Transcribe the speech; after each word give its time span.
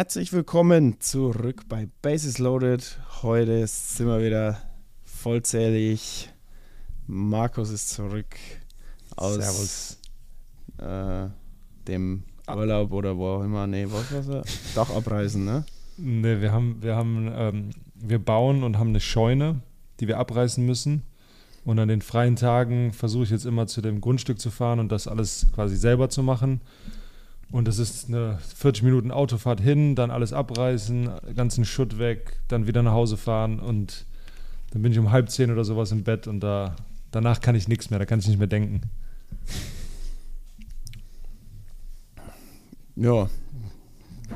Herzlich 0.00 0.32
willkommen 0.32 0.98
zurück 0.98 1.68
bei 1.68 1.86
Bases 2.00 2.38
Loaded. 2.38 2.98
Heute 3.20 3.66
sind 3.66 4.06
wir 4.06 4.24
wieder 4.24 4.56
vollzählig. 5.04 6.30
Markus 7.06 7.68
ist 7.68 7.90
zurück 7.90 8.34
aus 9.16 9.98
Äh, 10.78 11.28
dem 11.86 12.22
Urlaub 12.48 12.92
oder 12.92 13.18
wo 13.18 13.26
auch 13.26 13.44
immer. 13.44 13.66
Nee, 13.66 13.88
was 13.90 14.10
war's? 14.10 14.28
er? 14.28 14.42
Doch 14.74 14.88
abreisen, 14.88 15.44
ne? 15.44 15.66
Ne, 15.98 16.40
wir 16.40 16.50
haben, 16.50 16.78
wir 16.80 16.96
haben, 16.96 17.30
ähm, 17.34 17.70
wir 17.94 18.20
bauen 18.20 18.62
und 18.62 18.78
haben 18.78 18.88
eine 18.88 19.00
Scheune, 19.00 19.60
die 20.00 20.08
wir 20.08 20.16
abreißen 20.16 20.64
müssen. 20.64 21.02
Und 21.66 21.78
an 21.78 21.88
den 21.88 22.00
freien 22.00 22.36
Tagen 22.36 22.94
versuche 22.94 23.24
ich 23.24 23.30
jetzt 23.30 23.44
immer 23.44 23.66
zu 23.66 23.82
dem 23.82 24.00
Grundstück 24.00 24.40
zu 24.40 24.50
fahren 24.50 24.80
und 24.80 24.90
das 24.90 25.06
alles 25.06 25.48
quasi 25.54 25.76
selber 25.76 26.08
zu 26.08 26.22
machen. 26.22 26.62
Und 27.50 27.66
das 27.66 27.78
ist 27.78 28.08
eine 28.08 28.38
40 28.56 28.84
Minuten 28.84 29.10
Autofahrt 29.10 29.60
hin, 29.60 29.96
dann 29.96 30.10
alles 30.10 30.32
abreißen, 30.32 31.10
ganzen 31.34 31.64
Schutt 31.64 31.98
weg, 31.98 32.38
dann 32.48 32.66
wieder 32.66 32.82
nach 32.82 32.92
Hause 32.92 33.16
fahren 33.16 33.58
und 33.58 34.06
dann 34.70 34.82
bin 34.82 34.92
ich 34.92 34.98
um 34.98 35.10
halb 35.10 35.30
zehn 35.30 35.50
oder 35.50 35.64
sowas 35.64 35.90
im 35.90 36.04
Bett 36.04 36.28
und 36.28 36.40
da 36.40 36.76
danach 37.10 37.40
kann 37.40 37.56
ich 37.56 37.66
nichts 37.66 37.90
mehr, 37.90 37.98
da 37.98 38.06
kann 38.06 38.20
ich 38.20 38.28
nicht 38.28 38.38
mehr 38.38 38.46
denken. 38.46 38.82
Ja, 42.94 43.28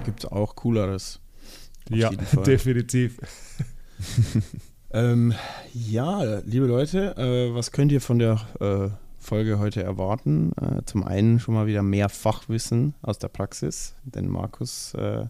gibt's 0.05 0.27
auch 0.27 0.57
cooleres. 0.57 1.21
Ja, 1.91 2.11
definitiv. 2.47 3.19
Ähm, 4.95 5.35
ja, 5.73 6.23
liebe 6.45 6.67
Leute, 6.67 7.17
äh, 7.17 7.53
was 7.53 7.73
könnt 7.73 7.91
ihr 7.91 8.01
von 8.01 8.21
der 8.21 8.41
äh, 8.61 8.91
Folge 9.25 9.59
heute 9.59 9.83
erwarten? 9.83 10.53
Äh, 10.61 10.83
zum 10.85 11.03
einen 11.03 11.41
schon 11.41 11.55
mal 11.55 11.67
wieder 11.67 11.83
mehr 11.83 12.09
Fachwissen 12.09 12.95
aus 13.01 13.19
der 13.19 13.29
Praxis, 13.29 13.95
denn 14.05 14.29
Markus 14.29 14.93
äh, 14.95 15.27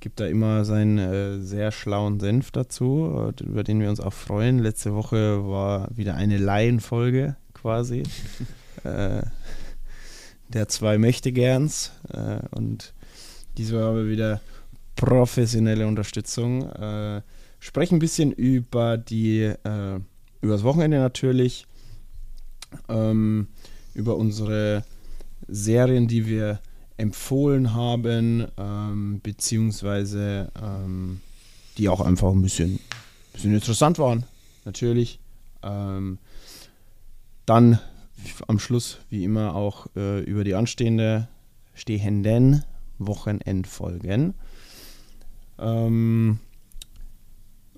gibt 0.00 0.18
da 0.18 0.26
immer 0.26 0.64
seinen 0.64 0.98
äh, 0.98 1.38
sehr 1.38 1.70
schlauen 1.70 2.18
Senf 2.18 2.50
dazu, 2.50 3.32
über 3.40 3.62
den 3.62 3.80
wir 3.80 3.88
uns 3.88 4.00
auch 4.00 4.12
freuen. 4.12 4.58
Letzte 4.58 4.94
Woche 4.94 5.48
war 5.48 5.88
wieder 5.96 6.16
eine 6.16 6.38
Laienfolge 6.38 7.36
quasi. 7.54 8.02
äh, 8.84 9.22
der 10.48 10.68
zwei 10.68 10.98
Mächtegerns 10.98 11.92
äh, 12.12 12.40
und 12.50 12.94
diesmal 13.56 13.84
haben 13.84 13.96
wir 13.96 14.08
wieder 14.08 14.40
professionelle 14.96 15.86
Unterstützung. 15.86 16.68
Äh, 16.68 17.22
sprechen 17.60 17.96
ein 17.96 18.00
bisschen 18.00 18.32
über 18.32 18.98
die, 18.98 19.42
äh, 19.42 20.00
über 20.40 20.52
das 20.52 20.64
Wochenende 20.64 20.98
natürlich, 20.98 21.66
ähm, 22.88 23.48
über 23.94 24.16
unsere 24.16 24.84
Serien, 25.48 26.08
die 26.08 26.26
wir 26.26 26.60
empfohlen 26.96 27.74
haben, 27.74 28.46
ähm, 28.56 29.20
beziehungsweise 29.22 30.50
ähm, 30.60 31.20
die 31.76 31.88
auch 31.88 32.00
einfach 32.00 32.30
ein 32.30 32.42
bisschen, 32.42 32.78
bisschen 33.32 33.54
interessant 33.54 33.98
waren, 33.98 34.24
natürlich. 34.64 35.18
Ähm, 35.62 36.18
dann 37.46 37.78
am 38.46 38.58
Schluss, 38.58 38.98
wie 39.10 39.24
immer, 39.24 39.54
auch 39.54 39.86
äh, 39.96 40.20
über 40.20 40.44
die 40.44 40.54
anstehende, 40.54 41.28
stehenden 41.74 42.64
Wochenendfolgen. 42.98 44.34
Ähm, 45.58 46.38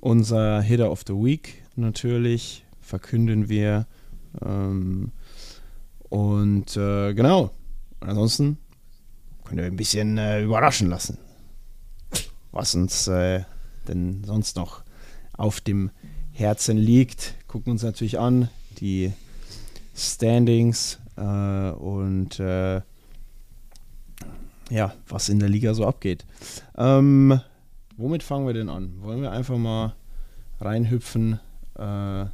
unser 0.00 0.60
Hitter 0.60 0.90
of 0.90 1.02
the 1.06 1.14
Week 1.14 1.62
natürlich 1.74 2.64
verkünden 2.80 3.48
wir. 3.48 3.86
Ähm, 4.44 5.12
und 6.08 6.76
äh, 6.76 7.14
genau. 7.14 7.50
Ansonsten 8.00 8.58
könnt 9.44 9.60
ihr 9.60 9.66
ein 9.66 9.76
bisschen 9.76 10.18
äh, 10.18 10.42
überraschen 10.42 10.88
lassen, 10.88 11.18
was 12.52 12.74
uns 12.74 13.08
äh, 13.08 13.44
denn 13.88 14.22
sonst 14.24 14.56
noch 14.56 14.82
auf 15.32 15.60
dem 15.60 15.90
Herzen 16.32 16.76
liegt. 16.76 17.34
Gucken 17.48 17.72
uns 17.72 17.82
natürlich 17.82 18.18
an 18.18 18.48
die 18.78 19.12
Standings 19.94 20.98
äh, 21.16 21.70
und 21.70 22.38
äh, 22.38 22.82
ja, 24.70 24.94
was 25.08 25.28
in 25.28 25.38
der 25.38 25.48
Liga 25.48 25.74
so 25.74 25.86
abgeht. 25.86 26.24
Ähm, 26.76 27.40
womit 27.96 28.22
fangen 28.22 28.46
wir 28.46 28.54
denn 28.54 28.68
an? 28.68 29.00
Wollen 29.00 29.22
wir 29.22 29.30
einfach 29.30 29.56
mal 29.56 29.94
reinhüpfen 30.60 31.40
äh, 31.76 32.26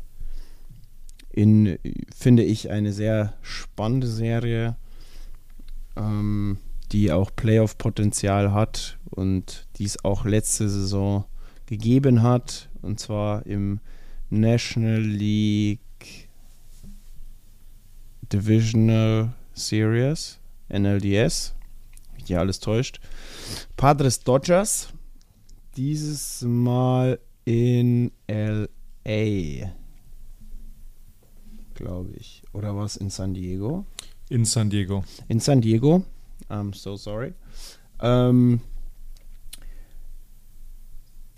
in, 1.33 1.79
finde 2.15 2.43
ich, 2.43 2.71
eine 2.71 2.93
sehr 2.93 3.35
spannende 3.43 4.07
Serie, 4.07 4.77
ähm, 5.97 6.59
die 6.93 7.11
auch 7.11 7.31
Playoff-Potenzial 7.35 8.53
hat 8.53 8.99
und 9.11 9.67
die 9.77 9.85
es 9.85 10.05
auch 10.05 10.25
letzte 10.25 10.69
Saison 10.69 11.25
gegeben 11.67 12.23
hat, 12.23 12.69
und 12.83 13.01
zwar 13.01 13.47
im 13.47 13.81
National 14.29 15.01
League 15.01 16.29
Divisional 18.33 19.33
Series, 19.55 20.39
NLDS, 20.71 21.55
mich 22.15 22.29
ja 22.29 22.39
alles 22.39 22.61
täuscht. 22.61 23.01
Padres 23.77 24.21
Dodgers, 24.21 24.89
dieses 25.77 26.43
Mal 26.43 27.19
in 27.45 28.11
LA, 28.29 29.73
glaube 31.83 32.13
ich. 32.17 32.43
Oder 32.53 32.77
was 32.77 32.97
in 32.97 33.11
San 33.11 33.35
Diego? 33.35 33.85
In 34.31 34.45
San 34.45 34.71
Diego. 34.71 35.05
In 35.29 35.41
San 35.41 35.61
Diego. 35.61 36.05
I'm 36.49 36.75
so 36.75 36.97
sorry. 36.97 37.35
Ähm, 38.01 38.61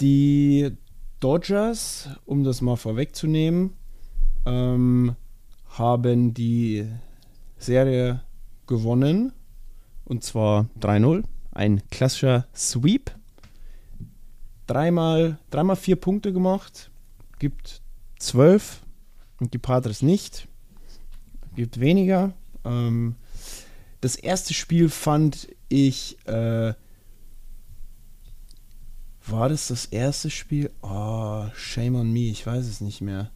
die 0.00 0.70
Dodgers, 1.20 2.10
um 2.26 2.44
das 2.44 2.60
mal 2.60 2.76
vorwegzunehmen, 2.76 3.72
ähm, 4.44 5.16
haben 5.70 6.34
die 6.34 6.86
Serie 7.56 8.20
gewonnen. 8.66 9.32
Und 10.04 10.22
zwar 10.22 10.66
3-0. 10.78 11.24
Ein 11.52 11.88
klassischer 11.88 12.46
Sweep. 12.54 13.10
Dreimal, 14.66 15.38
dreimal 15.50 15.76
vier 15.76 15.96
Punkte 15.96 16.32
gemacht. 16.34 16.90
Gibt 17.38 17.80
zwölf. 18.18 18.83
Die 19.52 19.58
Padres 19.58 20.02
nicht. 20.02 20.48
Gibt 21.54 21.80
weniger. 21.80 22.32
Ähm, 22.64 23.16
das 24.00 24.16
erste 24.16 24.54
Spiel 24.54 24.88
fand 24.88 25.48
ich. 25.68 26.18
Äh, 26.26 26.74
war 29.26 29.48
das 29.48 29.68
das 29.68 29.86
erste 29.86 30.28
Spiel? 30.30 30.70
Oh, 30.82 31.46
shame 31.54 31.96
on 31.96 32.12
me. 32.12 32.28
Ich 32.30 32.46
weiß 32.46 32.66
es 32.66 32.80
nicht 32.80 33.00
mehr. 33.00 33.30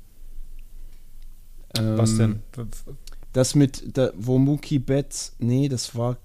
Was 1.75 2.11
Ähm, 2.13 2.19
denn? 2.19 2.69
Das 3.33 3.55
mit, 3.55 3.97
da, 3.97 4.11
wo 4.17 4.39
Mookie 4.39 4.79
Betts, 4.79 5.35
nee, 5.39 5.69
das 5.69 5.95
war, 5.95 6.17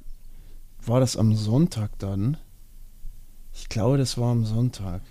war 0.86 1.00
das 1.00 1.18
am 1.18 1.36
Sonntag 1.36 1.98
dann? 2.00 2.38
Ich 3.54 3.70
glaube, 3.70 3.98
das 3.98 4.18
war 4.18 4.32
am 4.32 4.46
Sonntag. 4.46 5.02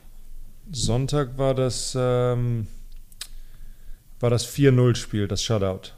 Sonntag 0.70 1.38
war 1.38 1.54
das, 1.54 1.96
ähm, 1.96 2.66
war 4.22 4.30
das 4.30 4.46
4-0-Spiel, 4.46 5.26
das 5.26 5.42
Shutout. 5.42 5.90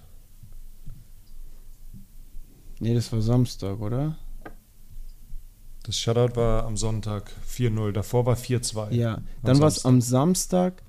Nee, 2.81 2.95
das 2.95 3.13
war 3.13 3.21
Samstag, 3.21 3.79
oder? 3.81 4.17
Das 5.83 5.99
Shutout 5.99 6.35
war 6.35 6.65
am 6.65 6.79
Sonntag 6.79 7.31
4-0. 7.47 7.93
Davor 7.93 8.25
war 8.25 8.37
4-2. 8.37 8.93
Ja, 8.93 9.21
dann 9.43 9.61
war 9.61 9.69
es 9.69 9.85
am 9.85 10.01
Samstag. 10.01 10.83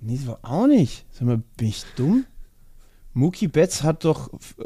Nee, 0.00 0.16
das 0.16 0.28
war 0.28 0.38
auch 0.42 0.68
nicht. 0.68 1.04
Sag 1.10 1.22
mal, 1.22 1.42
bin 1.56 1.68
ich 1.68 1.84
dumm? 1.96 2.24
Mookie 3.14 3.48
Betts 3.48 3.82
hat 3.82 4.04
doch 4.04 4.32
äh, 4.58 4.64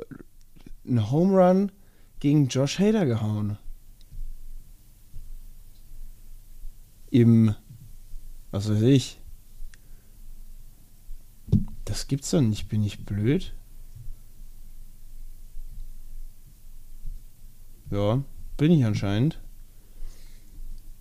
einen 0.86 1.10
Home 1.10 1.38
Run 1.38 1.72
gegen 2.20 2.48
Josh 2.48 2.78
Hader 2.78 3.06
gehauen. 3.06 3.56
Im, 7.10 7.54
was 8.50 8.70
weiß 8.70 8.82
ich. 8.82 9.21
Das 11.84 12.06
gibt's 12.06 12.30
doch 12.30 12.40
nicht, 12.40 12.68
bin 12.68 12.82
ich 12.84 13.04
blöd? 13.04 13.54
Ja, 17.90 18.22
bin 18.56 18.72
ich 18.72 18.84
anscheinend. 18.84 19.38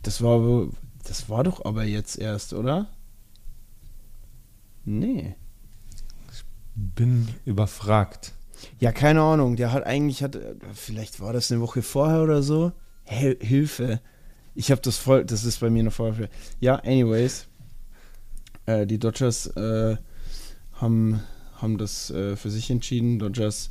Das 0.01 0.21
war 0.21 0.69
Das 1.03 1.29
war 1.29 1.43
doch 1.43 1.63
aber 1.63 1.83
jetzt 1.83 2.17
erst, 2.17 2.53
oder? 2.53 2.89
Nee. 4.83 5.35
Bin 6.75 7.27
überfragt. 7.45 8.33
Ja, 8.79 8.91
keine 8.91 9.21
Ahnung. 9.21 9.55
Der 9.55 9.71
hat 9.71 9.85
eigentlich, 9.85 10.23
hat, 10.23 10.37
vielleicht 10.73 11.19
war 11.19 11.33
das 11.33 11.51
eine 11.51 11.61
Woche 11.61 11.81
vorher 11.81 12.21
oder 12.23 12.43
so. 12.43 12.71
Hel 13.03 13.37
Hilfe. 13.41 14.01
Ich 14.55 14.71
habe 14.71 14.81
das 14.81 14.97
voll, 14.97 15.25
das 15.25 15.43
ist 15.43 15.59
bei 15.59 15.69
mir 15.69 15.83
noch 15.83 15.93
voll. 15.93 16.29
Ja, 16.59 16.75
anyways. 16.75 17.47
Äh, 18.65 18.85
die 18.85 18.99
Dodgers 18.99 19.47
äh, 19.47 19.97
haben, 20.81 21.21
haben 21.55 21.77
das 21.77 22.09
äh, 22.11 22.35
für 22.35 22.49
sich 22.49 22.69
entschieden. 22.69 23.19
Dodgers 23.19 23.69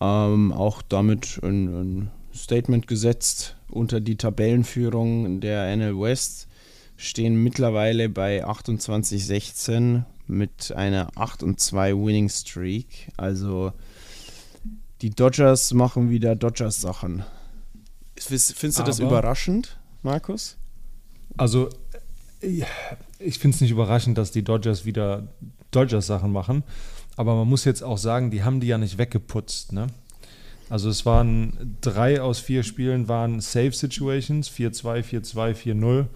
ähm, 0.00 0.52
auch 0.52 0.82
damit 0.82 1.38
ein, 1.42 1.68
ein 1.68 2.10
Statement 2.34 2.86
gesetzt 2.86 3.56
unter 3.68 4.00
die 4.00 4.16
Tabellenführung 4.16 5.40
der 5.40 5.76
NL 5.76 5.98
West. 5.98 6.48
Stehen 6.96 7.42
mittlerweile 7.42 8.08
bei 8.08 8.44
28-16 8.46 10.04
mit 10.26 10.72
einer 10.74 11.08
8 11.16 11.42
und 11.42 11.60
2 11.60 11.94
Winning 11.94 12.28
Streak. 12.28 13.10
Also 13.16 13.72
die 15.00 15.10
Dodgers 15.10 15.74
machen 15.74 16.10
wieder 16.10 16.36
Dodgers-Sachen. 16.36 17.24
Findest 18.16 18.78
du 18.78 18.82
das 18.84 19.00
Aber- 19.00 19.08
überraschend, 19.10 19.78
Markus? 20.02 20.56
Also, 21.36 21.70
ich, 22.40 22.64
ich 23.18 23.38
finde 23.38 23.54
es 23.56 23.60
nicht 23.60 23.70
überraschend, 23.70 24.16
dass 24.18 24.30
die 24.30 24.44
Dodgers 24.44 24.84
wieder 24.84 25.26
Dodgers-Sachen 25.72 26.30
machen. 26.30 26.62
Aber 27.16 27.34
man 27.34 27.48
muss 27.48 27.64
jetzt 27.64 27.82
auch 27.82 27.98
sagen, 27.98 28.30
die 28.30 28.42
haben 28.42 28.60
die 28.60 28.68
ja 28.68 28.78
nicht 28.78 28.98
weggeputzt. 28.98 29.72
Ne? 29.72 29.88
Also 30.70 30.88
es 30.88 31.04
waren 31.04 31.76
drei 31.80 32.22
aus 32.22 32.38
vier 32.38 32.62
Spielen 32.62 33.08
waren 33.08 33.40
Safe 33.40 33.72
Situations, 33.72 34.50
4-2, 34.50 35.04
4-2, 35.04 35.54
4-0. 35.54 36.06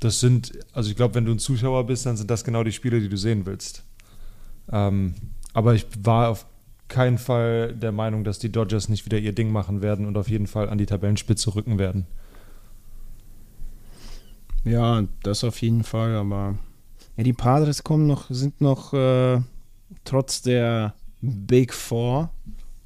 Das 0.00 0.18
sind, 0.18 0.52
also 0.72 0.90
ich 0.90 0.96
glaube, 0.96 1.14
wenn 1.14 1.24
du 1.24 1.32
ein 1.32 1.38
Zuschauer 1.38 1.86
bist, 1.86 2.06
dann 2.06 2.16
sind 2.16 2.28
das 2.30 2.42
genau 2.42 2.64
die 2.64 2.72
Spiele, 2.72 3.00
die 3.00 3.08
du 3.08 3.16
sehen 3.16 3.46
willst. 3.46 3.84
Ähm, 4.72 5.14
aber 5.52 5.74
ich 5.74 5.86
war 6.02 6.30
auf 6.30 6.46
keinen 6.88 7.18
Fall 7.18 7.74
der 7.74 7.92
Meinung, 7.92 8.24
dass 8.24 8.38
die 8.38 8.50
Dodgers 8.50 8.88
nicht 8.88 9.06
wieder 9.06 9.18
ihr 9.18 9.32
Ding 9.32 9.52
machen 9.52 9.82
werden 9.82 10.06
und 10.06 10.16
auf 10.16 10.28
jeden 10.28 10.46
Fall 10.46 10.68
an 10.68 10.78
die 10.78 10.86
Tabellenspitze 10.86 11.54
rücken 11.54 11.78
werden. 11.78 12.06
Ja, 14.64 15.04
das 15.22 15.42
auf 15.44 15.60
jeden 15.62 15.84
Fall, 15.84 16.14
aber 16.16 16.58
die 17.22 17.32
Padres 17.32 17.84
kommen 17.84 18.06
noch, 18.06 18.30
sind 18.30 18.60
noch 18.60 18.92
äh, 18.94 19.40
trotz 20.04 20.42
der 20.42 20.94
Big 21.20 21.72
Four 21.72 22.30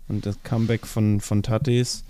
und 0.09 0.27
das 0.27 0.43
Comeback 0.43 0.87
von, 0.87 1.21
von 1.21 1.43
Tatis, 1.43 2.05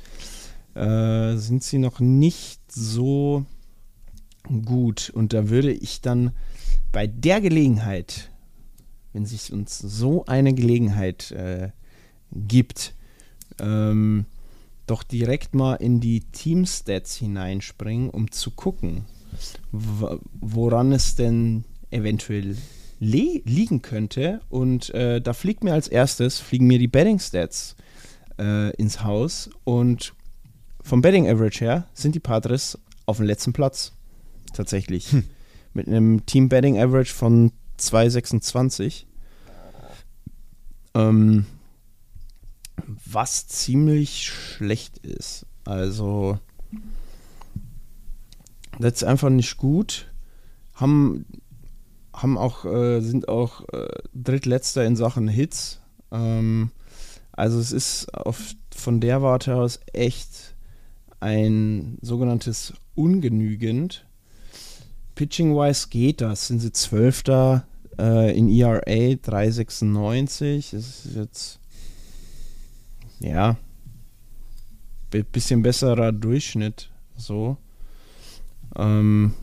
äh, 0.75 1.37
sind 1.37 1.63
sie 1.63 1.79
noch 1.79 2.01
nicht 2.01 2.61
so 2.71 3.47
gut. 4.65 5.11
Und 5.11 5.33
da 5.33 5.49
würde 5.49 5.73
ich 5.73 6.01
dann 6.01 6.33
bei 6.93 7.07
der 7.07 7.41
Gelegenheit, 7.41 8.31
wenn 9.13 9.27
sich 9.27 9.53
uns 9.53 9.79
so 9.79 10.25
eine 10.27 10.53
Gelegenheit 10.55 11.31
äh, 11.33 11.71
gibt, 12.33 12.95
ähm, 13.59 14.27
doch 14.87 15.03
direkt 15.03 15.55
mal 15.55 15.75
in 15.75 16.01
die 16.01 16.21
Team-Stats 16.21 17.17
hineinspringen, 17.17 18.11
um 18.11 18.31
zu 18.31 18.51
gucken, 18.53 19.05
woran 19.73 20.93
es 20.93 21.17
denn 21.17 21.65
eventuell 21.91 22.57
li 23.01 23.43
liegen 23.45 23.83
könnte. 23.83 24.41
Und 24.49 24.91
äh, 24.91 25.21
da 25.21 25.33
fliegt 25.33 25.65
mir 25.65 25.73
als 25.73 25.89
erstes, 25.89 26.39
fliegen 26.39 26.67
mir 26.67 26.79
die 26.79 26.89
Betting-Stats 26.89 27.77
äh, 28.39 28.75
ins 28.77 29.03
Haus. 29.03 29.51
Und 29.65 30.15
vom 30.83 31.03
Betting 31.03 31.29
Average 31.29 31.65
her 31.65 31.89
sind 31.95 32.15
die 32.15 32.21
Padres 32.21 32.79
auf 33.07 33.19
dem 33.19 33.27
letzten 33.27 33.53
Platz. 33.53 33.93
Tatsächlich. 34.53 35.15
Mit 35.75 35.89
einem 35.89 36.25
Team 36.27 36.49
Betting 36.49 36.79
Average 36.79 37.13
von 37.13 37.53
2,26. 37.79 39.05
Ähm, 40.95 41.47
was 43.05 43.47
ziemlich 43.49 44.27
schlecht 44.27 44.99
ist. 44.99 45.47
Also, 45.65 46.39
das 48.79 48.95
ist 48.95 49.05
einfach 49.05 49.31
nicht 49.31 49.57
gut. 49.57 50.11
Haben, 50.75 51.27
haben 52.17 52.37
auch, 52.39 52.65
äh, 52.65 53.01
sind 53.01 53.29
auch 53.29 53.69
äh, 53.73 53.89
drittletzter 54.15 54.85
in 54.85 54.97
Sachen 54.97 55.29
Hits. 55.29 55.81
Ähm, 56.11 56.71
also 57.33 57.59
es 57.61 57.73
ist 57.73 58.13
auf, 58.15 58.55
von 58.75 59.01
der 59.01 59.23
Warte 59.23 59.57
aus 59.57 59.81
echt 59.93 60.55
ein 61.21 61.99
sogenanntes 62.01 62.73
Ungenügend. 62.95 64.07
Pitching-wise 65.15 65.89
geht 65.91 66.21
das. 66.23 66.49
Sind 66.49 66.61
sie 66.61 66.73
Zwölfter 66.73 67.67
äh, 67.99 68.37
in 68.37 68.49
ERA 68.49 68.81
3,96. 68.81 70.73
Das 70.73 71.05
ist 71.07 71.15
jetzt 71.15 71.61
ja 73.21 73.57
bi- 75.11 75.23
bisschen 75.23 75.63
besserer 75.63 76.13
Durchschnitt. 76.13 76.91
So. 77.17 77.57
Ähm, 78.77 79.35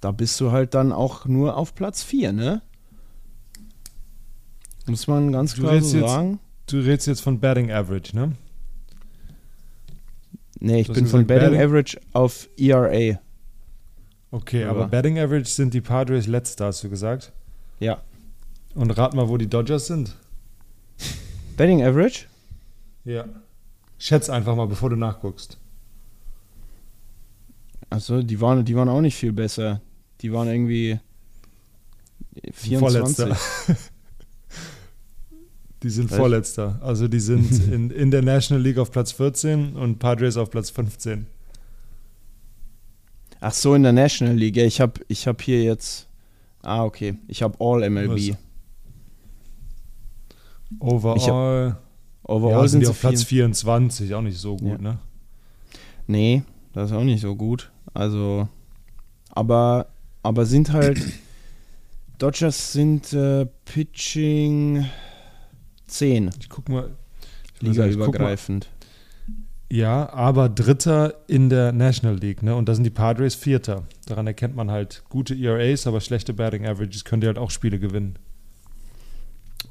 da 0.00 0.12
bist 0.12 0.40
du 0.40 0.50
halt 0.52 0.74
dann 0.74 0.92
auch 0.92 1.26
nur 1.26 1.56
auf 1.56 1.74
Platz 1.74 2.02
4, 2.02 2.32
ne? 2.32 2.62
Muss 4.86 5.06
man 5.06 5.30
ganz 5.32 5.54
Du 5.54 5.62
klar 5.62 5.80
so 5.82 5.96
jetzt- 5.98 6.08
sagen. 6.10 6.38
Du 6.66 6.78
redest 6.78 7.06
jetzt 7.06 7.20
von 7.20 7.40
Batting 7.40 7.70
Average, 7.72 8.14
ne? 8.16 8.32
Nee, 10.60 10.80
ich 10.82 10.92
bin 10.92 11.06
von 11.06 11.26
Betting 11.26 11.50
Batting- 11.52 11.60
Average 11.62 12.00
auf 12.12 12.48
ERA. 12.56 13.18
Okay, 14.30 14.60
Ja. 14.62 14.70
aber 14.70 14.86
Batting 14.88 15.18
Average 15.18 15.46
sind 15.50 15.74
die 15.74 15.80
Padres 15.80 16.26
letzter, 16.26 16.66
hast 16.66 16.84
du 16.84 16.90
gesagt. 16.90 17.32
Ja. 17.80 18.00
Und 18.74 18.90
rat 18.92 19.14
mal, 19.14 19.28
wo 19.28 19.36
die 19.36 19.48
Dodgers 19.48 19.86
sind. 19.88 20.16
Betting 21.56 21.82
Average? 21.82 22.26
Ja. 23.04 23.24
Schätz 23.98 24.30
einfach 24.30 24.54
mal, 24.54 24.66
bevor 24.66 24.90
du 24.90 24.96
nachguckst. 24.96 25.58
Achso, 27.90 28.22
die 28.22 28.40
waren, 28.40 28.64
die 28.64 28.76
waren 28.76 28.88
auch 28.88 29.00
nicht 29.00 29.16
viel 29.16 29.32
besser. 29.32 29.80
Die 30.20 30.32
waren 30.32 30.48
irgendwie 30.48 30.98
24. 32.52 32.78
Vorletzter. 32.78 33.36
die 35.82 35.90
sind 35.90 36.10
Was? 36.10 36.18
Vorletzter. 36.18 36.78
Also 36.82 37.08
die 37.08 37.20
sind 37.20 37.68
in, 37.72 37.90
in 37.90 38.10
der 38.10 38.22
National 38.22 38.62
League 38.62 38.78
auf 38.78 38.90
Platz 38.90 39.12
14 39.12 39.76
und 39.76 39.98
Padres 39.98 40.36
auf 40.36 40.50
Platz 40.50 40.70
15. 40.70 41.26
Ach 43.40 43.54
so, 43.54 43.74
in 43.74 43.82
der 43.82 43.92
National 43.92 44.36
League. 44.36 44.56
Ja, 44.56 44.64
ich 44.64 44.80
habe 44.80 45.00
ich 45.08 45.26
hab 45.26 45.40
hier 45.40 45.62
jetzt. 45.62 46.06
Ah, 46.62 46.84
okay. 46.84 47.16
Ich 47.26 47.42
habe 47.42 47.56
All 47.58 47.88
MLB. 47.88 48.10
Was? 48.30 48.36
Overall 50.78 51.76
Overall 52.22 52.52
ja, 52.52 52.68
sind 52.68 52.68
sind 52.68 52.80
die 52.80 52.86
sie 52.86 52.90
auf 52.90 53.00
Platz 53.00 53.22
vier- 53.24 53.44
24, 53.44 54.14
auch 54.14 54.20
nicht 54.22 54.38
so 54.38 54.56
gut, 54.56 54.68
Ja. 54.72 54.78
ne? 54.78 54.98
Nee, 56.06 56.42
das 56.72 56.90
ist 56.90 56.96
auch 56.96 57.02
nicht 57.02 57.20
so 57.20 57.34
gut. 57.34 57.72
Also, 57.92 58.48
aber, 59.30 59.86
aber 60.22 60.46
sind 60.46 60.72
halt. 60.72 61.00
Dodgers 62.18 62.72
sind 62.74 63.12
äh, 63.14 63.46
Pitching 63.64 64.84
10, 65.86 66.30
Ich 66.38 66.48
guck 66.50 66.68
mal. 66.68 66.90
ich 67.56 67.62
mal- 67.62 67.68
ligaübergreifend. 67.70 68.68
Ja, 69.72 70.12
aber 70.12 70.48
Dritter 70.48 71.14
in 71.28 71.48
der 71.48 71.72
National 71.72 72.18
League, 72.18 72.42
ne? 72.42 72.56
Und 72.56 72.68
da 72.68 72.74
sind 72.74 72.82
die 72.84 72.90
Padres 72.90 73.36
Vierter. 73.36 73.84
Daran 74.06 74.26
erkennt 74.26 74.54
man 74.56 74.70
halt 74.70 75.02
gute 75.08 75.34
ERAs, 75.34 75.86
aber 75.86 76.00
schlechte 76.00 76.34
Batting 76.34 76.66
Averages 76.66 77.04
können 77.04 77.20
die 77.20 77.28
halt 77.28 77.38
auch 77.38 77.50
Spiele 77.52 77.78
gewinnen. 77.78 78.16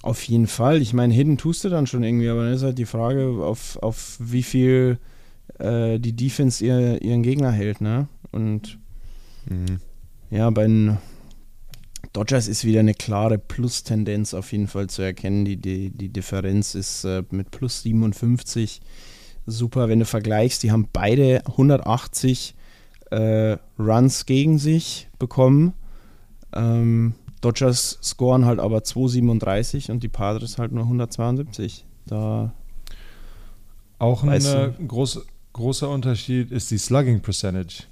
Auf 0.01 0.23
jeden 0.23 0.47
Fall. 0.47 0.81
Ich 0.81 0.93
meine, 0.93 1.13
Hidden 1.13 1.37
tust 1.37 1.65
du 1.65 1.69
dann 1.69 1.85
schon 1.85 2.01
irgendwie, 2.03 2.29
aber 2.29 2.45
dann 2.45 2.53
ist 2.53 2.63
halt 2.63 2.77
die 2.77 2.85
Frage, 2.85 3.27
auf, 3.43 3.75
auf 3.83 4.15
wie 4.19 4.43
viel 4.43 4.97
äh, 5.59 5.99
die 5.99 6.13
Defense 6.15 6.63
ihr, 6.65 7.01
ihren 7.01 7.21
Gegner 7.21 7.51
hält, 7.51 7.81
ne? 7.81 8.07
Und 8.31 8.79
ja, 10.29 10.49
bei 10.49 10.63
den 10.63 10.97
Dodgers 12.13 12.47
ist 12.47 12.65
wieder 12.65 12.79
eine 12.79 12.93
klare 12.93 13.37
Plus-Tendenz 13.37 14.33
auf 14.33 14.51
jeden 14.51 14.67
Fall 14.67 14.87
zu 14.87 15.01
erkennen. 15.01 15.45
Die, 15.45 15.57
die, 15.57 15.91
die 15.91 16.09
Differenz 16.09 16.75
ist 16.75 17.03
äh, 17.03 17.23
mit 17.29 17.51
plus 17.51 17.83
57 17.83 18.81
super, 19.45 19.89
wenn 19.89 19.99
du 19.99 20.05
vergleichst. 20.05 20.63
Die 20.63 20.71
haben 20.71 20.87
beide 20.91 21.45
180 21.45 22.55
äh, 23.11 23.57
Runs 23.77 24.25
gegen 24.25 24.57
sich 24.57 25.07
bekommen. 25.19 25.73
Ähm, 26.53 27.13
Dodgers 27.41 27.99
scoren 28.03 28.45
halt 28.45 28.59
aber 28.59 28.83
237 28.83 29.91
und 29.91 30.03
die 30.03 30.09
Padres 30.09 30.57
halt 30.57 30.71
nur 30.71 30.83
172. 30.83 31.85
Da 32.05 32.53
Auch 33.97 34.23
ein 34.23 34.43
äh, 34.43 34.71
groß, 34.85 35.25
großer 35.53 35.89
Unterschied 35.89 36.51
ist 36.51 36.71
die 36.71 36.77
Slugging 36.77 37.21
Percentage. 37.21 37.83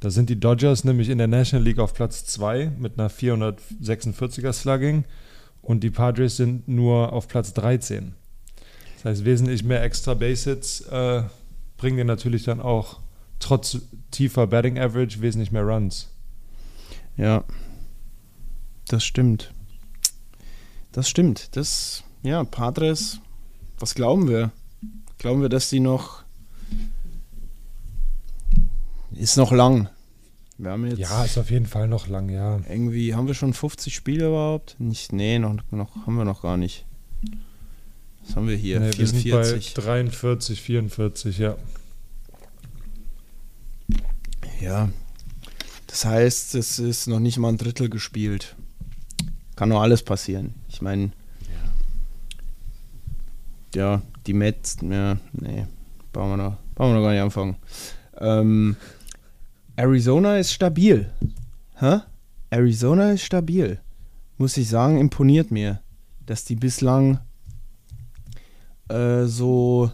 Da 0.00 0.10
sind 0.10 0.28
die 0.28 0.38
Dodgers 0.38 0.84
nämlich 0.84 1.08
in 1.08 1.18
der 1.18 1.26
National 1.26 1.64
League 1.64 1.78
auf 1.78 1.94
Platz 1.94 2.24
2 2.26 2.72
mit 2.78 2.98
einer 2.98 3.10
446er 3.10 4.52
Slugging 4.52 5.04
und 5.62 5.82
die 5.82 5.90
Padres 5.90 6.36
sind 6.36 6.68
nur 6.68 7.12
auf 7.12 7.28
Platz 7.28 7.54
13. 7.54 8.14
Das 8.96 9.04
heißt, 9.04 9.24
wesentlich 9.24 9.64
mehr 9.64 9.82
extra 9.82 10.14
Base 10.14 10.50
Hits 10.50 10.80
äh, 10.82 11.22
bringen 11.76 11.96
dir 11.96 12.04
natürlich 12.04 12.44
dann 12.44 12.60
auch 12.60 13.00
trotz 13.38 13.78
tiefer 14.10 14.46
Batting 14.46 14.78
Average 14.78 15.20
wesentlich 15.20 15.52
mehr 15.52 15.62
Runs. 15.62 16.08
Ja, 17.16 17.44
das 18.88 19.04
stimmt. 19.04 19.52
Das 20.92 21.08
stimmt. 21.08 21.56
Das, 21.56 22.04
ja, 22.22 22.44
Padres, 22.44 23.20
was 23.78 23.94
glauben 23.94 24.28
wir? 24.28 24.52
Glauben 25.18 25.42
wir, 25.42 25.48
dass 25.48 25.70
die 25.70 25.80
noch. 25.80 26.25
Ist 29.18 29.36
noch 29.36 29.52
lang. 29.52 29.88
Wir 30.58 30.70
haben 30.70 30.86
jetzt. 30.86 30.98
Ja, 30.98 31.24
ist 31.24 31.38
auf 31.38 31.50
jeden 31.50 31.66
Fall 31.66 31.88
noch 31.88 32.08
lang, 32.08 32.28
ja. 32.28 32.60
Irgendwie, 32.68 33.14
haben 33.14 33.26
wir 33.26 33.34
schon 33.34 33.52
50 33.52 33.94
Spiele 33.94 34.28
überhaupt? 34.28 34.76
Nicht, 34.78 35.12
nee, 35.12 35.38
noch, 35.38 35.54
noch 35.70 36.06
haben 36.06 36.16
wir 36.16 36.24
noch 36.24 36.42
gar 36.42 36.56
nicht. 36.56 36.86
Was 38.24 38.36
haben 38.36 38.48
wir 38.48 38.56
hier? 38.56 38.80
Nee, 38.80 38.96
wir 38.96 39.06
sind 39.06 39.20
44. 39.20 39.74
bei 39.74 39.82
43, 39.82 40.62
44, 40.62 41.38
ja. 41.38 41.56
Ja. 44.60 44.88
Das 45.86 46.04
heißt, 46.04 46.54
es 46.54 46.78
ist 46.78 47.06
noch 47.06 47.20
nicht 47.20 47.38
mal 47.38 47.48
ein 47.48 47.58
Drittel 47.58 47.88
gespielt. 47.88 48.56
Kann 49.54 49.68
nur 49.68 49.82
alles 49.82 50.02
passieren. 50.02 50.54
Ich 50.68 50.82
meine, 50.82 51.12
ja, 53.74 54.02
die 54.26 54.34
Mets, 54.34 54.76
ja, 54.82 55.16
nee, 55.32 55.66
brauchen 56.12 56.30
wir 56.30 56.36
noch, 56.36 56.56
brauchen 56.74 56.90
wir 56.90 56.94
noch 56.96 57.02
gar 57.02 57.12
nicht 57.12 57.22
anfangen. 57.22 57.56
Ähm, 58.18 58.76
Arizona 59.76 60.38
ist 60.38 60.52
stabil. 60.52 61.10
Hä? 61.78 62.00
Arizona 62.50 63.12
ist 63.12 63.22
stabil. 63.22 63.78
Muss 64.38 64.56
ich 64.56 64.68
sagen, 64.68 64.98
imponiert 64.98 65.50
mir, 65.50 65.80
dass 66.24 66.44
die 66.44 66.56
bislang 66.56 67.18
äh, 68.88 69.24
so 69.24 69.90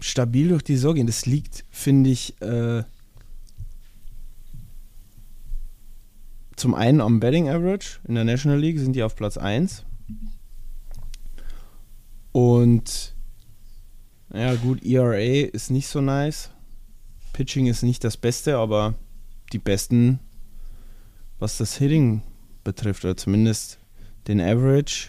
stabil 0.00 0.48
durch 0.48 0.62
die 0.62 0.76
Saison 0.76 0.94
gehen. 0.94 1.06
Das 1.06 1.24
liegt, 1.24 1.64
finde 1.70 2.10
ich, 2.10 2.40
äh, 2.42 2.84
zum 6.56 6.74
einen 6.74 7.00
am 7.00 7.20
Betting 7.20 7.48
Average. 7.48 8.00
In 8.06 8.14
der 8.14 8.24
National 8.24 8.58
League 8.58 8.78
sind 8.78 8.94
die 8.94 9.02
auf 9.02 9.16
Platz 9.16 9.38
1. 9.38 9.84
Und 12.32 13.14
ja 14.32 14.54
gut, 14.56 14.84
ERA 14.84 15.46
ist 15.52 15.70
nicht 15.70 15.88
so 15.88 16.00
nice. 16.00 16.50
Pitching 17.34 17.66
ist 17.66 17.82
nicht 17.82 18.04
das 18.04 18.16
Beste, 18.16 18.56
aber 18.56 18.94
die 19.52 19.58
besten, 19.58 20.20
was 21.40 21.58
das 21.58 21.76
Hitting 21.76 22.22
betrifft, 22.62 23.04
oder 23.04 23.16
zumindest 23.16 23.78
den 24.28 24.40
Average, 24.40 25.08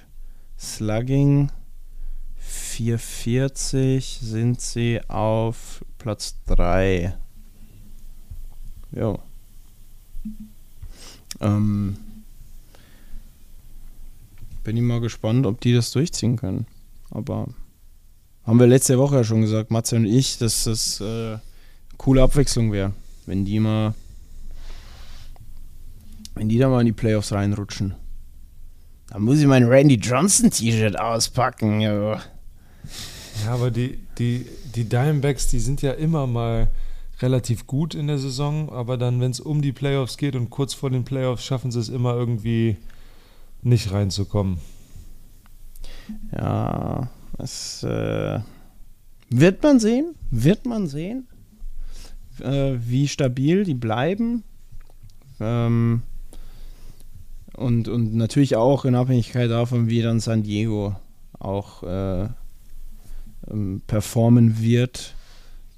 Slugging 0.60 1.51
440 2.36 4.20
sind 4.22 4.60
sie 4.60 5.00
auf 5.08 5.86
Platz 6.00 6.36
3. 6.48 7.15
Jo. 8.91 9.20
Ähm, 11.41 11.98
bin 14.63 14.77
ich 14.77 14.84
mal 14.84 15.00
gespannt, 15.00 15.46
ob 15.46 15.62
die 15.62 15.74
das 15.74 15.91
durchziehen 15.91 16.38
können. 16.38 16.65
Aber 17.12 17.48
haben 18.44 18.60
wir 18.60 18.65
letzte 18.67 18.98
Woche 18.98 19.17
ja 19.17 19.24
schon 19.24 19.41
gesagt, 19.41 19.70
Matze 19.70 19.96
und 19.96 20.05
ich, 20.05 20.39
dass 20.39 20.63
das 20.63 21.00
äh, 21.01 21.38
coole 21.98 22.24
Abwechslung 22.24 22.72
wäre, 22.72 22.94
wenn 23.25 23.46
die 23.46 23.60
mal, 23.60 23.94
wenn 26.36 26.50
die 26.50 26.58
da 26.58 26.70
mal 26.70 26.82
in 26.82 26.88
die 26.88 26.92
Playoffs 26.92 27.32
reinrutschen. 27.32 27.96
Da 29.10 29.20
muss 29.20 29.40
ich 29.40 29.46
mein 29.46 29.66
Randy 29.66 29.96
Johnson 29.96 30.50
T-Shirt 30.52 31.00
auspacken. 31.00 31.80
Jo. 31.82 32.18
Ja, 33.44 33.52
aber 33.52 33.72
die, 33.72 34.00
die, 34.18 34.46
die 34.75 34.86
Diamondbacks, 34.86 35.48
die 35.48 35.60
sind 35.60 35.82
ja 35.82 35.92
immer 35.92 36.28
mal 36.28 36.70
relativ 37.22 37.66
gut 37.68 37.96
in 37.96 38.08
der 38.08 38.18
Saison, 38.18 38.70
aber 38.72 38.98
dann, 38.98 39.22
wenn 39.22 39.32
es 39.32 39.40
um 39.40 39.62
die 39.62 39.72
Playoffs 39.72 40.18
geht 40.18 40.36
und 40.36 40.50
kurz 40.50 40.74
vor 40.74 40.90
den 40.90 41.06
Playoffs, 41.06 41.46
schaffen 41.46 41.72
sie 41.72 41.80
es 41.80 41.90
immer 41.90 42.14
irgendwie 42.16 42.78
nicht 43.62 43.92
reinzukommen. 43.92 44.60
Ja, 46.32 47.10
es 47.38 47.84
äh, 47.84 48.40
wird 49.30 49.64
man 49.64 49.80
sehen, 49.80 50.16
wird 50.30 50.66
man 50.66 50.88
sehen, 50.88 51.28
äh, 52.42 52.75
wie 52.80 53.08
stabil 53.08 53.63
die 53.63 53.74
bleiben. 53.74 54.44
Ähm, 55.39 56.01
und, 57.56 57.88
und 57.88 58.15
natürlich 58.15 58.56
auch 58.56 58.86
in 58.86 58.96
Abhängigkeit 58.96 59.50
davon, 59.50 59.88
wie 59.89 60.01
dann 60.01 60.20
San 60.20 60.44
Diego 60.44 60.96
auch 61.39 61.84
äh, 61.84 62.27
ähm, 63.50 63.82
performen 63.88 64.60
wird. 64.60 65.15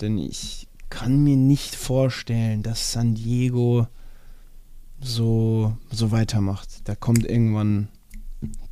Denn 0.02 0.18
ich 0.18 0.68
kann 0.90 1.24
mir 1.24 1.38
nicht 1.38 1.76
vorstellen, 1.76 2.64
dass 2.64 2.94
San 2.94 3.16
Diego 3.16 3.88
so, 5.02 5.78
so 5.92 6.12
weitermacht. 6.12 6.88
Da 6.88 6.96
kommt 6.96 7.26
irgendwann 7.26 7.90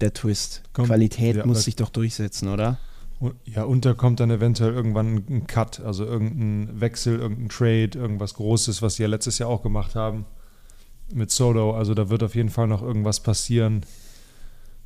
der 0.02 0.14
Twist. 0.14 0.64
Kommt- 0.74 0.88
Qualität 0.88 1.36
ja, 1.36 1.46
muss 1.46 1.64
sich 1.64 1.76
doch 1.76 1.90
durchsetzen, 1.90 2.48
oder? 2.48 2.80
Und- 3.20 3.36
Ja, 3.46 3.64
und 3.64 3.86
da 3.86 3.94
kommt 3.94 4.20
dann 4.20 4.30
eventuell 4.32 4.74
irgendwann 4.74 5.24
ein 5.30 5.48
Cut, 5.48 5.80
also 5.80 6.06
irgendein 6.06 6.80
Wechsel, 6.82 7.20
irgendein 7.20 7.50
Trade, 7.50 7.92
irgendwas 7.98 8.34
Großes, 8.34 8.82
was 8.82 8.96
sie 8.96 9.04
ja 9.04 9.10
letztes 9.10 9.40
Jahr 9.40 9.50
auch 9.50 9.62
gemacht 9.64 9.96
haben 9.96 10.26
mit 11.14 11.32
Soto. 11.32 11.76
Also 11.76 11.94
da 11.94 12.10
wird 12.10 12.24
auf 12.24 12.36
jeden 12.36 12.50
Fall 12.50 12.68
noch 12.68 12.82
irgendwas 12.82 13.22
passieren, 13.22 13.82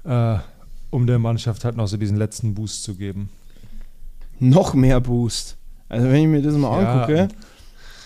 äh, 0.03 0.37
um 0.91 1.07
der 1.07 1.19
Mannschaft 1.19 1.65
halt 1.65 1.75
noch 1.75 1.87
so 1.87 1.97
diesen 1.97 2.17
letzten 2.17 2.53
Boost 2.53 2.83
zu 2.83 2.95
geben. 2.95 3.29
Noch 4.39 4.73
mehr 4.73 4.99
Boost. 5.01 5.57
Also 5.89 6.07
wenn 6.07 6.21
ich 6.23 6.27
mir 6.27 6.41
das 6.41 6.55
mal 6.55 6.81
Ja, 6.81 6.93
angucke. 7.01 7.29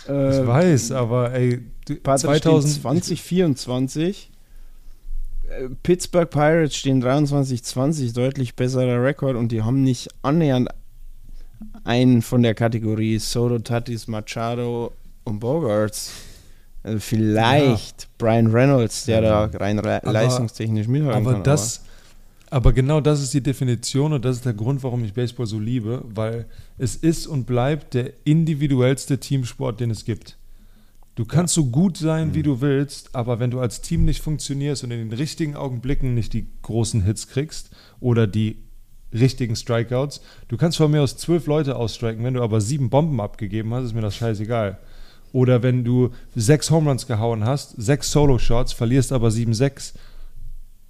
Ich 0.05 0.09
Äh, 0.09 0.47
weiß, 0.47 0.91
aber 0.93 1.31
ey, 1.33 1.61
du- 1.85 1.95
Padres 1.95 2.21
2000, 2.21 2.71
stehen 2.73 2.81
2024. 2.81 4.31
Pittsburgh 5.83 6.29
Pirates 6.29 6.75
stehen 6.75 7.03
23-20, 7.03 8.13
deutlich 8.13 8.55
besserer 8.55 9.03
Rekord 9.03 9.35
und 9.35 9.51
die 9.51 9.61
haben 9.61 9.83
nicht 9.83 10.09
annähernd 10.21 10.69
einen 11.83 12.21
von 12.21 12.41
der 12.43 12.55
Kategorie 12.55 13.19
Soto, 13.19 13.59
Tatis, 13.59 14.07
Machado 14.07 14.93
und 15.25 15.39
Bogarts. 15.39 16.11
Also 16.81 16.99
vielleicht 16.99 18.09
Brian 18.17 18.47
Reynolds, 18.47 19.05
der 19.05 19.21
da 19.21 19.45
rein 19.45 19.79
re 19.79 20.01
Aber- 20.01 20.11
leistungstechnisch 20.11 20.87
mithalten 20.87 21.21
aber 21.25 21.33
kann. 21.35 21.43
das, 21.43 21.83
aber 22.49 22.73
genau 22.73 22.99
das 22.99 23.21
ist 23.21 23.33
die 23.33 23.41
Definition 23.41 24.11
und 24.13 24.25
das 24.25 24.37
ist 24.37 24.45
der 24.45 24.53
Grund, 24.53 24.83
warum 24.83 25.03
ich 25.05 25.13
Baseball 25.13 25.45
so 25.45 25.59
liebe, 25.59 26.03
weil 26.13 26.45
es 26.77 26.95
ist 26.95 27.25
und 27.27 27.45
bleibt 27.45 27.93
der 27.93 28.11
individuellste 28.25 29.17
Teamsport, 29.19 29.79
den 29.79 29.91
es 29.91 30.03
gibt. 30.03 30.37
Du 31.15 31.25
kannst 31.25 31.53
so 31.53 31.65
gut 31.65 31.97
sein, 31.97 32.29
Mhm. 32.29 32.33
wie 32.35 32.43
du 32.43 32.61
willst, 32.61 33.13
aber 33.13 33.39
wenn 33.39 33.51
du 33.51 33.59
als 33.59 33.81
Team 33.81 34.03
nicht 34.05 34.21
funktionierst 34.21 34.83
und 34.83 34.91
in 34.91 35.09
den 35.09 35.17
richtigen 35.17 35.55
Augenblicken 35.55 36.15
nicht 36.15 36.33
die 36.33 36.47
großen 36.63 37.03
Hits 37.03 37.27
kriegst 37.27 37.69
oder 37.99 38.25
die 38.25 38.57
richtigen 39.13 39.55
Strikeouts, 39.55 40.21
du 40.47 40.57
kannst 40.57 40.77
von 40.77 40.89
mir 40.89 41.03
aus 41.03 41.15
zwölf 41.17 41.45
Leute 41.45 41.75
ausstriken, 41.75 42.23
wenn 42.23 42.33
du 42.33 42.41
aber 42.41 42.61
sieben 42.61 42.89
Bomben 42.89 43.21
abgegeben 43.21 43.71
hast, 43.73 43.85
ist 43.85 43.93
mir 43.93 44.01
das 44.01 44.15
scheißegal. 44.15 44.79
Oder 45.33 45.61
wenn 45.61 45.83
du 45.83 46.09
sechs 46.35 46.71
Home 46.71 46.89
Runs 46.89 47.05
gehauen 47.05 47.43
hast, 47.45 47.75
sechs 47.81 48.11
Solo-Shots, 48.11 48.73
verlierst 48.73 49.11
aber 49.11 49.29
7-6, 49.29 49.93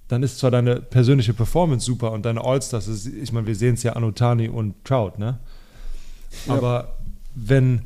dann 0.08 0.22
ist 0.22 0.38
zwar 0.38 0.50
deine 0.50 0.76
persönliche 0.76 1.32
Performance 1.34 1.84
super 1.86 2.12
und 2.12 2.24
deine 2.24 2.42
All-Stars, 2.44 3.06
ich 3.06 3.32
meine, 3.32 3.46
wir 3.46 3.56
sehen 3.56 3.74
es 3.74 3.82
ja 3.82 3.92
an 3.94 4.04
Otani 4.04 4.48
und 4.48 4.74
Trout, 4.84 5.12
ne? 5.18 5.38
Ja. 6.46 6.54
Aber 6.54 6.96
wenn, 7.34 7.82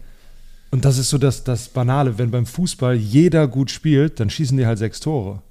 und 0.70 0.84
das 0.84 0.98
ist 0.98 1.10
so 1.10 1.18
das, 1.18 1.44
das 1.44 1.68
Banale, 1.68 2.18
wenn 2.18 2.30
beim 2.30 2.46
Fußball 2.46 2.94
jeder 2.94 3.48
gut 3.48 3.70
spielt, 3.70 4.20
dann 4.20 4.30
schießen 4.30 4.56
die 4.56 4.66
halt 4.66 4.78
sechs 4.78 5.00
Tore. 5.00 5.42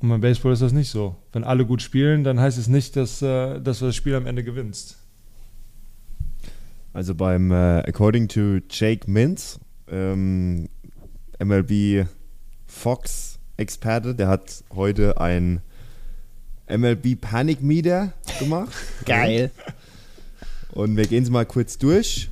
Und 0.00 0.08
beim 0.08 0.20
Baseball 0.20 0.52
ist 0.52 0.62
das 0.62 0.72
nicht 0.72 0.90
so. 0.90 1.16
Wenn 1.32 1.44
alle 1.44 1.66
gut 1.66 1.82
spielen, 1.82 2.24
dann 2.24 2.38
heißt 2.40 2.58
es 2.58 2.68
nicht, 2.68 2.96
dass, 2.96 3.22
äh, 3.22 3.60
dass 3.60 3.80
du 3.80 3.86
das 3.86 3.96
Spiel 3.96 4.14
am 4.14 4.26
Ende 4.26 4.44
gewinnst. 4.44 4.96
Also 6.92 7.14
beim 7.14 7.50
äh, 7.50 7.80
According 7.80 8.28
to 8.28 8.58
Jake 8.70 9.10
Mintz, 9.10 9.58
ähm, 9.90 10.68
MLB 11.38 12.06
Fox 12.66 13.38
Experte, 13.56 14.14
der 14.14 14.28
hat 14.28 14.64
heute 14.74 15.20
ein 15.20 15.60
MLB 16.68 17.20
Panic 17.20 17.62
Meter 17.62 18.12
gemacht. 18.38 18.72
Geil. 19.04 19.50
Und 20.72 20.96
wir 20.96 21.06
gehen 21.06 21.24
es 21.24 21.30
mal 21.30 21.46
kurz 21.46 21.78
durch. 21.78 22.30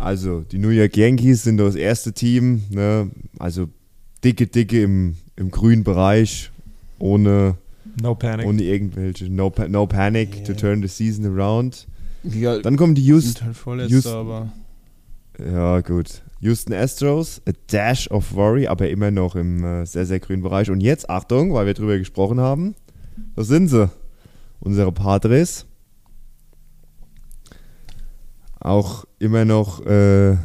Also, 0.00 0.40
die 0.40 0.56
New 0.58 0.70
York 0.70 0.96
Yankees 0.96 1.42
sind 1.42 1.58
das 1.58 1.74
erste 1.74 2.12
Team, 2.14 2.62
ne? 2.70 3.10
also 3.38 3.68
dicke, 4.24 4.46
dicke 4.46 4.82
im, 4.82 5.16
im 5.36 5.50
grünen 5.50 5.84
Bereich, 5.84 6.50
ohne, 6.98 7.56
No 8.00 8.14
panic. 8.14 8.46
ohne 8.46 8.62
irgendwelche, 8.62 9.28
no, 9.28 9.50
pa 9.50 9.68
no 9.68 9.86
panic 9.86 10.44
to 10.46 10.52
Yeah. 10.52 10.60
turn 10.60 10.80
the 10.82 10.88
season 10.88 11.26
around. 11.26 11.86
Ja, 12.24 12.58
Dann 12.58 12.76
kommen 12.78 12.94
die 12.94 13.02
Houston, 13.02 13.54
halt 13.66 13.90
Houston- 13.90 14.14
aber 14.14 14.52
Ja, 15.38 15.80
gut. 15.80 16.22
Houston 16.40 16.72
Astros, 16.72 17.42
a 17.46 17.52
dash 17.70 18.10
of 18.10 18.32
worry, 18.34 18.66
aber 18.66 18.88
immer 18.88 19.10
noch 19.10 19.36
im 19.36 19.62
äh, 19.62 19.84
sehr, 19.84 20.06
sehr 20.06 20.18
grünen 20.20 20.42
Bereich. 20.42 20.70
Und 20.70 20.80
jetzt, 20.80 21.10
Achtung, 21.10 21.52
weil 21.52 21.66
wir 21.66 21.74
drüber 21.74 21.98
gesprochen 21.98 22.40
haben, 22.40 22.74
was 23.34 23.48
sind 23.48 23.68
sie? 23.68 23.90
Unsere 24.60 24.92
Padres. 24.92 25.66
Auch 28.60 29.04
immer 29.20 29.44
noch 29.44 29.84
äh, 29.86 30.36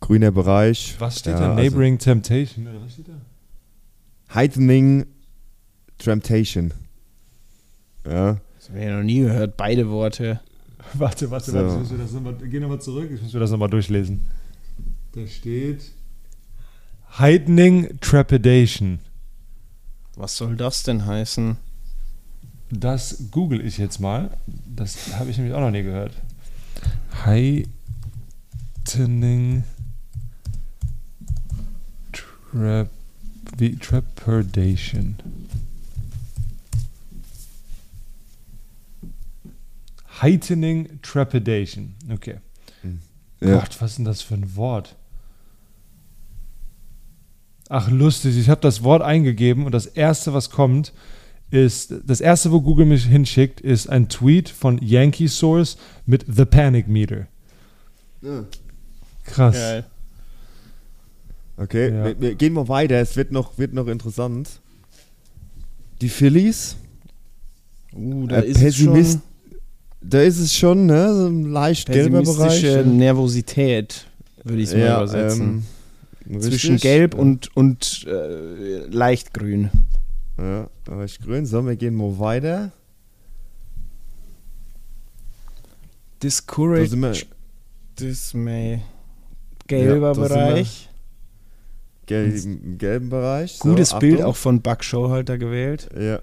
grüner 0.00 0.30
Bereich. 0.30 0.96
Was 0.98 1.18
steht 1.18 1.34
Ja, 1.34 1.40
da? 1.40 1.50
also- 1.50 1.62
Neighboring 1.62 1.98
Temptation? 1.98 2.66
Oder 2.66 2.80
was 2.82 2.92
steht 2.94 3.08
da? 3.08 4.34
Heightening 4.34 5.04
Temptation. 5.98 6.72
Ja. 8.06 8.38
Das 8.56 8.68
habe 8.70 8.78
ich 8.78 8.84
ja 8.86 8.96
noch 8.96 9.02
nie 9.04 9.20
gehört, 9.20 9.56
beide 9.58 9.90
Worte. 9.90 10.40
Warte, 10.94 11.30
warte, 11.30 11.50
So. 11.50 11.56
warte. 11.58 11.72
Ich 11.74 11.78
muss 11.80 11.90
mir 11.90 11.98
das 11.98 12.12
noch 12.12 12.20
mal, 12.22 12.34
geh 12.34 12.58
nochmal 12.60 12.80
zurück. 12.80 13.10
Ich 13.14 13.20
muss 13.22 13.32
mir 13.34 13.40
das 13.40 13.50
nochmal 13.50 13.68
durchlesen. 13.70 14.22
Da 15.12 15.26
steht 15.26 15.82
Heightening 17.18 17.98
Trepidation. 18.00 19.00
Was 20.16 20.36
soll 20.36 20.56
das 20.56 20.82
denn 20.84 21.04
heißen? 21.06 21.56
Das 22.70 23.24
google 23.30 23.60
ich 23.64 23.78
jetzt 23.78 23.98
mal. 24.00 24.30
Das 24.66 25.14
habe 25.18 25.30
ich 25.30 25.36
nämlich 25.36 25.54
auch 25.54 25.60
noch 25.60 25.70
nie 25.72 25.82
gehört. 25.82 26.12
Heightening 28.90 29.62
Trep 32.12 32.90
wie 33.56 33.76
Trepidation. 33.76 35.16
Heightening 40.20 41.00
Trepidation. 41.02 41.94
Okay. 42.10 42.38
Ja. 43.40 43.60
Gott, 43.60 43.80
was 43.80 43.92
ist 43.92 43.96
denn 43.98 44.04
das 44.04 44.22
für 44.22 44.34
ein 44.34 44.56
Wort? 44.56 44.96
Ach, 47.68 47.88
lustig. 47.90 48.36
Ich 48.36 48.48
habe 48.48 48.60
das 48.60 48.82
Wort 48.82 49.02
eingegeben 49.02 49.66
und 49.66 49.72
das 49.72 49.86
erste, 49.86 50.34
was 50.34 50.50
kommt, 50.50 50.92
ist, 51.50 51.94
das 52.04 52.20
erste, 52.20 52.50
wo 52.50 52.60
Google 52.60 52.86
mich 52.86 53.04
hinschickt, 53.04 53.60
ist 53.60 53.88
ein 53.88 54.08
Tweet 54.08 54.48
von 54.48 54.78
Yankee 54.78 55.28
Source 55.28 55.76
mit 56.06 56.24
The 56.28 56.44
Panic 56.44 56.88
Meter. 56.88 57.28
Krass. 59.30 59.54
Geil. 59.54 59.84
Okay, 61.56 61.90
Ja. 61.94 62.04
wir, 62.06 62.20
wir 62.20 62.34
gehen 62.36 62.52
mal 62.54 62.68
weiter. 62.68 62.96
Es 63.00 63.16
wird 63.16 63.32
noch, 63.32 63.58
wird 63.58 63.72
noch 63.74 63.86
interessant. 63.86 64.48
Die 66.00 66.08
Phillies. 66.08 66.76
Uh, 67.92 68.26
da 68.26 68.40
Äh, 68.40 68.46
ist 68.46 68.62
es 68.62 68.76
schon 68.76 68.94
Pessimist- 68.94 69.20
Da 70.00 70.22
ist 70.22 70.38
es 70.38 70.54
schon, 70.54 70.86
ne? 70.86 71.14
So 71.14 71.26
ein 71.26 71.44
leicht 71.50 71.86
gelber 71.88 72.22
Bereich. 72.22 72.62
pessimistische 72.62 72.88
Nervosität, 72.88 74.06
würde 74.44 74.62
ich 74.62 74.68
es 74.68 74.74
mal 74.74 74.80
Ja, 74.80 74.96
übersetzen. 75.02 75.64
ähm, 76.28 76.40
Zwischen 76.40 76.74
richtig. 76.74 76.80
Gelb 76.82 77.14
und, 77.14 77.54
und 77.56 78.06
äh, 78.08 78.86
leicht 78.86 79.34
grün. 79.34 79.68
Ja, 80.38 80.68
leicht 80.86 81.20
grün. 81.22 81.44
So, 81.44 81.66
wir 81.66 81.76
gehen 81.76 81.94
mal 81.94 82.18
weiter. 82.18 82.70
Discourage, 86.22 86.92
wir 86.92 87.14
Dismay. 87.98 88.82
Gelber 89.78 90.12
Ja. 90.12 90.12
Bereich. 90.14 90.88
gelb, 92.06 92.44
im 92.44 92.78
gelben 92.78 93.08
Bereich. 93.08 93.58
So, 93.58 93.68
Gutes 93.70 93.96
Bild 93.98 94.14
Achtung. 94.16 94.26
auch 94.30 94.36
von 94.36 94.62
Buck 94.62 94.82
Showhalter 94.84 95.38
gewählt. 95.38 95.88
Ja. 95.98 96.20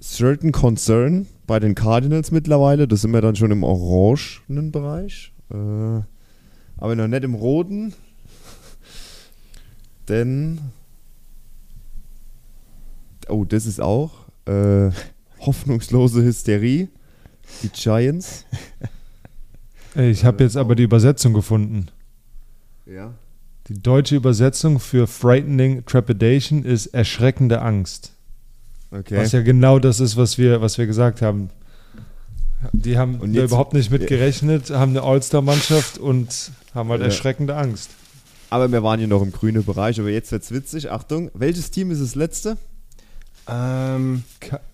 Certain 0.00 0.50
Concern 0.52 1.26
bei 1.46 1.60
den 1.60 1.74
Cardinals 1.74 2.30
mittlerweile. 2.30 2.88
Da 2.88 2.96
sind 2.96 3.12
wir 3.12 3.20
dann 3.20 3.36
schon 3.36 3.50
im 3.50 3.62
orangenen 3.62 4.72
Bereich. 4.72 5.32
Äh, 5.50 5.54
aber 6.76 6.96
noch 6.96 7.06
nicht 7.08 7.22
im 7.24 7.34
roten. 7.34 7.94
Denn. 10.08 10.60
Oh, 13.28 13.44
das 13.44 13.66
ist 13.66 13.80
auch. 13.80 14.12
Äh, 14.46 14.90
hoffnungslose 15.40 16.22
Hysterie. 16.24 16.88
Die 17.62 17.68
Giants. 17.68 18.44
Ey, 19.94 20.10
Ich 20.10 20.24
habe 20.24 20.42
jetzt 20.44 20.56
aber 20.56 20.74
die 20.74 20.82
Übersetzung 20.84 21.32
gefunden. 21.32 21.86
Ja. 22.86 23.12
Die 23.68 23.74
deutsche 23.80 24.16
Übersetzung 24.16 24.80
für 24.80 25.06
Frightening 25.06 25.84
Trepidation 25.86 26.64
ist 26.64 26.86
erschreckende 26.86 27.62
Angst. 27.62 28.12
Okay. 28.90 29.16
Was 29.18 29.32
ja 29.32 29.42
genau 29.42 29.78
das 29.78 30.00
ist, 30.00 30.16
was 30.16 30.36
wir, 30.36 30.60
was 30.60 30.78
wir 30.78 30.86
gesagt 30.86 31.22
haben. 31.22 31.50
Die 32.72 32.96
haben 32.98 33.16
Und 33.20 33.32
da 33.34 33.40
jetzt- 33.40 33.50
überhaupt 33.50 33.72
nicht 33.74 33.90
mit 33.90 34.06
gerechnet, 34.06 34.70
haben 34.70 34.90
eine 34.90 35.02
All-Star-Mannschaft 35.02 35.98
und 35.98 36.52
haben 36.74 36.88
halt 36.90 37.00
Ja. 37.00 37.06
erschreckende 37.06 37.56
Angst. 37.56 37.90
Aber 38.50 38.70
wir 38.70 38.82
waren 38.82 39.00
ja 39.00 39.06
noch 39.06 39.22
im 39.22 39.32
grünen 39.32 39.64
Bereich. 39.64 39.98
Aber 39.98 40.10
jetzt 40.10 40.30
wird's 40.32 40.50
witzig. 40.52 40.90
Achtung. 40.90 41.30
Welches 41.34 41.70
Team 41.70 41.90
ist 41.90 42.02
das 42.02 42.14
letzte? 42.14 42.56
Ähm, 43.48 44.22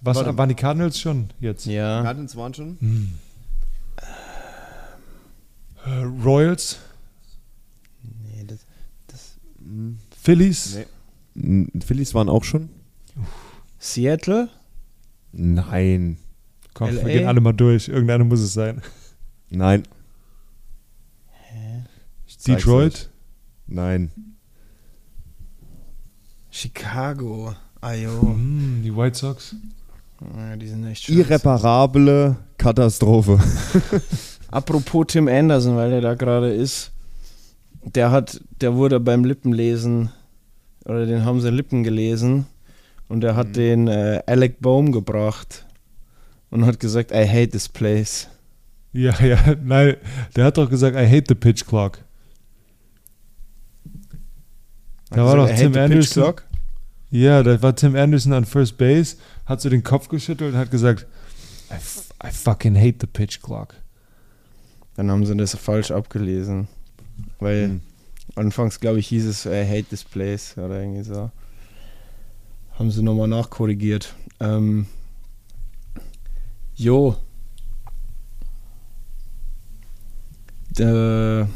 was 0.01 0.17
waren 0.37 0.49
die 0.49 0.55
Cardinals 0.55 0.99
schon 1.01 1.29
jetzt? 1.41 1.65
ja. 1.67 2.03
Cardinals 2.03 2.37
waren 2.37 2.53
schon. 2.55 2.77
Äh, 5.89 6.03
Royals, 6.23 6.79
Nee, 8.03 8.45
das, 9.07 9.39
Phillies, 10.21 10.79
Nee. 11.35 11.65
Mm, 11.65 11.81
Phillies 11.81 12.15
waren 12.15 12.29
auch 12.29 12.45
schon. 12.45 12.69
Seattle? 13.79 14.49
Nein. 15.33 16.19
Komm, 16.75 16.91
wir 16.93 17.03
LA? 17.03 17.09
gehen 17.09 17.27
alle 17.27 17.41
mal 17.41 17.53
durch. 17.53 17.89
Irgendeine 17.89 18.25
muss 18.25 18.41
es 18.41 18.53
sein. 18.53 18.83
Nein. 19.51 19.85
Zeig's 22.27 22.65
Detroit. 22.65 23.11
Nein. 23.67 24.11
Chicago. 26.51 27.55
Ajo. 27.81 28.21
Hm, 28.23 28.81
die 28.85 28.95
White 28.95 29.19
Sox. 29.19 29.57
Ja, 30.37 30.57
die 30.57 30.67
sind 30.69 30.85
echt 30.87 31.05
scheiße. 31.05 31.19
Irreparable 31.19 32.37
Katastrophe. 32.57 33.39
Apropos 34.51 35.07
Tim 35.09 35.29
Anderson, 35.29 35.77
weil 35.77 35.91
der 35.91 36.01
da 36.01 36.15
gerade 36.15 36.53
ist. 36.53 36.93
Der 37.83 38.11
hat, 38.11 38.41
der 38.61 38.75
wurde 38.75 39.01
beim 39.01 39.25
Lippenlesen, 39.25 40.11
oder 40.85 41.07
den 41.07 41.25
haben 41.25 41.41
sie 41.41 41.51
Lippen 41.51 41.85
gelesen, 41.85 42.47
und 43.09 43.21
der 43.21 43.37
hat 43.37 43.57
den 43.57 43.89
äh, 43.89 44.23
Alec 44.27 44.61
Bohm 44.61 44.93
gebracht 44.93 45.65
und 46.51 46.67
hat 46.67 46.81
gesagt, 46.81 47.13
I 47.13 47.27
hate 47.27 47.51
this 47.51 47.69
place. 47.69 48.29
Ja, 48.93 49.15
ja, 49.21 49.39
nein, 49.63 49.97
der 50.35 50.47
hat 50.47 50.59
doch 50.59 50.69
gesagt, 50.69 50.97
I 50.97 51.07
hate 51.07 51.25
the 51.29 51.35
pitch 51.35 51.67
clock. 51.67 51.99
Da 55.11 55.25
war 55.25 55.37
doch 55.37 55.49
"I 55.49 55.53
hate 55.53 55.73
Tim 55.73 55.77
Anderson. 55.77 56.23
clock." 56.23 56.45
Ja, 57.11 57.43
da 57.43 57.63
war 57.63 57.75
Tim 57.75 57.97
Anderson 57.97 58.33
an 58.33 58.45
First 58.45 58.77
Base, 58.77 59.17
hat 59.47 59.61
so 59.61 59.71
den 59.71 59.83
Kopf 59.83 60.09
geschüttelt 60.09 60.53
und 60.53 60.59
hat 60.59 60.71
gesagt, 60.71 61.07
I, 61.71 61.75
f 61.75 62.11
I 62.23 62.31
fucking 62.31 62.77
hate 62.77 62.97
the 63.01 63.07
pitch 63.07 63.41
clock. 63.41 63.75
Dann 64.99 65.13
haben 65.13 65.25
sie 65.25 65.37
das 65.37 65.55
falsch 65.55 65.93
abgelesen. 65.93 66.67
Weil 67.39 67.69
Hm. 67.69 67.81
anfangs, 68.35 68.81
glaube 68.81 68.99
ich, 68.99 69.07
hieß 69.07 69.27
es 69.27 69.47
I 69.47 69.65
hate 69.65 69.85
this 69.85 70.03
place 70.03 70.59
oder 70.59 70.81
irgendwie 70.81 71.05
so. 71.05 71.31
Haben 72.73 72.91
sie 72.91 73.05
nochmal 73.05 73.29
nachkorrigiert. 73.29 74.17
Ähm, 74.41 74.87
jo. 76.75 77.15
Äh, 80.81 81.43
ja, 81.43 81.47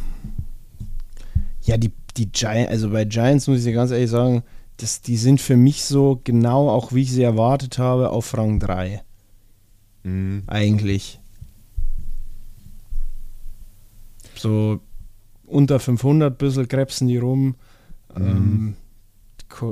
die, 1.79 1.91
die 2.17 2.31
Giants, 2.31 2.71
also 2.71 2.91
bei 2.91 3.05
Giants 3.05 3.49
muss 3.49 3.59
ich 3.59 3.65
dir 3.65 3.73
ganz 3.73 3.91
ehrlich 3.91 4.11
sagen, 4.11 4.45
das, 4.77 5.01
die 5.03 5.17
sind 5.17 5.41
für 5.41 5.57
mich 5.57 5.83
so 5.83 6.21
genau, 6.23 6.71
auch 6.71 6.93
wie 6.93 7.03
ich 7.03 7.11
sie 7.11 7.25
erwartet 7.25 7.79
habe, 7.79 8.11
auf 8.11 8.39
Rang 8.39 8.61
3. 8.61 9.03
Mhm. 10.05 10.45
Eigentlich. 10.47 11.19
So 14.43 14.81
unter 15.47 15.79
500 15.79 16.37
bisschen 16.37 16.67
krebsen 16.67 17.07
die 17.07 17.19
rum. 17.19 17.55
Ähm, 18.17 18.75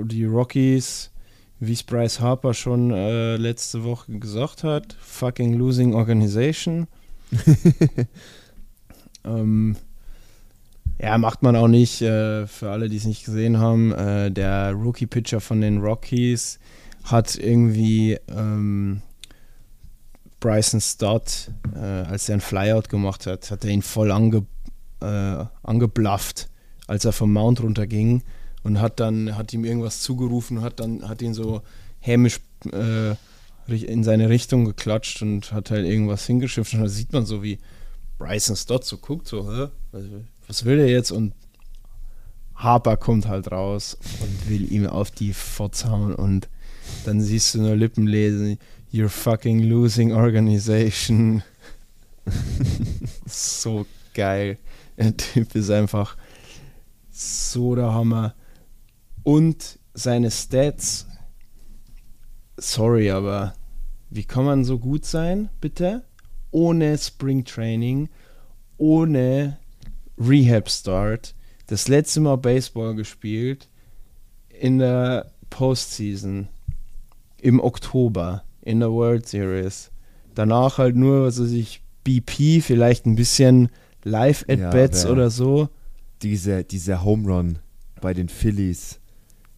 die 0.05 0.25
Rockies, 0.25 1.11
wie 1.59 1.73
es 1.73 1.83
Bryce 1.83 2.21
Harper 2.21 2.55
schon 2.55 2.91
äh, 2.91 3.37
letzte 3.37 3.83
Woche 3.83 4.19
gesagt 4.19 4.63
hat, 4.63 4.97
fucking 5.01 5.55
losing 5.55 5.95
organization. 5.95 6.87
ähm, 9.25 9.77
ja, 11.01 11.19
macht 11.19 11.43
man 11.43 11.57
auch 11.57 11.69
nicht. 11.69 12.03
Äh, 12.03 12.47
für 12.47 12.71
alle, 12.71 12.89
die 12.89 12.97
es 12.97 13.07
nicht 13.07 13.25
gesehen 13.25 13.59
haben, 13.59 13.93
äh, 13.93 14.31
der 14.31 14.73
Rookie-Pitcher 14.73 15.41
von 15.41 15.61
den 15.61 15.79
Rockies 15.79 16.61
hat 17.05 17.37
irgendwie 17.37 18.19
ähm, 18.29 19.03
Bryson 20.41 20.81
Stott, 20.81 21.51
äh, 21.75 21.79
als 21.79 22.29
er 22.29 22.35
einen 22.35 22.41
Flyout 22.41 22.89
gemacht 22.89 23.27
hat, 23.27 23.51
hat 23.51 23.65
er 23.65 23.71
ihn 23.71 23.83
voll 23.83 24.11
ange, 24.11 24.45
äh, 25.01 25.45
angeblafft, 25.63 26.49
als 26.87 27.05
er 27.05 27.13
vom 27.13 27.33
Mount 27.33 27.63
runterging 27.63 28.23
und 28.63 28.81
hat 28.81 29.01
dann, 29.01 29.37
hat 29.37 29.53
ihm 29.53 29.65
irgendwas 29.65 30.01
zugerufen 30.01 30.61
hat 30.61 30.81
dann, 30.81 31.09
hat 31.09 31.23
ihn 31.23 31.35
so 31.35 31.63
hämisch 32.01 32.41
äh, 32.73 33.15
in 33.69 34.03
seine 34.03 34.29
Richtung 34.29 34.65
geklatscht 34.65 35.23
und 35.23 35.53
hat 35.53 35.71
halt 35.71 35.87
irgendwas 35.87 36.27
hingeschifft 36.27 36.75
und 36.75 36.81
da 36.81 36.89
sieht 36.89 37.13
man 37.13 37.25
so, 37.25 37.43
wie 37.43 37.59
Bryson 38.19 38.57
Stott 38.57 38.85
so 38.85 38.99
guckt, 38.99 39.29
so, 39.29 39.51
Hä? 39.51 39.69
was, 39.93 40.05
was 40.47 40.65
will 40.65 40.77
der 40.77 40.89
jetzt? 40.89 41.11
Und 41.11 41.33
Harper 42.55 42.97
kommt 42.97 43.27
halt 43.27 43.51
raus 43.51 43.97
und 44.21 44.51
will 44.51 44.71
ihm 44.71 44.87
auf 44.87 45.11
die 45.11 45.33
Fotz 45.33 45.85
hauen 45.87 46.15
und 46.15 46.49
dann 47.05 47.21
siehst 47.21 47.55
du 47.55 47.63
nur 47.63 47.77
Lippen 47.77 48.07
lesen, 48.07 48.59
you're 48.93 49.09
fucking 49.09 49.61
losing 49.61 50.13
organization. 50.13 51.43
so 53.27 53.87
geil. 54.13 54.59
Der 55.01 55.17
Typ 55.17 55.55
ist 55.55 55.71
einfach 55.71 56.19
so 57.11 57.75
der 57.75 57.95
Hammer. 57.95 58.35
Und 59.23 59.79
seine 59.95 60.31
Stats, 60.31 61.07
sorry, 62.59 63.11
aber 63.11 63.55
wie 64.11 64.25
kann 64.25 64.45
man 64.45 64.63
so 64.63 64.79
gut 64.79 65.07
sein, 65.07 65.49
bitte? 65.63 66.05
Ohne 66.51 66.99
Springtraining, 66.99 68.11
ohne 68.77 69.57
Rehab-Start, 70.19 71.35
das 71.67 71.89
letzte 71.89 72.21
Mal 72.21 72.37
Baseball 72.37 72.95
gespielt 72.95 73.71
in 74.51 74.81
der 74.81 75.33
Postseason 75.49 76.49
im 77.41 77.59
Oktober 77.59 78.45
in 78.61 78.81
der 78.81 78.93
World 78.93 79.27
Series. 79.27 79.93
Danach 80.35 80.77
halt 80.77 80.95
nur, 80.95 81.25
was 81.25 81.41
weiß 81.41 81.53
ich, 81.53 81.81
BP, 82.05 82.61
vielleicht 82.63 83.07
ein 83.07 83.17
bisschen 83.17 83.71
Live-At-Bats 84.05 85.05
Ja, 85.05 85.11
oder 85.11 85.31
so. 85.31 85.69
Diese, 86.23 86.65
dieser 86.65 87.03
Home 87.05 87.29
Run 87.33 87.59
bei 88.01 88.13
den 88.15 88.29
Phillies, 88.29 88.99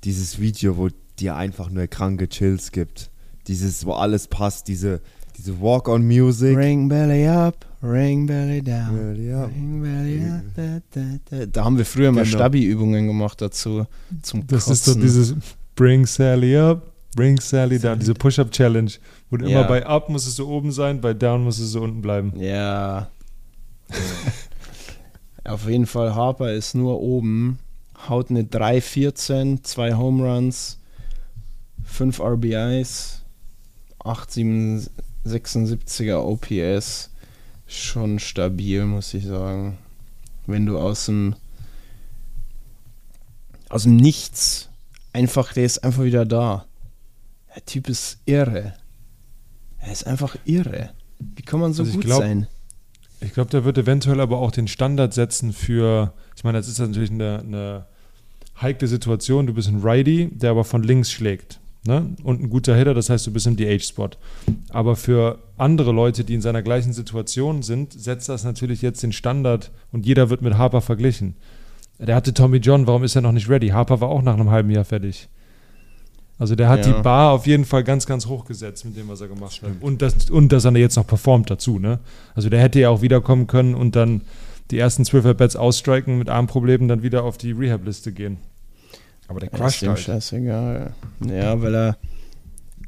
dieses 0.05 0.41
Video, 0.41 0.77
wo 0.77 0.89
dir 1.19 1.37
einfach 1.37 1.71
nur 1.71 1.87
kranke 1.87 2.29
Chills 2.29 2.73
gibt. 2.73 3.11
Dieses, 3.49 3.85
wo 3.85 3.93
alles 3.95 4.29
passt, 4.29 4.69
diese, 4.69 5.01
diese 5.37 5.61
Walk-on-Music. 5.61 6.57
Ring 6.57 6.89
belly 6.89 7.27
up, 7.27 7.67
ring 7.83 8.27
belly 8.27 8.63
down. 8.63 8.97
Belly 8.97 9.33
up. 9.33 9.49
Ring 9.51 9.83
belly 9.83 10.23
up, 10.31 10.43
da, 10.55 10.79
da, 10.93 11.19
da. 11.39 11.47
da 11.47 11.65
haben 11.65 11.77
wir 11.79 11.85
früher 11.85 12.13
mal 12.13 12.25
Genau. 12.25 12.37
Stabi-Übungen 12.37 13.07
gemacht 13.09 13.41
dazu. 13.41 13.87
Zum 14.23 14.47
Das 14.47 14.69
ist 14.69 14.85
so 14.85 14.93
Kotzen. 14.93 15.03
dieses 15.03 15.35
Bring 15.75 16.07
Sally 16.07 16.57
up, 16.57 16.93
Bring 17.17 17.41
Sally 17.41 17.79
down, 17.81 17.99
diese 17.99 18.15
Push-Up-Challenge, 18.15 18.91
wo 19.31 19.37
du 19.39 19.47
Ja. 19.47 19.59
immer 19.61 19.69
bei 19.69 19.85
Up 19.85 20.09
musstest 20.09 20.39
du 20.39 20.49
oben 20.49 20.71
sein, 20.71 21.01
bei 21.01 21.13
Down 21.15 21.43
musstest 21.45 21.75
du 21.75 21.83
unten 21.83 22.01
bleiben. 22.03 22.33
Ja. 22.39 23.09
Auf 25.45 25.69
jeden 25.69 25.87
Fall, 25.87 26.15
Harper 26.15 26.53
ist 26.53 26.75
nur 26.75 27.01
oben, 27.01 27.59
haut 28.09 28.31
eine 28.31 28.43
3-14, 28.45 29.63
zwei 29.65 29.95
Home 29.95 30.23
Runs, 30.25 30.79
5 31.85 32.21
RBIs, 32.21 33.23
8,76er 34.01 36.17
OPS. 36.19 37.11
Schon 37.67 38.19
stabil, 38.19 38.85
muss 38.85 39.15
ich 39.15 39.25
sagen. 39.27 39.79
Wenn 40.47 40.67
du 40.67 40.79
aus 40.79 41.07
dem 41.07 41.35
aus 43.69 43.85
dem 43.85 43.97
Nichts 43.97 44.69
einfach, 45.15 45.55
der 45.55 45.65
ist 45.65 45.83
einfach 45.83 46.03
wieder 46.03 46.27
da. 46.27 46.67
Der 47.55 47.65
Typ 47.65 47.89
ist 47.89 48.19
irre. 48.27 48.75
Er 49.79 49.93
ist 49.93 50.07
einfach 50.07 50.37
irre. 50.45 50.91
Wie 51.19 51.41
kann 51.43 51.61
man 51.61 51.73
so 51.73 51.83
Also 51.85 51.95
gut 51.95 52.05
glaub- 52.05 52.21
sein? 52.21 52.47
Ich 53.25 53.35
glaube, 53.35 53.51
der 53.51 53.65
wird 53.65 53.79
eventuell 53.79 54.21
aber 54.21 54.39
auch 54.39 54.51
den 54.51 54.69
Standard 54.69 55.15
setzen 55.15 55.53
für, 55.53 56.13
ich 56.37 56.45
meine, 56.45 56.59
das 56.59 56.69
ist 56.69 56.79
natürlich 56.79 57.11
eine, 57.11 57.39
eine 57.41 57.87
heikle 58.61 58.89
Situation. 58.89 59.47
Du 59.47 59.55
bist 59.55 59.69
ein 59.69 59.81
Righty, 59.81 60.29
der 60.33 60.51
aber 60.51 60.65
von 60.65 60.83
links 60.83 61.11
schlägt. 61.11 61.61
Ne? 61.85 62.15
Und 62.23 62.41
ein 62.41 62.51
guter 62.51 62.77
Hitter, 62.77 62.95
das 62.95 63.11
heißt, 63.11 63.27
du 63.27 63.33
bist 63.33 63.47
im 63.47 63.57
DH-Spot. 63.57 64.11
Aber 64.71 64.97
für 64.97 65.39
andere 65.57 65.93
Leute, 65.93 66.25
die 66.25 66.35
in 66.35 66.41
seiner 66.41 66.63
gleichen 66.63 66.93
Situation 66.93 67.63
sind, 67.63 67.93
setzt 67.93 68.29
das 68.29 68.45
natürlich 68.45 68.83
jetzt 68.83 69.03
den 69.03 69.13
Standard 69.13 69.71
und 69.91 70.07
jeder 70.07 70.31
wird 70.31 70.43
mit 70.43 70.55
Harper 70.55 70.81
verglichen. 70.81 71.35
Der 71.99 72.17
hatte 72.17 72.35
Tommy 72.35 72.59
John, 72.59 72.87
warum 72.87 73.05
ist 73.05 73.17
er 73.17 73.23
noch 73.23 73.33
nicht 73.33 73.49
ready? 73.49 73.69
Harper 73.69 74.01
war 74.01 74.09
auch 74.09 74.23
nach 74.23 74.35
einem 74.35 74.51
halben 74.51 74.71
Jahr 74.71 74.85
fertig. 74.85 75.29
Also 76.43 76.57
der 76.57 76.69
hat 76.69 76.85
Ja. 76.85 76.93
die 76.93 77.03
Bar 77.03 77.31
auf 77.31 77.47
jeden 77.47 77.65
Fall 77.65 77.85
ganz, 77.85 78.05
ganz 78.05 78.27
hoch 78.27 78.45
gesetzt 78.45 78.85
mit 78.85 78.97
dem, 78.97 79.07
was 79.09 79.21
er 79.21 79.29
gemacht 79.29 79.63
hat. 79.63 79.71
Und, 79.81 80.03
das, 80.03 80.29
und 80.29 80.51
dass 80.51 80.65
er 80.65 80.73
jetzt 80.77 80.97
noch 80.97 81.07
performt 81.07 81.49
dazu. 81.51 81.79
Ne? 81.79 82.01
Also 82.35 82.49
der 82.51 82.61
hätte 82.61 82.81
ja 82.81 82.89
auch 82.91 83.01
wiederkommen 83.01 83.47
können 83.47 83.77
und 83.77 83.95
dann 83.95 84.23
die 84.73 84.79
ersten 84.79 85.05
12 85.05 85.25
At-Bats 85.27 85.55
ausstriken 85.55 86.19
mit 86.19 86.29
Armproblemen, 86.29 86.89
dann 86.89 87.05
wieder 87.05 87.23
auf 87.23 87.39
die 87.39 87.53
Rehab-Liste 87.53 88.11
gehen. 88.11 88.39
Aber 89.29 89.39
der 89.39 89.53
ist 89.53 89.59
crusht 89.59 89.83
dem 89.83 89.91
halt. 89.91 90.01
scheißegal. 90.01 90.93
Ja, 91.29 91.63
weil 91.63 91.75
er. 91.77 91.97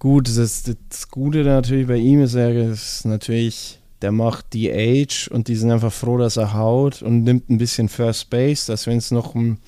Gut, 0.01 0.29
das, 0.37 0.65
das 0.89 1.09
Gute 1.09 1.45
natürlich 1.45 1.87
bei 1.87 1.97
ihm 1.97 2.23
ist, 2.23 2.35
er 2.35 2.71
ist 2.73 3.05
natürlich, 3.07 3.79
der 4.03 4.11
macht 4.13 4.53
die 4.53 4.71
Age 4.73 5.29
und 5.29 5.47
die 5.49 5.55
sind 5.55 5.71
einfach 5.71 5.93
froh, 5.93 6.19
dass 6.19 6.37
er 6.37 6.55
haut 6.55 7.03
und 7.03 7.23
nimmt 7.23 7.49
ein 7.49 7.59
bisschen 7.59 7.89
First 7.89 8.29
Base, 8.31 8.67
dass 8.67 8.87
wenn 8.89 8.99
es 8.99 9.13
noch, 9.13 9.35
ein- 9.37 9.59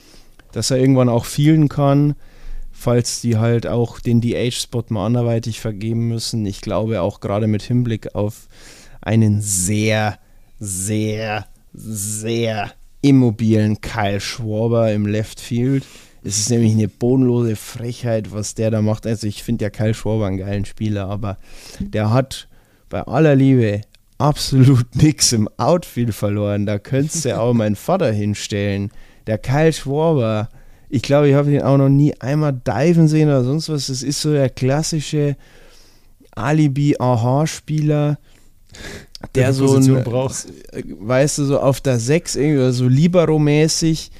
dass 0.53 0.70
er 0.72 0.79
irgendwann 0.79 1.09
auch 1.09 1.25
vielen 1.25 1.68
kann, 1.68 2.16
falls 2.87 3.20
die 3.20 3.37
halt 3.37 3.66
auch 3.66 3.99
den 3.99 4.20
DH-Spot 4.20 4.85
mal 4.90 5.07
anderweitig 5.07 5.59
vergeben 5.59 6.07
müssen. 6.07 6.46
Ich 6.46 6.61
glaube 6.61 7.01
auch 7.01 7.18
gerade 7.18 7.49
mit 7.49 7.64
Hinblick 7.64 8.14
auf 8.14 8.46
einen 9.01 9.40
sehr, 9.40 10.20
sehr, 10.61 11.46
sehr 11.72 12.70
immobilen 13.03 13.81
Kyle 13.81 14.20
Schwarber 14.20 14.92
im 14.92 15.05
Left 15.05 15.40
Field. 15.40 15.85
Es 16.22 16.38
ist 16.38 16.49
nämlich 16.49 16.75
eine 16.75 16.87
bodenlose 16.87 17.57
Frechheit, 17.57 18.31
was 18.31 18.55
der 18.55 18.70
da 18.70 18.81
macht. 18.83 19.05
Also 19.05 19.27
ich 19.27 19.42
finde 19.42 19.64
ja 19.64 19.70
Kyle 19.70 19.92
Schwarber 19.92 20.29
einen 20.29 20.38
geilen 20.38 20.64
Spieler, 20.64 21.09
aber 21.09 21.38
der 21.81 22.12
hat 22.12 22.46
bei 22.88 23.03
aller 23.03 23.35
Liebe 23.35 23.81
absolut 24.18 24.94
nichts 24.94 25.33
im 25.33 25.49
Outfield 25.57 26.14
verloren. 26.14 26.66
Da 26.66 26.79
könntest 26.79 27.25
du 27.25 27.37
auch 27.37 27.53
meinen 27.53 27.75
Vater 27.75 28.12
hinstellen. 28.12 28.92
Der 29.27 29.38
Kyle 29.38 29.72
Schwarber, 29.72 30.51
ich 30.96 31.02
glaube, 31.02 31.28
ich 31.28 31.35
habe 31.35 31.52
ihn 31.52 31.61
auch 31.61 31.76
noch 31.76 31.90
nie 31.90 32.14
einmal 32.20 32.54
diven 32.54 33.06
sehen 33.06 33.28
oder 33.28 33.44
sonst 33.44 33.68
was. 33.68 33.88
Das 33.88 34.02
ist 34.02 34.18
so 34.18 34.32
der 34.32 34.48
klassische 34.48 35.37
Alibi-Aha-Spieler, 36.35 38.18
der 39.35 39.44
eine 39.44 39.52
so 39.54 39.76
ein, 39.76 40.04
braucht. 40.04 40.46
weißt 40.72 41.37
du, 41.38 41.44
so 41.44 41.61
auf 41.61 41.82
der 41.82 41.98
6 41.98 42.37
irgendwie 42.37 42.59
oder 42.61 42.72
so 42.72 42.88
Libero-mäßig, 42.88 44.11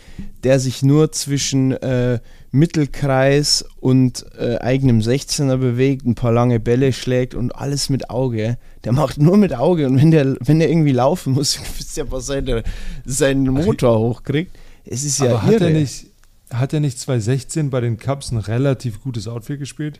der 0.45 0.61
sich 0.61 0.83
nur 0.83 1.13
zwischen 1.13 1.73
äh, 1.73 2.19
Mittelkreis 2.51 3.65
und 3.81 4.27
äh, 4.39 4.59
eigenem 4.59 5.01
16er 5.01 5.57
bewegt, 5.57 6.05
ein 6.05 6.15
paar 6.15 6.33
lange 6.33 6.61
Bälle 6.61 6.93
schlägt 6.93 7.35
und 7.35 7.57
alles 7.57 7.89
mit 7.89 8.11
Auge. 8.11 8.59
Der 8.85 8.93
macht 8.93 9.17
nur 9.17 9.39
mit 9.39 9.55
Auge 9.55 9.87
und 9.87 9.97
wenn 9.99 10.11
der, 10.11 10.37
wenn 10.41 10.59
der 10.59 10.69
irgendwie 10.69 10.93
laufen 10.93 11.33
muss, 11.33 11.59
ihr, 11.97 12.11
was 12.11 12.27
seine, 12.27 12.65
seinen 13.07 13.49
Motor 13.49 13.99
hochkriegt. 13.99 14.55
Es 14.85 15.05
ist 15.05 15.21
ja 15.21 15.31
Aber 15.31 15.43
hat 15.43 15.53
irre. 15.55 15.65
er, 15.65 15.71
nicht, 15.71 16.07
hat 16.51 16.73
er 16.73 16.81
nicht 16.81 16.99
2016 16.99 17.71
bei 17.71 17.81
den 17.81 17.99
Cubs 17.99 18.31
ein 18.31 18.39
relativ 18.39 19.03
gutes 19.03 19.29
Outfield 19.29 19.61
gespielt? 19.61 19.99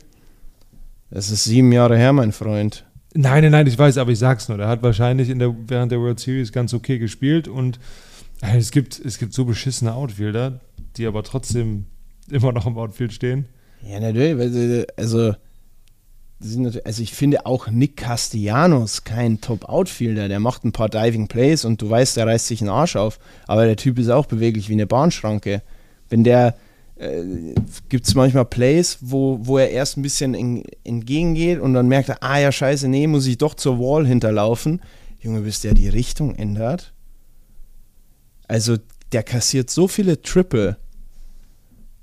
Das 1.09 1.29
ist 1.29 1.45
sieben 1.45 1.71
Jahre 1.71 1.97
her, 1.97 2.13
mein 2.13 2.31
Freund. 2.31 2.85
Nein, 3.13 3.43
nein, 3.43 3.51
nein, 3.51 3.67
ich 3.67 3.77
weiß, 3.77 3.97
aber 3.97 4.11
ich 4.11 4.19
sag's 4.19 4.49
nur. 4.49 4.57
Der 4.57 4.67
hat 4.67 4.83
wahrscheinlich 4.83 5.29
in 5.29 5.39
der, 5.39 5.55
während 5.67 5.91
der 5.91 5.99
World 5.99 6.19
Series 6.19 6.51
ganz 6.51 6.73
okay 6.73 6.99
gespielt 6.99 7.47
und 7.47 7.79
äh, 8.41 8.57
es 8.57 8.71
gibt, 8.71 8.99
es 8.99 9.17
gibt 9.17 9.33
so 9.33 9.45
beschissene 9.45 9.93
Outfielder, 9.93 10.59
die 10.97 11.07
aber 11.07 11.23
trotzdem 11.23 11.85
immer 12.29 12.51
noch 12.51 12.65
im 12.65 12.77
Outfield 12.77 13.13
stehen. 13.13 13.45
Ja, 13.81 13.99
natürlich. 13.99 14.85
Also, 14.97 15.33
also 16.39 17.01
ich 17.01 17.13
finde 17.13 17.45
auch 17.45 17.69
Nick 17.69 17.97
Castellanos 17.97 19.03
kein 19.03 19.41
Top-Outfielder. 19.41 20.27
Der 20.27 20.39
macht 20.39 20.65
ein 20.65 20.71
paar 20.71 20.89
Diving 20.89 21.27
Plays 21.27 21.65
und 21.65 21.81
du 21.81 21.89
weißt, 21.89 22.17
der 22.17 22.27
reißt 22.27 22.47
sich 22.47 22.61
einen 22.61 22.69
Arsch 22.69 22.95
auf. 22.95 23.19
Aber 23.47 23.65
der 23.65 23.77
Typ 23.77 23.97
ist 23.97 24.09
auch 24.09 24.25
beweglich 24.25 24.69
wie 24.69 24.73
eine 24.73 24.87
Bahnschranke. 24.87 25.61
Wenn 26.09 26.23
der, 26.23 26.55
äh, 26.95 27.23
gibt 27.89 28.07
es 28.07 28.15
manchmal 28.15 28.45
Plays, 28.45 28.97
wo, 29.01 29.39
wo 29.41 29.57
er 29.57 29.69
erst 29.69 29.97
ein 29.97 30.01
bisschen 30.01 30.33
en, 30.33 30.63
entgegengeht 30.83 31.59
und 31.59 31.73
dann 31.73 31.87
merkt 31.87 32.09
er, 32.09 32.23
ah 32.23 32.39
ja, 32.39 32.51
scheiße, 32.51 32.87
nee, 32.87 33.07
muss 33.07 33.27
ich 33.27 33.37
doch 33.37 33.53
zur 33.53 33.79
Wall 33.79 34.05
hinterlaufen. 34.07 34.81
Junge, 35.19 35.41
bis 35.41 35.61
der 35.61 35.73
die 35.73 35.89
Richtung 35.89 36.35
ändert. 36.35 36.93
Also, 38.47 38.77
der 39.11 39.23
kassiert 39.23 39.69
so 39.69 39.87
viele 39.87 40.21
Triple. 40.21 40.77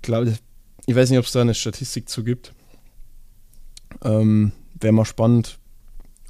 Glaube, 0.03 0.35
ich 0.87 0.95
weiß 0.95 1.11
nicht, 1.11 1.19
ob 1.19 1.25
es 1.25 1.33
da 1.33 1.41
eine 1.41 1.55
Statistik 1.55 2.09
zu 2.09 2.25
gibt. 2.25 2.53
Ähm, 4.03 4.53
Wäre 4.81 4.93
mal 4.93 5.05
spannend 5.05 5.59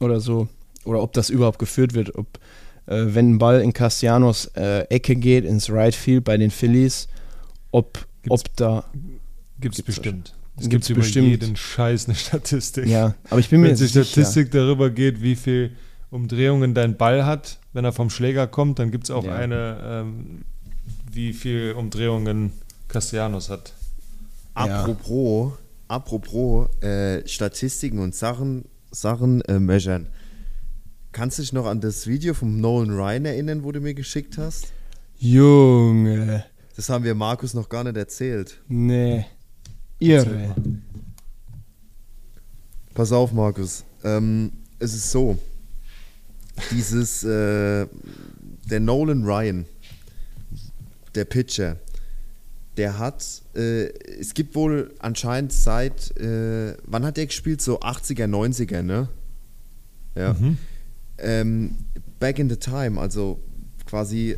oder 0.00 0.20
so. 0.20 0.48
Oder 0.84 1.02
ob 1.02 1.12
das 1.12 1.30
überhaupt 1.30 1.58
geführt 1.58 1.94
wird. 1.94 2.14
Ob, 2.14 2.38
äh, 2.86 3.06
wenn 3.06 3.32
ein 3.32 3.38
Ball 3.38 3.60
in 3.60 3.72
Castellanos 3.72 4.46
äh, 4.54 4.80
Ecke 4.90 5.16
geht, 5.16 5.44
ins 5.44 5.70
Right 5.70 5.94
Field 5.94 6.24
bei 6.24 6.36
den 6.36 6.50
Phillies, 6.50 7.08
ob, 7.74 8.06
Gibt's- 8.22 8.44
ob 8.46 8.56
da. 8.56 8.84
Gibt's, 9.60 9.76
Gibt's 9.78 9.82
bestimmt. 9.82 10.34
Es 10.56 10.68
Gibt's 10.68 10.86
gibt 10.86 10.90
über 10.90 11.00
bestimmt. 11.00 11.28
jeden 11.28 11.56
Scheiß 11.56 12.06
eine 12.06 12.14
Statistik. 12.14 12.86
Ja, 12.86 13.14
aber 13.28 13.40
ich 13.40 13.48
bin 13.50 13.60
mir 13.60 13.68
Wenn 13.68 13.76
die 13.76 13.86
sicher. 13.86 14.04
Statistik 14.04 14.50
darüber 14.52 14.88
geht, 14.90 15.20
wie 15.20 15.34
viel 15.34 15.72
Umdrehungen 16.10 16.74
dein 16.74 16.96
Ball 16.96 17.26
hat, 17.26 17.58
wenn 17.72 17.84
er 17.84 17.92
vom 17.92 18.08
Schläger 18.10 18.46
kommt, 18.46 18.78
dann 18.78 18.90
gibt 18.92 19.04
es 19.04 19.10
auch 19.10 19.24
Ja. 19.24 19.34
eine, 19.34 19.78
ähm, 19.84 20.44
wie 21.10 21.32
viel 21.32 21.72
Umdrehungen 21.76 22.52
Castellanos 22.88 23.50
hat. 23.50 23.72
Ja. 24.56 24.82
Apropos, 24.82 25.54
apropos 25.88 26.68
äh, 26.82 27.26
Statistiken 27.26 27.98
und 27.98 28.14
Sachen, 28.14 28.66
Sachen 28.92 29.40
äh, 29.42 29.58
measuren. 29.58 30.06
Kannst 31.10 31.38
du 31.38 31.42
dich 31.42 31.52
noch 31.52 31.66
an 31.66 31.80
das 31.80 32.06
Video 32.06 32.32
vom 32.34 32.60
Nolan 32.60 32.90
Ryan 32.90 33.24
erinnern, 33.24 33.64
wo 33.64 33.72
du 33.72 33.80
mir 33.80 33.94
geschickt 33.94 34.38
hast? 34.38 34.68
Junge, 35.18 36.44
Das 36.76 36.88
haben 36.88 37.04
wir 37.04 37.14
Markus 37.14 37.54
noch 37.54 37.68
gar 37.68 37.84
nicht 37.84 37.96
erzählt. 37.96 38.60
nee. 38.68 39.26
Irre. 40.00 40.54
Pass 42.94 43.12
auf, 43.12 43.32
Markus. 43.32 43.84
Ähm, 44.02 44.52
es 44.78 44.94
ist 44.94 45.10
so. 45.10 45.38
Dieses, 46.70 47.24
äh, 47.24 47.86
der 48.70 48.80
Nolan 48.80 49.24
Ryan, 49.24 49.66
der 51.14 51.24
Pitcher, 51.24 51.76
der 52.76 52.98
hat, 52.98 53.42
äh, 53.54 53.86
es 54.18 54.34
gibt 54.34 54.54
wohl 54.54 54.94
anscheinend 54.98 55.52
seit, 55.52 56.16
äh, 56.18 56.76
wann 56.84 57.04
hat 57.04 57.16
der 57.16 57.26
gespielt? 57.26 57.60
So 57.60 57.80
80er, 57.80 58.26
90er, 58.26 58.82
ne? 58.82 59.08
Ja. 60.14 60.36
Ähm, 61.18 61.76
back 62.18 62.38
in 62.38 62.48
the 62.48 62.56
time, 62.56 63.00
also 63.00 63.40
quasi 63.86 64.36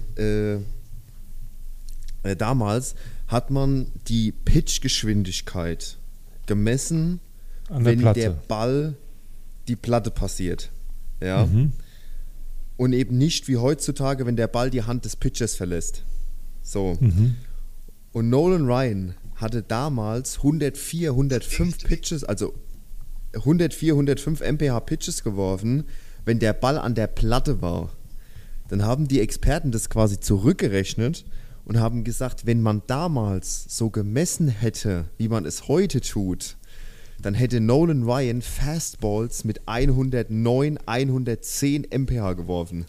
äh, 2.27 2.37
damals, 2.37 2.95
hat 3.29 3.51
man 3.51 3.87
die 4.09 4.33
Pitchgeschwindigkeit 4.33 5.99
gemessen, 6.47 7.21
An 7.69 7.85
der 7.85 7.93
wenn 7.93 8.01
Platte. 8.01 8.21
der 8.21 8.31
Ball 8.31 8.97
die 9.69 9.77
Platte 9.77 10.11
passiert. 10.11 10.71
Ja. 11.21 11.47
Mhm. 11.47 11.73
Und 12.77 12.93
eben 12.93 13.17
nicht 13.17 13.49
wie 13.49 13.57
heutzutage, 13.57 14.27
wenn 14.27 14.37
der 14.37 14.49
Ball 14.49 14.71
die 14.71 14.83
Hand 14.83 15.05
des 15.05 15.17
Pitchers 15.17 15.55
verlässt. 15.55 16.03
So. 16.63 16.97
Mhm. 17.01 17.37
Und 18.13 18.29
Nolan 18.29 18.67
Ryan 18.67 19.15
hatte 19.37 19.63
damals 19.63 20.39
104, 20.39 21.11
105 21.11 21.85
Pitches, 21.85 22.25
also 22.25 22.55
104, 23.35 23.93
105 23.93 24.41
mph 24.41 24.81
Pitches 24.81 25.23
geworfen, 25.23 25.85
wenn 26.25 26.39
der 26.39 26.53
Ball 26.53 26.79
an 26.79 26.95
der 26.95 27.07
Platte 27.07 27.61
war. 27.61 27.91
Dann 28.69 28.85
haben 28.85 29.09
die 29.09 29.21
Experten 29.21 29.71
das 29.71 29.91
quasi 29.91 30.19
zurückgerechnet 30.19 31.25
und 31.67 31.79
haben 31.79 32.05
gesagt, 32.05 32.47
wenn 32.47 32.63
man 32.63 32.83
damals 32.87 33.67
so 33.69 33.91
gemessen 33.91 34.49
hätte, 34.49 35.05
wie 35.19 35.29
man 35.29 35.45
es 35.45 35.69
heute 35.69 36.01
tut, 36.01 36.57
dann 37.21 37.35
hätte 37.35 37.61
Nolan 37.61 38.05
Ryan 38.05 38.41
Fastballs 38.41 39.45
mit 39.45 39.61
109, 39.67 40.79
110 40.87 41.85
mph 41.91 42.33
geworfen. 42.35 42.87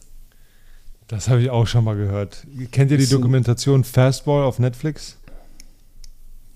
Das 1.07 1.29
habe 1.29 1.41
ich 1.41 1.49
auch 1.49 1.65
schon 1.65 1.85
mal 1.85 1.95
gehört. 1.95 2.45
Kennt 2.71 2.91
ihr 2.91 2.97
die 2.97 3.07
Dokumentation 3.07 3.83
Fastball 3.83 4.43
auf 4.43 4.59
Netflix? 4.59 5.17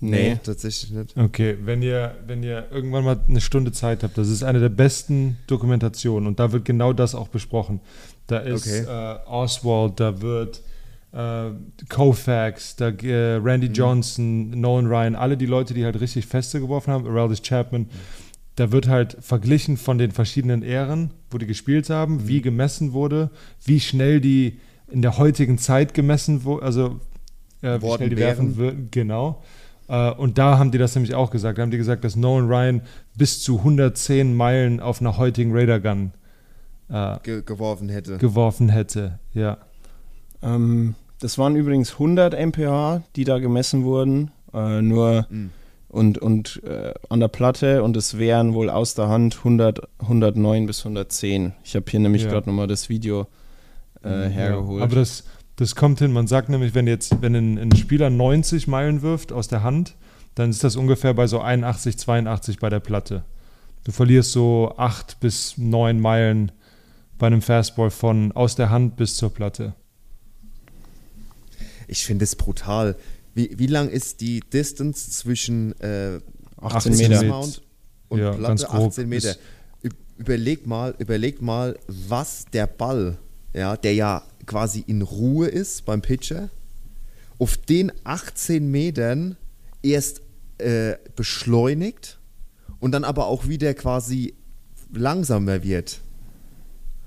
Nee. 0.00 0.36
tatsächlich 0.42 0.90
nicht. 0.90 1.16
Okay, 1.16 1.56
wenn 1.62 1.80
ihr, 1.80 2.16
wenn 2.26 2.42
ihr 2.42 2.66
irgendwann 2.72 3.04
mal 3.04 3.20
eine 3.28 3.40
Stunde 3.40 3.70
Zeit 3.70 4.02
habt, 4.02 4.18
das 4.18 4.28
ist 4.28 4.42
eine 4.42 4.58
der 4.58 4.68
besten 4.68 5.38
Dokumentationen 5.46 6.26
und 6.26 6.40
da 6.40 6.50
wird 6.50 6.64
genau 6.64 6.92
das 6.92 7.14
auch 7.14 7.28
besprochen. 7.28 7.80
Da 8.26 8.38
ist 8.38 8.66
Okay. 8.66 8.80
äh, 8.80 9.18
Oswald, 9.28 10.00
da 10.00 10.20
wird 10.20 10.60
äh, 11.12 11.50
Koufax, 11.88 12.76
da, 12.76 12.88
äh, 12.88 13.36
Randy 13.36 13.68
Johnson, 13.68 14.50
Nolan 14.50 14.86
Ryan, 14.86 15.14
alle 15.14 15.36
die 15.36 15.46
Leute, 15.46 15.74
die 15.74 15.84
halt 15.84 16.00
richtig 16.00 16.26
Feste 16.26 16.60
geworfen 16.60 16.92
haben, 16.92 17.06
Aroldis 17.06 17.42
Chapman, 17.42 17.88
da 18.56 18.72
wird 18.72 18.88
halt 18.88 19.16
verglichen 19.20 19.76
von 19.76 19.98
den 19.98 20.10
verschiedenen 20.10 20.62
Ehren, 20.62 21.10
wo 21.30 21.38
die 21.38 21.46
gespielt 21.46 21.88
haben, 21.90 22.28
wie 22.28 22.42
gemessen 22.42 22.92
wurde, 22.92 23.30
wie 23.64 23.80
schnell 23.80 24.20
die 24.20 24.58
in 24.90 25.02
der 25.02 25.16
heutigen 25.16 25.58
Zeit 25.58 25.94
gemessen 25.94 26.44
wurde, 26.44 26.64
also 26.64 27.00
äh, 27.62 27.80
wie 27.80 27.94
schnell 27.94 28.10
die 28.10 28.18
werfen 28.18 28.56
würden, 28.56 28.88
genau. 28.90 29.42
Äh, 29.88 30.10
und 30.12 30.38
da 30.38 30.58
haben 30.58 30.70
die 30.70 30.78
das 30.78 30.94
nämlich 30.94 31.14
auch 31.14 31.30
gesagt. 31.30 31.58
Da 31.58 31.62
haben 31.62 31.70
die 31.70 31.78
gesagt, 31.78 32.04
dass 32.04 32.16
Nolan 32.16 32.48
Ryan 32.48 32.82
bis 33.16 33.42
zu 33.42 33.58
110 33.58 34.34
Meilen 34.34 34.80
auf 34.80 35.00
einer 35.00 35.16
heutigen 35.16 35.56
Radar 35.56 35.80
Gun 35.80 36.12
äh, 36.90 37.18
Ge 37.22 37.42
geworfen 37.42 37.88
hätte. 37.88 38.18
geworfen 38.18 38.68
hätte. 38.68 39.18
Ja. 39.32 39.58
Ähm, 40.42 40.94
das 41.22 41.38
waren 41.38 41.56
übrigens 41.56 41.92
100 41.94 42.34
mph, 42.34 43.02
die 43.16 43.24
da 43.24 43.38
gemessen 43.38 43.84
wurden. 43.84 44.30
Äh, 44.54 44.82
nur 44.82 45.26
Mhm. 45.30 45.50
und, 45.88 46.18
und 46.18 46.62
äh, 46.64 46.92
an 47.08 47.20
der 47.20 47.28
Platte 47.28 47.82
und 47.82 47.96
es 47.96 48.18
wären 48.18 48.54
wohl 48.54 48.68
aus 48.70 48.94
der 48.94 49.08
Hand 49.08 49.38
100, 49.38 49.80
109 50.00 50.66
bis 50.66 50.80
110. 50.80 51.52
Ich 51.64 51.74
habe 51.74 51.86
hier 51.88 52.00
nämlich 52.00 52.22
Ja. 52.24 52.30
gerade 52.30 52.48
nochmal 52.48 52.66
das 52.66 52.88
Video 52.88 53.26
äh, 54.02 54.28
hergeholt. 54.28 54.80
Ja, 54.80 54.84
aber 54.84 54.96
das, 54.96 55.24
das 55.56 55.74
kommt 55.76 56.00
hin. 56.00 56.12
Man 56.12 56.26
sagt 56.26 56.48
nämlich, 56.48 56.74
wenn 56.74 56.86
jetzt, 56.86 57.22
wenn 57.22 57.34
ein, 57.34 57.58
ein 57.58 57.76
Spieler 57.76 58.10
90 58.10 58.66
Meilen 58.68 59.00
wirft 59.02 59.32
aus 59.32 59.48
der 59.48 59.62
Hand, 59.62 59.94
dann 60.34 60.50
ist 60.50 60.64
das 60.64 60.76
ungefähr 60.76 61.14
bei 61.14 61.26
so 61.26 61.40
81, 61.40 61.98
82 61.98 62.58
bei 62.58 62.68
der 62.68 62.80
Platte. 62.80 63.22
Du 63.84 63.92
verlierst 63.92 64.32
so 64.32 64.74
8 64.76 65.20
bis 65.20 65.56
9 65.58 66.00
Meilen 66.00 66.52
bei 67.18 67.26
einem 67.28 67.42
Fastball 67.42 67.90
von 67.90 68.32
aus 68.32 68.56
der 68.56 68.70
Hand 68.70 68.96
bis 68.96 69.16
zur 69.16 69.32
Platte. 69.32 69.74
Ich 71.92 72.06
finde 72.06 72.24
es 72.24 72.34
brutal. 72.36 72.96
Wie, 73.34 73.50
wie 73.58 73.66
lang 73.66 73.88
ist 73.90 74.20
die 74.22 74.40
Distance 74.40 75.10
zwischen 75.10 75.78
äh, 75.80 76.20
18 76.60 76.92
18 76.92 76.96
Meter. 76.96 77.22
Mount 77.24 77.62
und 78.08 78.18
Ja, 78.18 78.30
Platte? 78.30 78.42
ganz 78.48 78.64
grob. 78.64 78.88
18 78.88 79.08
Meter. 79.08 79.30
Ist- 79.30 79.40
Überleg 80.18 80.66
mal, 80.66 80.94
überleg 80.98 81.42
mal, 81.42 81.76
was 81.88 82.44
der 82.52 82.66
Ball, 82.68 83.18
ja, 83.54 83.76
der 83.76 83.94
ja 83.94 84.22
quasi 84.46 84.84
in 84.86 85.02
Ruhe 85.02 85.48
ist 85.48 85.84
beim 85.84 86.00
Pitcher, 86.00 86.48
auf 87.38 87.56
den 87.56 87.90
18 88.04 88.70
Metern 88.70 89.36
erst 89.82 90.20
äh, 90.58 90.94
beschleunigt 91.16 92.20
und 92.78 92.92
dann 92.92 93.02
aber 93.04 93.26
auch 93.26 93.48
wieder 93.48 93.74
quasi 93.74 94.34
langsamer 94.92 95.62
wird. 95.64 96.00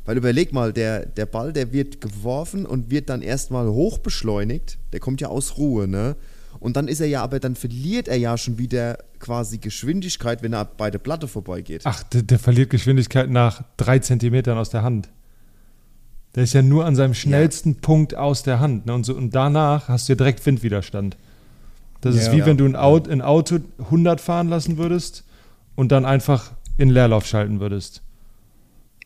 Weil 0.06 0.18
überleg 0.18 0.54
mal, 0.54 0.72
der, 0.72 1.06
der 1.06 1.26
Ball, 1.26 1.52
der 1.52 1.74
wird 1.74 2.00
geworfen 2.00 2.66
und 2.66 2.92
wird 2.92 3.10
dann 3.10 3.22
erstmal 3.22 3.68
hoch 3.68 3.98
beschleunigt. 3.98 4.78
Der 4.94 5.00
kommt 5.00 5.20
ja 5.22 5.30
aus 5.30 5.58
Ruhe, 5.58 5.88
ne? 5.88 6.16
Und 6.60 6.78
dann 6.78 6.88
ist 6.88 7.00
er 7.02 7.08
ja, 7.08 7.22
aber 7.22 7.40
dann 7.40 7.56
verliert 7.56 8.08
er 8.08 8.18
ja 8.18 8.38
schon 8.38 8.58
wieder 8.58 8.98
quasi 9.20 9.58
Geschwindigkeit, 9.58 10.42
wenn 10.42 10.54
er 10.54 10.66
bei 10.66 10.90
der 10.90 11.00
Platte 11.00 11.28
vorbeigeht. 11.28 11.82
Ach, 11.84 12.02
der, 12.04 12.22
der 12.22 12.40
verliert 12.40 12.70
Geschwindigkeit 12.70 13.30
nach 13.30 13.64
drei 13.78 14.00
Zentimetern 14.00 14.58
aus 14.58 14.70
der 14.70 14.84
Hand. 14.84 15.10
Der 16.36 16.44
ist 16.44 16.54
ja 16.54 16.62
nur 16.62 16.86
an 16.86 16.96
seinem 16.96 17.14
schnellsten 17.14 17.76
Punkt 17.76 18.16
aus 18.16 18.44
der 18.44 18.60
Hand. 18.60 18.86
Ne? 18.86 18.94
Und, 18.94 19.06
so, 19.06 19.16
und 19.16 19.34
danach 19.36 19.88
hast 19.90 20.08
du 20.08 20.14
ja 20.14 20.18
direkt 20.18 20.46
Windwiderstand. 20.46 21.18
Das 22.02 22.16
ist 22.16 22.28
Ja. 22.28 22.34
wie 22.34 22.38
Ja. 22.40 22.46
wenn 22.46 22.58
du 22.58 22.66
ein 22.66 22.76
Auto, 22.76 23.10
ein 23.10 23.22
Auto 23.22 23.60
100 23.80 24.20
fahren 24.22 24.50
lassen 24.50 24.78
würdest 24.78 25.24
und 25.76 25.92
dann 25.92 26.06
einfach 26.06 26.52
in 26.78 26.90
Leerlauf 26.90 27.26
schalten 27.26 27.60
würdest. 27.60 28.02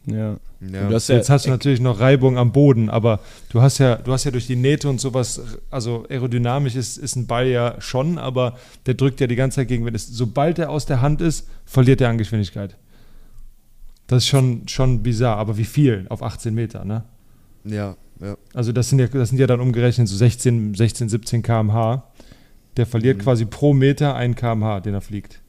Ja. 0.06 0.38
Ja. 0.62 0.90
Du 0.90 0.94
hast 0.96 1.08
ja, 1.08 1.16
Jetzt 1.16 1.30
hast 1.30 1.46
du 1.46 1.50
natürlich 1.50 1.80
noch 1.80 2.02
Reibung 2.02 2.38
am 2.38 2.52
Boden, 2.52 2.90
aber 2.90 3.22
du 3.50 3.62
hast 3.62 3.78
ja, 3.78 3.96
du 3.96 4.12
hast 4.12 4.26
ja 4.26 4.32
durch 4.32 4.46
die 4.46 4.58
Nähte 4.58 4.90
und 4.90 5.00
sowas, 5.00 5.42
also 5.70 6.06
aerodynamisch 6.10 6.76
ist, 6.76 6.98
ist 6.98 7.16
ein 7.16 7.28
Ball 7.28 7.48
ja 7.48 7.76
schon, 7.80 8.18
aber 8.18 8.58
der 8.86 8.96
drückt 8.96 9.22
ja 9.22 9.28
die 9.28 9.38
ganze 9.38 9.58
Zeit 9.58 9.70
gegen, 9.70 9.86
wenn 9.86 9.96
es, 9.96 10.08
sobald 10.08 10.60
er 10.60 10.70
aus 10.70 10.86
der 10.86 11.02
Hand 11.02 11.22
ist, 11.22 11.48
verliert 11.66 12.02
er 12.02 12.10
an 12.10 12.18
Geschwindigkeit. 12.18 12.76
Das 14.08 14.24
ist 14.24 14.28
schon, 14.28 14.68
schon 14.68 15.02
bizarr, 15.02 15.38
aber 15.38 15.58
wie 15.58 15.66
viel 15.66 16.06
auf 16.10 16.22
18 16.22 16.54
Meter, 16.54 16.84
ne? 16.84 17.04
ja, 17.64 17.96
ja. 18.20 18.38
Also 18.54 18.72
das 18.72 18.90
sind 18.90 19.00
ja, 19.00 19.08
das 19.08 19.30
sind 19.30 19.38
ja 19.38 19.48
dann 19.48 19.62
umgerechnet 19.62 20.08
so 20.08 20.16
16, 20.16 20.76
16 20.76 21.10
17 21.10 21.42
km/h. 21.42 22.04
Der 22.78 22.86
verliert 22.86 23.20
quasi 23.20 23.46
pro 23.46 23.74
Meter 23.74 24.16
1 24.16 24.36
km/h, 24.36 24.82
den 24.82 24.94
er 24.94 25.02
fliegt. 25.02 25.42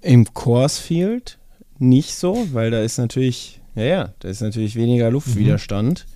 Im 0.00 0.32
Course 0.32 0.80
Field 0.80 1.38
nicht 1.78 2.14
so, 2.14 2.46
weil 2.52 2.70
da 2.70 2.80
ist 2.80 2.98
natürlich, 2.98 3.60
ja, 3.74 3.82
ja, 3.84 4.14
da 4.20 4.28
ist 4.28 4.40
natürlich 4.40 4.76
weniger 4.76 5.10
Luftwiderstand. 5.10 6.06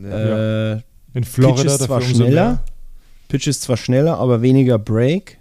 ja. 0.00 0.72
Äh, 0.74 0.80
In 1.14 1.22
Pitch 1.22 1.26
Florida 1.28 1.74
ist 1.74 1.82
zwar 1.82 2.00
schneller. 2.00 2.62
Pitch 3.28 3.46
ist 3.46 3.62
zwar 3.62 3.76
schneller, 3.76 4.18
aber 4.18 4.42
weniger 4.42 4.78
Break. 4.78 5.38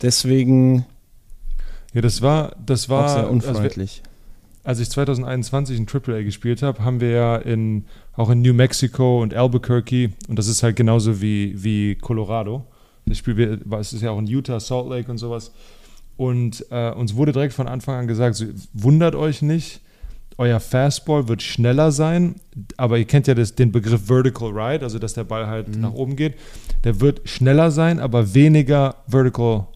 Deswegen 0.00 0.84
Ja, 1.94 2.00
das 2.00 2.22
war, 2.22 2.56
das 2.64 2.88
war 2.88 3.08
sehr 3.08 3.18
also 3.18 3.28
wir- 3.28 3.32
unfreundlich. 3.50 4.02
als 4.64 4.78
ich 4.80 4.88
2021 4.90 5.76
in 5.76 5.86
AAA 5.86 6.22
gespielt 6.22 6.62
habe, 6.62 6.82
haben 6.84 7.00
wir 7.00 7.10
ja 7.10 7.36
in, 7.36 7.84
auch 8.16 8.30
in 8.30 8.40
New 8.40 8.54
Mexico 8.54 9.20
und 9.22 9.34
Albuquerque, 9.34 10.10
und 10.28 10.38
das 10.38 10.46
ist 10.46 10.62
halt 10.62 10.76
genauso 10.76 11.20
wie, 11.20 11.62
wie 11.62 11.96
Colorado. 11.96 12.64
Das 13.06 13.18
Spiel, 13.18 13.36
wir- 13.36 13.58
war- 13.64 13.80
es 13.80 13.92
ist 13.92 14.00
ja 14.02 14.10
auch 14.10 14.18
in 14.18 14.26
Utah, 14.26 14.58
Salt 14.60 14.88
Lake 14.88 15.10
und 15.10 15.18
sowas. 15.18 15.52
Und 16.16 16.64
äh, 16.70 16.90
uns 16.92 17.14
wurde 17.14 17.32
direkt 17.32 17.52
von 17.54 17.66
Anfang 17.68 17.96
an 17.96 18.06
gesagt, 18.06 18.36
so, 18.36 18.46
wundert 18.72 19.14
euch 19.14 19.42
nicht, 19.42 19.80
euer 20.38 20.60
Fastball 20.60 21.28
wird 21.28 21.42
schneller 21.42 21.92
sein, 21.92 22.36
aber 22.76 22.98
ihr 22.98 23.04
kennt 23.04 23.26
ja 23.26 23.34
das, 23.34 23.54
den 23.54 23.72
Begriff 23.72 24.06
Vertical 24.06 24.50
Ride, 24.50 24.84
also 24.84 24.98
dass 24.98 25.14
der 25.14 25.24
Ball 25.24 25.46
halt 25.46 25.76
nach 25.76 25.92
oben 25.92 26.16
geht. 26.16 26.34
Der 26.84 27.00
wird 27.00 27.28
schneller 27.28 27.70
sein, 27.70 28.00
aber 28.00 28.34
weniger 28.34 28.96
Vertical 29.06 29.66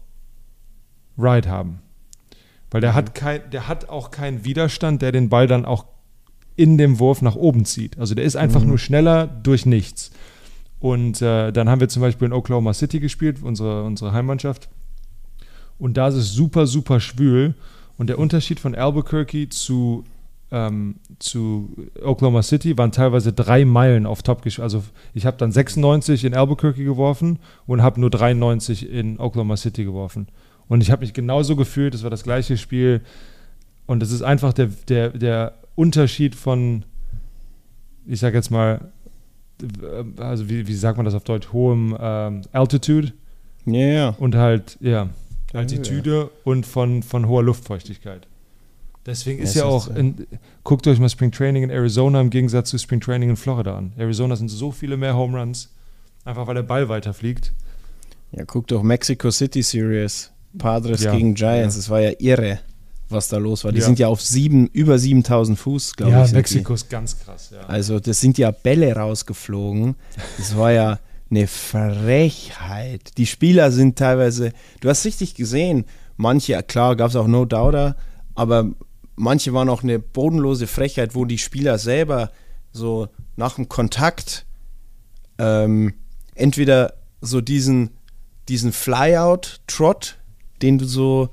Ride 1.17 1.49
haben. 1.49 1.79
Weil 2.69 2.81
der, 2.81 2.93
hat 2.93 3.15
kein, 3.15 3.49
der 3.51 3.67
hat 3.67 3.89
auch 3.89 4.11
keinen 4.11 4.43
Widerstand, 4.43 5.01
der 5.01 5.11
den 5.11 5.29
Ball 5.29 5.47
dann 5.47 5.65
auch 5.65 5.85
in 6.55 6.77
dem 6.77 6.99
Wurf 6.99 7.21
nach 7.21 7.35
oben 7.35 7.65
zieht. 7.65 7.97
Also 7.97 8.15
der 8.15 8.25
ist 8.25 8.35
einfach 8.35 8.63
nur 8.63 8.77
schneller 8.77 9.27
durch 9.27 9.65
nichts. 9.65 10.11
Und 10.79 11.21
äh, 11.21 11.51
dann 11.51 11.69
haben 11.69 11.79
wir 11.79 11.89
zum 11.89 12.01
Beispiel 12.01 12.27
in 12.27 12.33
Oklahoma 12.33 12.73
City 12.73 12.99
gespielt, 12.99 13.41
unsere, 13.41 13.83
unsere 13.83 14.11
Heimmannschaft. 14.11 14.69
Und 15.79 15.97
da 15.97 16.09
ist 16.09 16.15
es 16.15 16.33
super, 16.33 16.67
super 16.67 16.99
schwül. 16.99 17.55
Und 17.97 18.07
der 18.07 18.19
Unterschied 18.19 18.59
von 18.59 18.75
Albuquerque 18.75 19.49
zu, 19.49 20.03
ähm, 20.51 20.95
zu 21.19 21.75
Oklahoma 22.01 22.41
City 22.41 22.77
waren 22.77 22.91
teilweise 22.91 23.33
drei 23.33 23.65
Meilen 23.65 24.05
auf 24.05 24.23
Top. 24.23 24.43
Also 24.59 24.83
ich 25.13 25.25
habe 25.25 25.37
dann 25.37 25.51
96 25.51 26.23
in 26.23 26.33
Albuquerque 26.33 26.83
geworfen 26.83 27.39
und 27.65 27.81
habe 27.81 27.99
nur 27.99 28.09
93 28.09 28.89
in 28.89 29.19
Oklahoma 29.19 29.57
City 29.57 29.83
geworfen. 29.83 30.27
Und 30.69 30.81
ich 30.81 30.91
habe 30.91 31.01
mich 31.01 31.13
genauso 31.13 31.55
gefühlt, 31.55 31.95
es 31.95 32.03
war 32.03 32.09
das 32.09 32.23
gleiche 32.23 32.57
Spiel. 32.57 33.01
Und 33.85 34.03
es 34.03 34.11
ist 34.11 34.21
einfach 34.21 34.53
der, 34.53 34.67
der, 34.87 35.09
der 35.09 35.53
Unterschied 35.75 36.35
von, 36.35 36.83
ich 38.05 38.19
sage 38.19 38.37
jetzt 38.37 38.51
mal, 38.51 38.91
also 40.17 40.49
wie, 40.49 40.67
wie 40.67 40.73
sagt 40.73 40.97
man 40.97 41.05
das 41.05 41.15
auf 41.15 41.23
Deutsch, 41.23 41.51
hohem 41.51 41.97
ähm, 41.99 42.41
Altitude 42.51 43.13
Ja, 43.65 43.79
ja. 43.79 44.09
und 44.19 44.35
halt, 44.35 44.77
ja, 44.81 45.09
Altitude 45.53 46.29
und 46.43 46.65
von, 46.65 47.01
von 47.01 47.27
hoher 47.27 47.43
Luftfeuchtigkeit. 47.43 48.27
Deswegen 49.07 49.41
ist 49.41 49.55
Ja, 49.55 49.63
ja 49.63 49.67
auch, 49.69 49.87
ist, 49.87 49.97
in, 49.97 50.27
guckt 50.63 50.85
euch 50.85 50.99
mal 50.99 51.09
Spring 51.09 51.31
Training 51.31 51.63
in 51.63 51.69
Arizona 51.71 52.21
im 52.21 52.29
Gegensatz 52.29 52.69
zu 52.69 52.77
Spring 52.77 52.99
Training 52.99 53.29
in 53.31 53.35
Florida 53.37 53.75
an. 53.77 53.93
Arizona 53.97 54.35
sind 54.35 54.49
so 54.49 54.71
viele 54.71 54.97
mehr 54.97 55.15
Home 55.15 55.39
Runs, 55.39 55.69
einfach 56.25 56.45
weil 56.45 56.55
der 56.55 56.63
Ball 56.63 56.89
weiterfliegt. 56.89 57.53
Ja, 58.33 58.43
guck 58.45 58.67
doch 58.67 58.83
Mexico 58.83 59.31
City 59.31 59.63
Series. 59.63 60.31
Padres 60.57 61.03
Ja, 61.03 61.15
gegen 61.15 61.33
Giants. 61.35 61.75
ja. 61.75 61.79
Es 61.79 61.89
war 61.89 62.01
ja 62.01 62.11
irre, 62.19 62.59
was 63.09 63.29
da 63.29 63.37
los 63.37 63.63
war. 63.63 63.71
Die 63.71 63.79
Ja. 63.79 63.85
sind 63.85 63.97
ja 63.99 64.07
auf 64.09 64.21
sieben, 64.21 64.67
über 64.73 64.99
7000 64.99 65.57
Fuß, 65.57 65.95
glaube 65.95 66.11
ja, 66.11 66.21
ich. 66.23 66.27
sind 66.29 66.35
Mexiko 66.37 66.73
ist 66.73 66.89
ganz 66.89 67.17
krass, 67.19 67.51
ja. 67.53 67.61
Also, 67.67 67.99
das 68.01 68.19
sind 68.19 68.37
ja 68.37 68.51
Bälle 68.51 68.93
rausgeflogen. 68.93 69.95
Das 70.37 70.57
war 70.57 70.71
ja 70.73 70.99
eine 71.29 71.47
Frechheit. 71.47 73.17
Die 73.17 73.25
Spieler 73.25 73.71
sind 73.71 73.97
teilweise, 73.97 74.51
du 74.81 74.89
hast 74.89 75.05
richtig 75.05 75.35
gesehen, 75.35 75.85
manche, 76.17 76.61
klar, 76.63 76.95
gab 76.95 77.09
es 77.09 77.15
auch 77.15 77.27
No 77.27 77.45
Doubter, 77.45 77.95
aber 78.35 78.71
manche 79.17 79.53
waren 79.53 79.67
auch 79.67 79.83
eine 79.83 79.99
bodenlose 79.99 80.67
Frechheit, 80.67 81.15
wo 81.15 81.25
die 81.25 81.37
Spieler 81.37 81.77
selber 81.77 82.31
so 82.71 83.09
nach 83.35 83.55
dem 83.55 83.67
Kontakt 83.67 84.45
ähm, 85.37 85.93
entweder 86.35 86.93
so 87.19 87.41
diesen, 87.41 87.89
diesen 88.47 88.71
Flyout-Trot, 88.71 90.17
den 90.61 90.77
du 90.77 90.85
so 90.85 91.29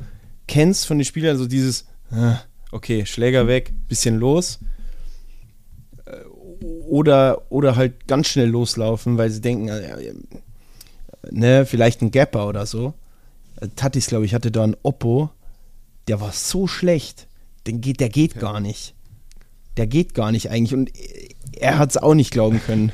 kennst 0.49 0.87
von 0.87 0.99
den 0.99 1.05
Spielern, 1.05 1.38
so 1.38 1.47
dieses, 1.47 1.83
äh, 2.11 2.35
okay, 2.73 3.07
Schläger 3.07 3.47
weg, 3.47 3.73
bisschen 3.88 4.16
los. 4.16 4.59
Äh, 6.07 6.25
Oder, 6.88 7.51
oder 7.51 7.77
halt 7.77 8.07
ganz 8.07 8.29
schnell 8.29 8.49
loslaufen, 8.49 9.18
weil 9.18 9.31
sie 9.31 9.40
denken, 9.40 9.68
äh, 9.68 10.14
ne, 11.31 11.66
vielleicht 11.66 12.03
ein 12.03 12.11
Gapper 12.11 12.49
oder 12.49 12.66
so. 12.66 12.94
Äh, 13.61 13.68
Tatis, 13.77 14.07
glaube 14.07 14.25
ich, 14.25 14.35
hatte 14.35 14.51
da 14.51 14.64
einen 14.64 14.77
Oppo, 14.83 15.31
der 16.09 16.20
war 16.20 16.33
so 16.33 16.66
schlecht, 16.66 17.27
den 17.66 17.81
geht, 17.81 18.00
der 18.00 18.09
geht 18.09 18.38
gar 18.38 18.61
nicht. 18.61 18.94
Der 19.77 19.87
geht 19.87 20.14
gar 20.14 20.31
nicht 20.31 20.50
eigentlich 20.50 20.74
und 20.74 20.90
er 21.53 21.79
hat 21.79 21.90
es 21.90 21.96
auch 21.96 22.14
nicht 22.14 22.31
glauben 22.31 22.61
können. 22.61 22.92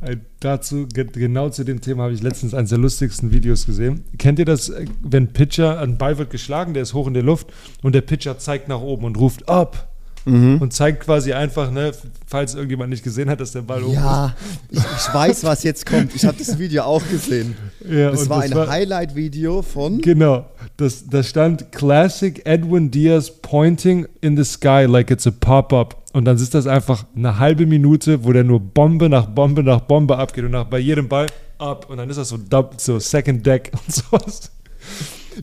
Äh, 0.00 0.18
Dazu, 0.40 0.86
ge 0.86 1.06
genau 1.06 1.48
zu 1.48 1.64
dem 1.64 1.80
Thema, 1.80 2.04
habe 2.04 2.14
ich 2.14 2.22
letztens 2.22 2.54
eines 2.54 2.70
der 2.70 2.78
lustigsten 2.78 3.32
Videos 3.32 3.66
gesehen. 3.66 4.04
Kennt 4.18 4.38
ihr 4.38 4.44
das, 4.44 4.68
äh, 4.68 4.84
wenn 5.02 5.32
Pitcher, 5.32 5.80
ein 5.80 5.98
Ball 5.98 6.18
wird 6.18 6.30
geschlagen, 6.30 6.74
der 6.74 6.82
ist 6.82 6.94
hoch 6.94 7.06
in 7.08 7.14
der 7.14 7.22
Luft 7.22 7.48
und 7.82 7.94
der 7.94 8.02
Pitcher 8.02 8.38
zeigt 8.38 8.68
nach 8.68 8.80
oben 8.80 9.04
und 9.04 9.18
ruft 9.18 9.48
ab 9.48 9.95
und 10.26 10.72
zeigt 10.72 11.04
quasi 11.04 11.32
einfach, 11.32 11.70
ne, 11.70 11.92
falls 12.26 12.54
irgendjemand 12.54 12.90
nicht 12.90 13.04
gesehen 13.04 13.30
hat, 13.30 13.40
dass 13.40 13.52
der 13.52 13.62
Ball 13.62 13.84
oben 13.84 13.94
Ja, 13.94 14.34
ich, 14.70 14.78
ich 14.80 15.14
weiß, 15.14 15.44
was 15.44 15.62
jetzt 15.62 15.86
kommt. 15.86 16.14
Ich 16.16 16.24
habe 16.24 16.36
das 16.36 16.58
Video 16.58 16.82
auch 16.82 17.02
gesehen. 17.08 17.54
ist. 17.80 17.92
Ja, 17.92 18.10
Das 18.10 18.28
war 18.28 18.42
ein 18.42 18.52
Highlight-Video 18.52 19.62
von. 19.62 20.00
Genau, 20.00 20.46
das, 20.78 21.06
da 21.06 21.22
stand 21.22 21.70
Classic 21.70 22.44
Edwin 22.44 22.90
Diaz 22.90 23.30
pointing 23.30 24.06
in 24.20 24.36
the 24.36 24.44
sky 24.44 24.84
like 24.88 25.12
it's 25.12 25.28
a 25.28 25.30
pop-up. 25.30 26.02
Und 26.12 26.24
dann 26.24 26.36
ist 26.36 26.54
das 26.54 26.66
einfach 26.66 27.04
eine 27.14 27.38
halbe 27.38 27.64
Minute, 27.66 28.24
wo 28.24 28.32
der 28.32 28.42
nur 28.42 28.58
Bombe 28.58 29.08
nach 29.08 29.26
Bombe 29.26 29.62
nach 29.62 29.80
Bombe 29.82 30.18
abgeht 30.18 30.44
und 30.44 30.50
nach, 30.50 30.64
bei 30.64 30.78
jedem 30.78 31.08
Ball 31.08 31.26
ab. 31.58 31.88
Und 31.88 31.98
dann 31.98 32.10
ist 32.10 32.16
das 32.16 32.30
so, 32.30 32.38
so 32.78 32.98
Second 32.98 33.46
Deck 33.46 33.70
und 33.72 33.94
sowas. 33.94 34.50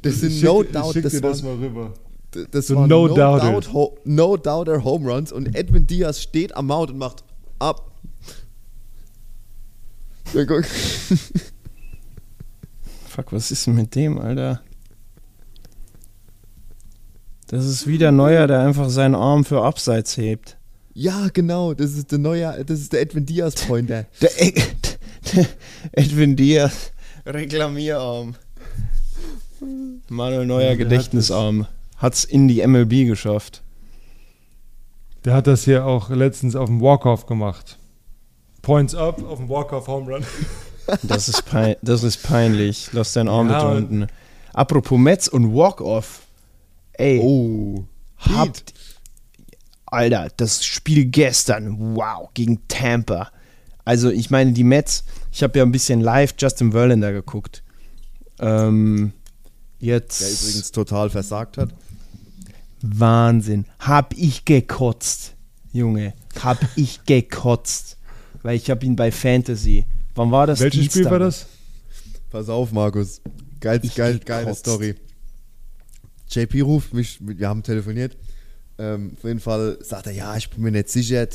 Das 0.02 0.16
sind 0.16 0.32
Ich 0.32 0.44
no 0.44 0.62
ich 0.64 0.72
doubt, 0.72 0.94
schick 0.94 1.04
das, 1.04 1.14
dir 1.14 1.22
das 1.22 1.42
mal 1.42 1.54
rüber. 1.56 1.94
Das 2.52 2.68
So 2.68 2.76
waren 2.76 2.90
no 2.90 3.08
no, 3.08 3.16
doubter. 3.16 3.52
doubt, 3.52 3.74
ho, 3.74 3.98
no 4.06 4.38
doubter 4.38 4.84
Home 4.84 5.12
Runs 5.12 5.32
und 5.32 5.56
Edwin 5.56 5.88
Diaz 5.88 6.22
steht 6.22 6.56
am 6.56 6.68
Mount 6.68 6.92
und 6.92 6.98
macht 6.98 7.24
ab. 7.60 7.92
Ja, 10.34 10.46
guck. 10.46 10.66
Fuck, 13.08 13.32
was 13.32 13.52
ist 13.52 13.68
denn 13.68 13.76
mit 13.76 13.94
dem, 13.96 14.18
Alter? 14.18 14.62
Das 17.48 17.66
ist 17.66 17.86
wieder 17.86 18.12
Neuer, 18.12 18.48
der 18.48 18.62
einfach 18.62 18.90
seinen 18.90 19.14
Arm 19.16 19.46
für 19.46 19.62
Abseits 19.64 20.18
hebt. 20.18 20.58
Ja, 20.96 21.28
genau, 21.34 21.74
das 21.74 21.92
ist 21.94 22.12
der 22.12 22.20
neue, 22.20 22.64
das 22.66 22.80
ist 22.80 22.94
der 22.94 23.02
Edwin 23.02 23.26
Diaz 23.26 23.56
Pointer. 23.56 24.06
Der, 24.22 24.42
E- 24.42 24.54
der 25.36 25.46
Edwin 25.92 26.36
Diaz, 26.36 26.92
Reklamierarm. 27.26 28.36
Manuel 30.10 30.46
Neuer 30.46 30.72
Ja, 30.74 30.86
der 30.86 31.00
hat. 32.04 32.12
Hat's 32.12 32.24
in 32.24 32.48
die 32.48 32.66
MLB 32.66 33.08
geschafft. 33.08 33.64
Der 35.26 35.34
hat 35.34 35.48
das 35.48 35.64
hier 35.64 35.86
auch 35.86 36.10
letztens 36.10 36.56
auf 36.56 36.68
dem 36.68 36.82
Walk-Off 36.82 37.26
gemacht. 37.26 37.78
Points 38.62 38.94
up 38.94 39.24
auf 39.26 39.40
dem 39.40 39.50
Walk-Off 39.50 39.88
Home 39.88 40.12
Run. 40.14 40.26
Das 41.02 41.30
ist, 41.30 41.46
pein 41.46 41.78
das 41.82 42.04
ist 42.04 42.24
peinlich. 42.24 42.90
Lass 42.92 43.14
deinen 43.14 43.30
Arm 43.30 43.50
Ja, 43.50 43.64
bitte 43.64 43.78
unten. 43.78 44.08
Apropos 44.52 45.00
Metz 45.00 45.30
und 45.30 45.54
Walk-Off. 45.56 46.24
Ey, 46.92 47.22
Oh. 47.24 47.86
habt. 48.18 48.74
Alter, 49.86 50.28
das 50.36 50.66
Spiel 50.66 51.06
gestern, 51.06 51.96
wow, 51.96 52.30
gegen 52.34 52.68
Tampa. 52.68 53.32
Also, 53.86 54.10
ich 54.10 54.30
meine, 54.30 54.52
die 54.52 54.66
Mets, 54.66 55.06
ich 55.32 55.42
habe 55.42 55.58
ja 55.58 55.64
ein 55.64 55.72
bisschen 55.72 56.02
live 56.02 56.34
Justin 56.38 56.74
Verlander 56.74 57.14
geguckt. 57.14 57.64
Ähm, 58.40 59.14
jetzt. 59.80 60.20
Der 60.20 60.30
übrigens 60.32 60.72
total 60.74 61.10
versagt 61.10 61.58
hat. 61.58 61.70
Wahnsinn. 62.84 63.66
Hab 63.80 64.14
ich 64.16 64.44
gekotzt, 64.44 65.36
Junge. 65.72 66.14
Hab 66.42 66.60
ich 66.76 67.04
gekotzt. 67.06 67.98
Weil 68.44 68.58
ich 68.58 68.70
habe 68.70 68.86
ihn 68.86 68.98
bei 68.98 69.12
Fantasy. 69.12 69.86
Wann 70.16 70.32
war 70.32 70.46
das? 70.46 70.60
Welches 70.60 70.86
Spiel 70.88 71.06
war 71.06 71.20
das? 71.20 71.48
Pass 72.30 72.50
auf, 72.50 72.74
Markus. 72.74 73.22
Geil, 73.62 73.82
geil, 73.96 74.20
geile 74.24 74.54
Story. 74.54 74.96
JP 76.30 76.62
ruft 76.62 76.94
mich, 76.94 77.20
wir 77.22 77.48
haben 77.48 77.64
telefoniert. 77.64 78.18
Ähm, 78.78 79.14
auf 79.16 79.24
jeden 79.24 79.40
Fall 79.40 79.78
sagt 79.82 80.08
er, 80.08 80.14
ja, 80.14 80.36
ich 80.36 80.50
bin 80.50 80.64
mir 80.64 80.72
nicht 80.72 80.90
sicher. 80.90 81.28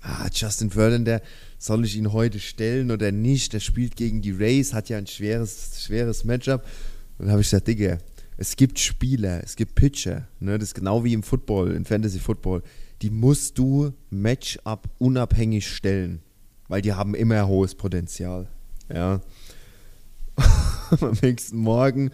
Ah, 0.00 0.28
Justin 0.32 0.70
Verlander, 0.70 1.20
soll 1.58 1.84
ich 1.84 1.96
ihn 1.96 2.12
heute 2.12 2.40
stellen 2.40 2.90
oder 2.90 3.12
nicht? 3.12 3.52
Der 3.52 3.60
spielt 3.60 3.96
gegen 3.96 4.22
die 4.22 4.32
Rays, 4.32 4.72
hat 4.72 4.88
ja 4.88 4.98
ein 4.98 5.06
schweres, 5.06 5.84
schweres 5.84 6.24
Matchup. 6.24 6.64
Und 7.18 7.26
dann 7.26 7.32
habe 7.32 7.42
ich 7.42 7.48
gesagt, 7.50 7.68
Digga, 7.68 7.98
es 8.36 8.56
gibt 8.56 8.78
Spieler, 8.78 9.42
es 9.42 9.56
gibt 9.56 9.74
Pitcher, 9.74 10.28
ne? 10.40 10.58
das 10.58 10.68
ist 10.68 10.74
genau 10.74 11.04
wie 11.04 11.14
im 11.14 11.22
Football, 11.22 11.72
im 11.72 11.84
Fantasy 11.84 12.18
Football. 12.18 12.62
Die 13.02 13.10
musst 13.10 13.58
du 13.58 13.92
Matchup 14.10 14.88
unabhängig 14.98 15.68
stellen, 15.68 16.20
weil 16.68 16.82
die 16.82 16.92
haben 16.92 17.14
immer 17.14 17.46
hohes 17.46 17.74
Potenzial. 17.74 18.48
Ja. 18.92 19.20
Am 21.00 21.16
nächsten 21.22 21.58
Morgen 21.58 22.10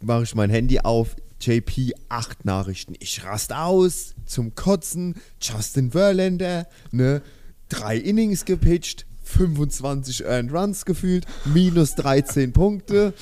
mache 0.00 0.24
ich 0.24 0.34
mein 0.34 0.50
Handy 0.50 0.80
auf, 0.80 1.16
JP, 1.40 1.94
acht 2.08 2.44
Nachrichten. 2.44 2.94
Ich 2.98 3.24
rast 3.24 3.52
aus, 3.52 4.14
zum 4.26 4.54
Kotzen, 4.54 5.14
Justin 5.40 5.90
Verlander, 5.92 6.66
ne, 6.90 7.22
drei 7.68 7.96
Innings 7.96 8.44
gepitcht, 8.44 9.06
25 9.22 10.24
Earned 10.24 10.52
Runs 10.52 10.84
gefühlt, 10.84 11.26
minus 11.44 11.94
13 11.94 12.52
Punkte. 12.52 13.14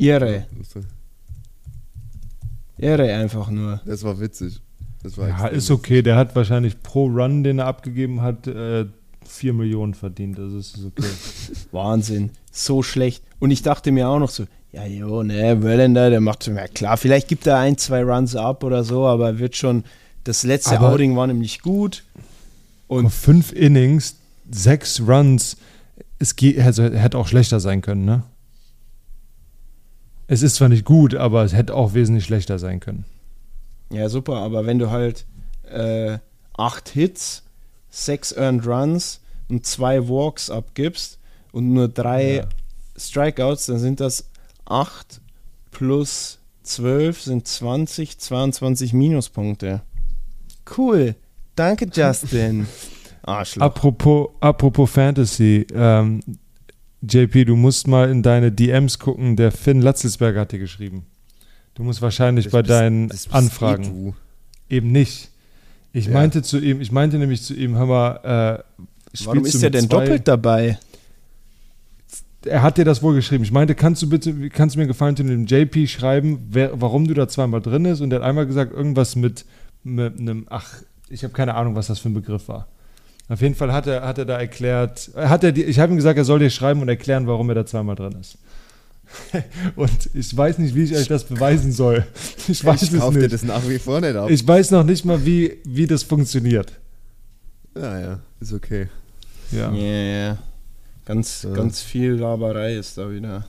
Irre. 0.00 0.46
Irre 2.78 3.12
einfach 3.14 3.50
nur. 3.50 3.80
Das 3.84 4.02
war 4.04 4.18
witzig. 4.20 4.60
Das 5.02 5.16
war 5.18 5.28
Ja, 5.28 5.46
ist 5.46 5.70
okay. 5.70 6.02
Der 6.02 6.16
hat 6.16 6.34
wahrscheinlich 6.34 6.82
pro 6.82 7.06
Run, 7.06 7.44
den 7.44 7.58
er 7.58 7.66
abgegeben 7.66 8.22
hat, 8.22 8.46
äh, 8.46 8.86
4 9.26 9.52
Millionen 9.52 9.94
verdient. 9.94 10.38
Also 10.38 10.58
ist 10.58 10.76
es 10.78 10.84
okay. 10.86 11.04
Wahnsinn. 11.72 12.30
So 12.50 12.82
schlecht. 12.82 13.22
Und 13.38 13.50
ich 13.50 13.62
dachte 13.62 13.92
mir 13.92 14.08
auch 14.08 14.18
noch 14.18 14.30
so, 14.30 14.44
ja, 14.72 14.84
jo, 14.86 15.22
ne, 15.22 15.58
Verlander, 15.60 16.10
der 16.10 16.20
macht, 16.20 16.46
ja 16.46 16.66
klar, 16.68 16.96
vielleicht 16.96 17.28
gibt 17.28 17.46
er 17.46 17.58
ein, 17.58 17.76
zwei 17.76 18.02
Runs 18.04 18.36
ab 18.36 18.62
oder 18.64 18.84
so, 18.84 19.06
aber 19.06 19.38
wird 19.38 19.56
schon, 19.56 19.84
das 20.24 20.44
letzte 20.44 20.78
Aber- 20.78 20.92
Outing 20.92 21.16
war 21.16 21.26
nämlich 21.26 21.60
gut. 21.60 22.04
Und 22.86 23.10
fünf 23.10 23.52
Innings, 23.52 24.16
sechs 24.50 25.00
Runs, 25.00 25.56
es 26.18 26.36
geht, 26.36 26.58
also, 26.60 26.82
hätte 26.84 27.18
auch 27.18 27.26
schlechter 27.28 27.60
sein 27.60 27.82
können, 27.82 28.04
ne? 28.04 28.22
Es 30.32 30.42
ist 30.42 30.54
zwar 30.54 30.68
nicht 30.68 30.84
gut, 30.84 31.16
aber 31.16 31.42
es 31.42 31.54
hätte 31.54 31.74
auch 31.74 31.92
wesentlich 31.92 32.24
schlechter 32.24 32.60
sein 32.60 32.78
können. 32.78 33.04
Ja, 33.92 34.08
super, 34.08 34.36
aber 34.36 34.64
wenn 34.64 34.78
du 34.78 34.88
halt 34.92 35.26
äh, 35.68 36.18
acht 36.56 36.88
Hits, 36.90 37.42
sechs 37.88 38.30
Earned 38.30 38.64
Runs 38.64 39.22
und 39.48 39.66
zwei 39.66 40.08
Walks 40.08 40.48
abgibst 40.48 41.18
und 41.50 41.72
nur 41.72 41.88
drei 41.88 42.36
Ja. 42.36 42.44
Strikeouts, 42.96 43.66
dann 43.66 43.80
sind 43.80 43.98
das 43.98 44.30
acht 44.66 45.20
plus 45.72 46.38
zwölf 46.62 47.20
sind 47.20 47.48
20, 47.48 48.20
22 48.20 48.92
Minuspunkte. 48.92 49.80
Cool. 50.76 51.16
Danke, 51.56 51.88
Justin. 51.92 52.68
Arschloch. 53.22 53.64
Apropos, 53.64 54.28
apropos 54.38 54.88
Fantasy, 54.92 55.66
ähm, 55.74 56.20
JP, 57.02 57.44
du 57.46 57.56
musst 57.56 57.86
mal 57.88 58.10
in 58.10 58.22
deine 58.22 58.52
DMs 58.52 58.98
gucken. 58.98 59.36
Der 59.36 59.52
Finn 59.52 59.80
Latzelsberger 59.80 60.40
hat 60.40 60.52
dir 60.52 60.58
geschrieben. 60.58 61.04
Du 61.74 61.82
musst 61.82 62.02
wahrscheinlich 62.02 62.46
Das 62.46 62.52
bei 62.52 62.62
bist- 62.62 62.70
deinen 62.70 63.10
Anfragen. 63.30 64.14
eh. 64.68 64.76
Eben 64.76 64.92
nicht. 64.92 65.30
Ich 65.92 66.06
Ja. 66.06 66.12
meinte 66.12 66.42
zu 66.42 66.58
ihm, 66.58 66.80
ich 66.80 66.92
meinte 66.92 67.18
nämlich 67.18 67.42
zu 67.42 67.54
ihm, 67.54 67.74
hör 67.76 67.86
mal, 67.86 68.62
äh, 68.62 68.84
Warum 69.24 69.44
ist 69.44 69.62
er 69.62 69.70
denn 69.70 69.88
zwei- 69.88 70.04
doppelt 70.04 70.28
dabei? 70.28 70.78
Er 72.44 72.62
hat 72.62 72.78
dir 72.78 72.84
das 72.84 73.02
wohl 73.02 73.14
geschrieben. 73.14 73.44
Ich 73.44 73.52
meinte, 73.52 73.74
kannst 73.74 74.00
du 74.02 74.08
bitte, 74.08 74.48
kannst 74.50 74.74
du 74.76 74.80
mir 74.80 74.86
gefallen 74.86 75.14
tun, 75.16 75.26
dem 75.26 75.46
JP 75.46 75.86
schreiben, 75.88 76.38
wer, 76.50 76.80
warum 76.80 77.06
du 77.06 77.12
da 77.14 77.28
zweimal 77.28 77.60
drin 77.60 77.84
ist? 77.84 78.00
Und 78.00 78.12
er 78.12 78.20
hat 78.20 78.26
einmal 78.26 78.46
gesagt, 78.46 78.72
irgendwas 78.72 79.14
mit, 79.16 79.44
mit 79.82 80.18
einem, 80.18 80.46
ach, 80.48 80.74
ich 81.08 81.22
habe 81.24 81.34
keine 81.34 81.54
Ahnung, 81.54 81.74
was 81.74 81.88
das 81.88 81.98
für 81.98 82.08
ein 82.08 82.14
Begriff 82.14 82.48
war. 82.48 82.68
Auf 83.30 83.40
jeden 83.40 83.54
Fall 83.54 83.72
hat 83.72 83.86
er, 83.86 84.02
hat 84.02 84.18
er 84.18 84.24
da 84.26 84.38
erklärt, 84.38 85.10
hat 85.14 85.44
er, 85.44 85.52
die- 85.52 85.62
ich 85.64 85.78
habe 85.78 85.92
ihm 85.92 85.96
gesagt, 85.96 86.18
er 86.18 86.24
soll 86.24 86.40
dir 86.40 86.50
schreiben 86.50 86.82
und 86.82 86.88
erklären, 86.88 87.26
warum 87.26 87.48
er 87.48 87.54
da 87.54 87.64
zweimal 87.64 87.94
drin 87.96 88.16
ist. 88.20 88.36
und 89.76 89.90
ich 90.14 90.36
weiß 90.36 90.58
nicht, 90.58 90.74
wie 90.74 90.82
ich 90.84 90.94
euch 90.94 91.08
das 91.08 91.24
beweisen 91.24 91.72
soll. 91.72 92.04
Ich 92.48 92.64
weiß 92.64 92.82
ich 92.82 92.92
es 92.92 92.98
kauf 93.00 93.12
dir 93.14 93.20
nicht. 93.20 93.32
das 93.32 93.42
nach 93.42 93.66
wie 93.68 93.78
vor 93.78 94.00
nicht 94.00 94.14
ab. 94.16 94.28
Ich 94.30 94.46
weiß 94.46 94.70
noch 94.72 94.84
nicht 94.84 95.04
mal, 95.04 95.24
wie, 95.24 95.58
wie 95.64 95.86
das 95.86 96.02
funktioniert. 96.02 96.72
ja, 97.76 97.98
ja, 98.00 98.20
ist 98.40 98.52
okay. 98.52 98.88
Ja. 99.52 99.72
Ja, 99.72 99.84
ja. 100.26 100.38
Ganz, 101.04 101.42
Ja. 101.42 101.50
ganz 101.54 101.80
viel 101.82 102.12
Laberei 102.12 102.76
ist 102.76 102.98
da 102.98 103.10
wieder. 103.10 103.44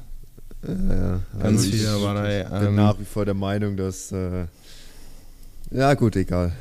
Ja, 0.68 0.74
ja. 0.96 1.20
Ganz 1.40 1.44
Also 1.44 1.70
viel 1.70 1.76
ich 1.76 1.84
Laberei. 1.86 2.44
bin 2.44 2.68
Ähm, 2.70 2.76
nach 2.76 3.00
wie 3.00 3.06
vor 3.06 3.26
der 3.26 3.34
Meinung, 3.36 3.78
dass. 3.78 4.12
Äh, 4.12 4.46
ja, 5.72 5.94
gut, 5.96 6.16
egal. 6.16 6.52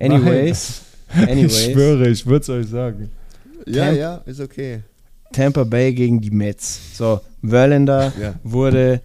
anyways, 0.00 0.82
Ich 1.08 1.28
anyways 1.28 1.64
schwöre, 1.64 2.08
ich 2.08 2.26
würde 2.26 2.42
es 2.42 2.48
euch 2.50 2.66
sagen. 2.68 3.10
Ja, 3.66 3.84
Temp- 3.86 3.96
ja, 3.98 4.14
ist 4.26 4.40
okay. 4.40 4.82
Tampa 5.32 5.64
Bay 5.64 5.92
gegen 5.92 6.20
die 6.20 6.30
Mets. 6.30 6.96
So, 6.96 7.20
Verlander 7.44 8.12
Ja. 8.20 8.34
wurde, 8.42 9.00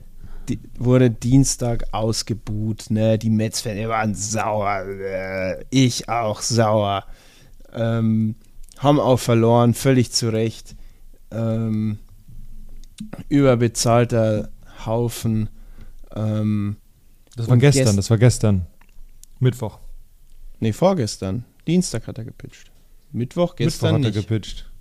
di 0.50 0.60
wurde 0.78 1.10
Dienstag 1.10 1.86
ausgebuht. 1.94 2.86
Ne? 2.90 3.18
Die 3.18 3.30
Mets-Fans 3.30 3.88
waren 3.88 4.14
sauer. 4.16 4.86
Äh, 4.88 5.64
ich 5.70 6.08
auch 6.10 6.42
sauer. 6.42 7.06
Ähm, 7.74 8.36
haben 8.78 9.00
auch 9.00 9.18
verloren, 9.20 9.74
völlig 9.74 10.12
zu 10.12 10.30
Recht. 10.30 10.76
Ähm, 11.32 11.98
überbezahlter 13.30 14.50
Haufen. 14.86 15.50
Ähm, 16.16 16.78
Das 17.36 17.48
war 17.50 17.58
gestern, 17.58 17.88
gest- 17.88 17.98
das 17.98 18.10
war 18.10 18.18
gestern. 18.18 18.66
Mittwoch. 19.40 19.80
nee, 20.60 20.74
vorgestern. 20.74 21.46
Dienstag 21.72 22.06
hat 22.08 22.18
er 22.18 22.26
gepitcht. 22.26 22.70
Mittwoch, 23.14 23.56
gestern 23.56 23.94
Mittwoch 23.96 24.08
hat 24.10 24.14
er 24.16 24.20
nicht. 24.20 24.28
gepitcht. 24.28 24.72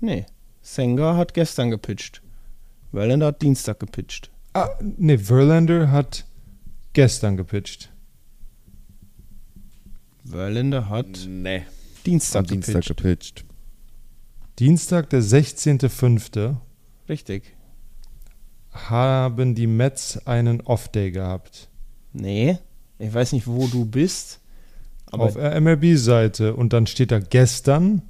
Nee, 0.00 0.26
Senga 0.62 1.16
hat 1.16 1.34
gestern 1.34 1.70
gepitcht. 1.70 2.22
Verlander 2.92 3.26
hat 3.26 3.42
Dienstag 3.42 3.80
gepitcht. 3.80 4.30
Ah, 4.52 4.70
nee, 4.80 5.18
Verlander 5.18 5.90
hat 5.90 6.24
gestern 6.92 7.36
gepitcht. 7.36 7.90
Verlander 10.24 10.88
hat 10.88 11.26
Nee. 11.28 11.62
Dienstag 12.06 12.46
Dienstag 12.46 12.84
gepitcht. 12.84 12.96
gepitcht. 12.96 13.44
Dienstag, 14.58 15.10
der 15.10 15.22
16.05. 15.22 16.56
Richtig. 17.08 17.56
haben 18.72 19.54
die 19.56 19.66
Mets 19.66 20.24
einen 20.26 20.60
Off-Day 20.60 21.10
gehabt. 21.10 21.68
Nee, 22.12 22.58
ich 22.98 23.12
weiß 23.12 23.32
nicht, 23.32 23.46
wo 23.48 23.66
du 23.66 23.84
bist. 23.84 24.39
Aber 25.12 25.24
auf 25.24 25.34
der 25.34 25.60
MLB-Seite. 25.60 26.54
Und 26.54 26.72
dann 26.72 26.86
steht 26.86 27.10
da 27.10 27.18
gestern, 27.18 28.02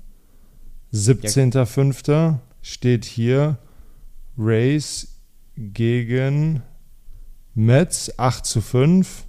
17.05. 0.93 2.39
steht 2.63 3.05
hier 3.05 3.59
Race 4.37 5.09
gegen 5.57 6.63
Mets 7.55 8.19
8 8.19 8.45
zu 8.47 8.61
5 8.61 9.25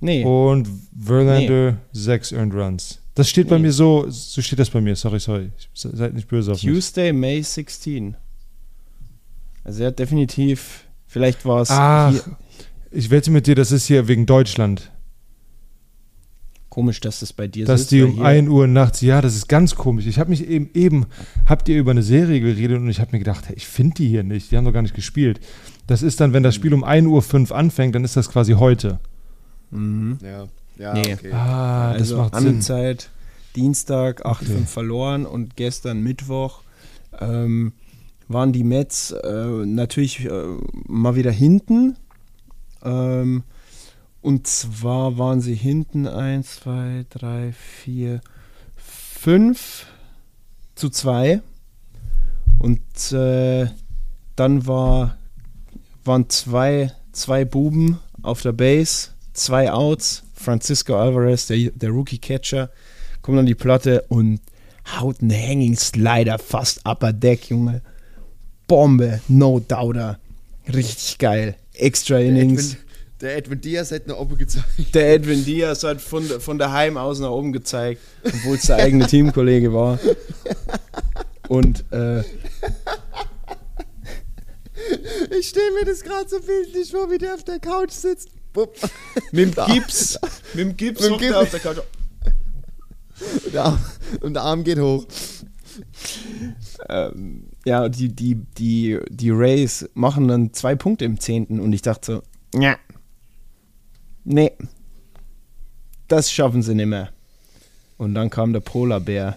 nee, 0.00 0.24
und 0.24 0.68
Verlander 0.98 1.78
6 1.92 2.32
Earned 2.32 2.54
Runs. 2.54 3.00
Das 3.14 3.30
steht 3.30 3.48
bei 3.48 3.56
Nee. 3.56 3.62
mir 3.62 3.72
so, 3.72 4.06
so 4.10 4.42
steht 4.42 4.58
das 4.58 4.70
bei 4.70 4.80
mir. 4.80 4.96
Sorry, 4.96 5.20
sorry. 5.20 5.52
Se- 5.72 5.96
Seid 5.96 6.14
nicht 6.14 6.26
böse 6.28 6.52
auf 6.52 6.62
mich. 6.62 6.72
Tuesday, 6.72 7.12
May 7.12 7.42
16. 7.42 8.16
Also 9.62 9.82
er 9.82 9.88
hat 9.88 9.98
definitiv, 9.98 10.84
vielleicht 11.06 11.44
war 11.46 11.62
es 11.62 11.70
ich 12.90 13.10
wette 13.10 13.30
mit 13.30 13.46
dir, 13.46 13.54
das 13.54 13.72
ist 13.72 13.86
hier 13.86 14.06
wegen 14.08 14.26
Deutschland. 14.26 14.92
Komisch, 16.74 17.00
dass 17.00 17.20
das 17.20 17.32
bei 17.32 17.46
dir 17.46 17.64
dass 17.66 17.80
sitzt, 17.82 17.92
die 17.92 18.02
weil 18.02 18.08
um 18.08 18.14
hier- 18.16 18.24
1 18.24 18.48
Uhr 18.48 18.66
nachts, 18.66 19.00
ja, 19.00 19.20
das 19.22 19.36
ist 19.36 19.48
ganz 19.48 19.74
komisch. 19.76 20.06
Ich 20.06 20.18
habe 20.18 20.30
mich 20.30 20.46
eben, 20.48 20.68
eben, 20.74 21.06
habt 21.46 21.68
ihr 21.68 21.78
über 21.78 21.92
eine 21.92 22.02
Serie 22.02 22.40
geredet 22.40 22.78
und 22.78 22.88
ich 22.88 23.00
habe 23.00 23.12
mir 23.12 23.18
gedacht, 23.20 23.48
hey, 23.48 23.54
ich 23.56 23.66
finde 23.66 23.94
die 23.94 24.08
hier 24.08 24.22
nicht, 24.24 24.50
die 24.50 24.56
haben 24.56 24.64
doch 24.64 24.72
gar 24.72 24.82
nicht 24.82 24.94
gespielt. 24.94 25.40
Das 25.86 26.02
ist 26.02 26.20
dann, 26.20 26.32
wenn 26.32 26.42
das 26.42 26.54
Spiel 26.54 26.74
um 26.74 26.82
1 26.84 27.06
Uhr 27.06 27.22
5 27.22 27.52
anfängt, 27.52 27.94
dann 27.94 28.04
ist 28.04 28.16
das 28.16 28.28
quasi 28.30 28.52
heute. 28.54 28.98
Mhm. 29.70 30.18
Ja, 30.22 30.46
ja, 30.78 30.92
Nee. 30.94 31.14
okay. 31.14 31.32
Ah, 31.32 31.92
das 31.92 32.02
also 32.02 32.16
macht 32.18 32.36
Sinn. 32.36 32.48
Amtszeit, 32.48 33.10
Dienstag 33.56 34.24
8-5 34.26 34.30
Okay. 34.30 34.66
verloren 34.66 35.26
und 35.26 35.56
gestern 35.56 36.02
Mittwoch 36.02 36.62
ähm, 37.20 37.72
waren 38.26 38.52
die 38.52 38.64
Mets 38.64 39.12
äh, 39.12 39.46
natürlich 39.66 40.24
äh, 40.24 40.30
mal 40.88 41.14
wieder 41.14 41.30
hinten. 41.30 41.96
Ähm, 42.82 43.44
und 44.24 44.46
zwar 44.46 45.18
waren 45.18 45.42
sie 45.42 45.54
hinten 45.54 46.06
1, 46.06 46.60
2, 46.60 47.04
3, 47.10 47.52
4, 47.52 48.22
5 48.74 49.86
zu 50.74 50.88
2. 50.88 51.42
Und 52.58 52.80
äh, 53.12 53.66
dann 54.34 54.66
war, 54.66 55.18
waren 56.06 56.30
zwei, 56.30 56.90
zwei 57.12 57.44
Buben 57.44 58.00
auf 58.22 58.40
der 58.40 58.52
Base, 58.52 59.08
zwei 59.34 59.70
Outs. 59.70 60.22
Francisco 60.32 60.96
Alvarez, 60.96 61.48
der, 61.48 61.70
der 61.72 61.90
Rookie-Catcher, 61.90 62.70
kommt 63.20 63.38
an 63.38 63.44
die 63.44 63.54
Platte 63.54 64.06
und 64.08 64.40
haut 64.98 65.20
einen 65.20 65.32
Hanging 65.32 65.76
Slider 65.76 66.38
fast 66.38 66.80
upper 66.86 67.12
Deck, 67.12 67.50
Junge. 67.50 67.82
Bombe, 68.68 69.20
no 69.28 69.60
doubter. 69.60 70.18
Richtig 70.66 71.18
geil. 71.18 71.56
Extra 71.74 72.16
Innings. 72.18 72.78
Der 73.24 73.38
Edwin 73.38 73.58
Diaz 73.58 73.90
hat 73.90 74.04
eine 74.04 74.18
Oppe 74.18 74.36
gezeigt. 74.36 74.66
Der 74.94 75.14
Edwin 75.14 75.46
Diaz 75.46 75.82
hat 75.82 76.02
von, 76.02 76.22
von 76.24 76.58
daheim 76.58 76.98
aus 76.98 77.20
nach 77.20 77.30
oben 77.30 77.54
gezeigt, 77.54 78.02
obwohl 78.22 78.56
es 78.56 78.66
der 78.66 78.76
eigene 78.84 79.06
Teamkollege 79.06 79.72
war. 79.72 79.98
Und 81.48 81.90
äh, 81.90 82.20
Ich 85.38 85.48
stelle 85.48 85.72
mir 85.78 85.86
das 85.86 86.02
gerade 86.02 86.28
so 86.28 86.38
bildlich 86.38 86.90
vor, 86.90 87.10
wie 87.10 87.16
der 87.16 87.32
auf 87.32 87.44
der 87.44 87.60
Couch 87.60 87.92
sitzt. 87.92 88.28
Mit 89.32 89.56
dem 89.56 89.64
Gips, 89.72 90.18
mit 90.52 90.60
dem 90.66 90.76
Gips 90.76 91.00
Mit 91.00 91.10
dem 91.12 91.18
Gips. 91.18 91.34
auf 91.34 91.50
der 91.50 91.60
Couch. 91.60 91.78
Der 93.54 93.64
Arm, 93.64 93.78
und 94.20 94.34
der 94.34 94.42
Arm 94.42 94.64
geht 94.64 94.78
hoch. 94.78 95.06
ähm, 96.90 97.44
ja, 97.64 97.88
die, 97.88 98.08
die, 98.14 98.34
die, 98.58 98.98
die 99.08 99.30
Rays 99.30 99.88
machen 99.94 100.28
dann 100.28 100.52
zwei 100.52 100.74
Punkte 100.74 101.06
im 101.06 101.18
Zehnten 101.18 101.58
und 101.58 101.72
ich 101.72 101.80
dachte 101.80 102.22
so, 102.52 102.60
ja, 102.60 102.76
nee, 104.24 104.52
das 106.08 106.30
schaffen 106.30 106.62
sie 106.62 106.74
nicht 106.74 106.86
mehr. 106.86 107.10
Und 107.96 108.14
dann 108.14 108.30
kam 108.30 108.52
der 108.52 108.60
Polarbär 108.60 109.36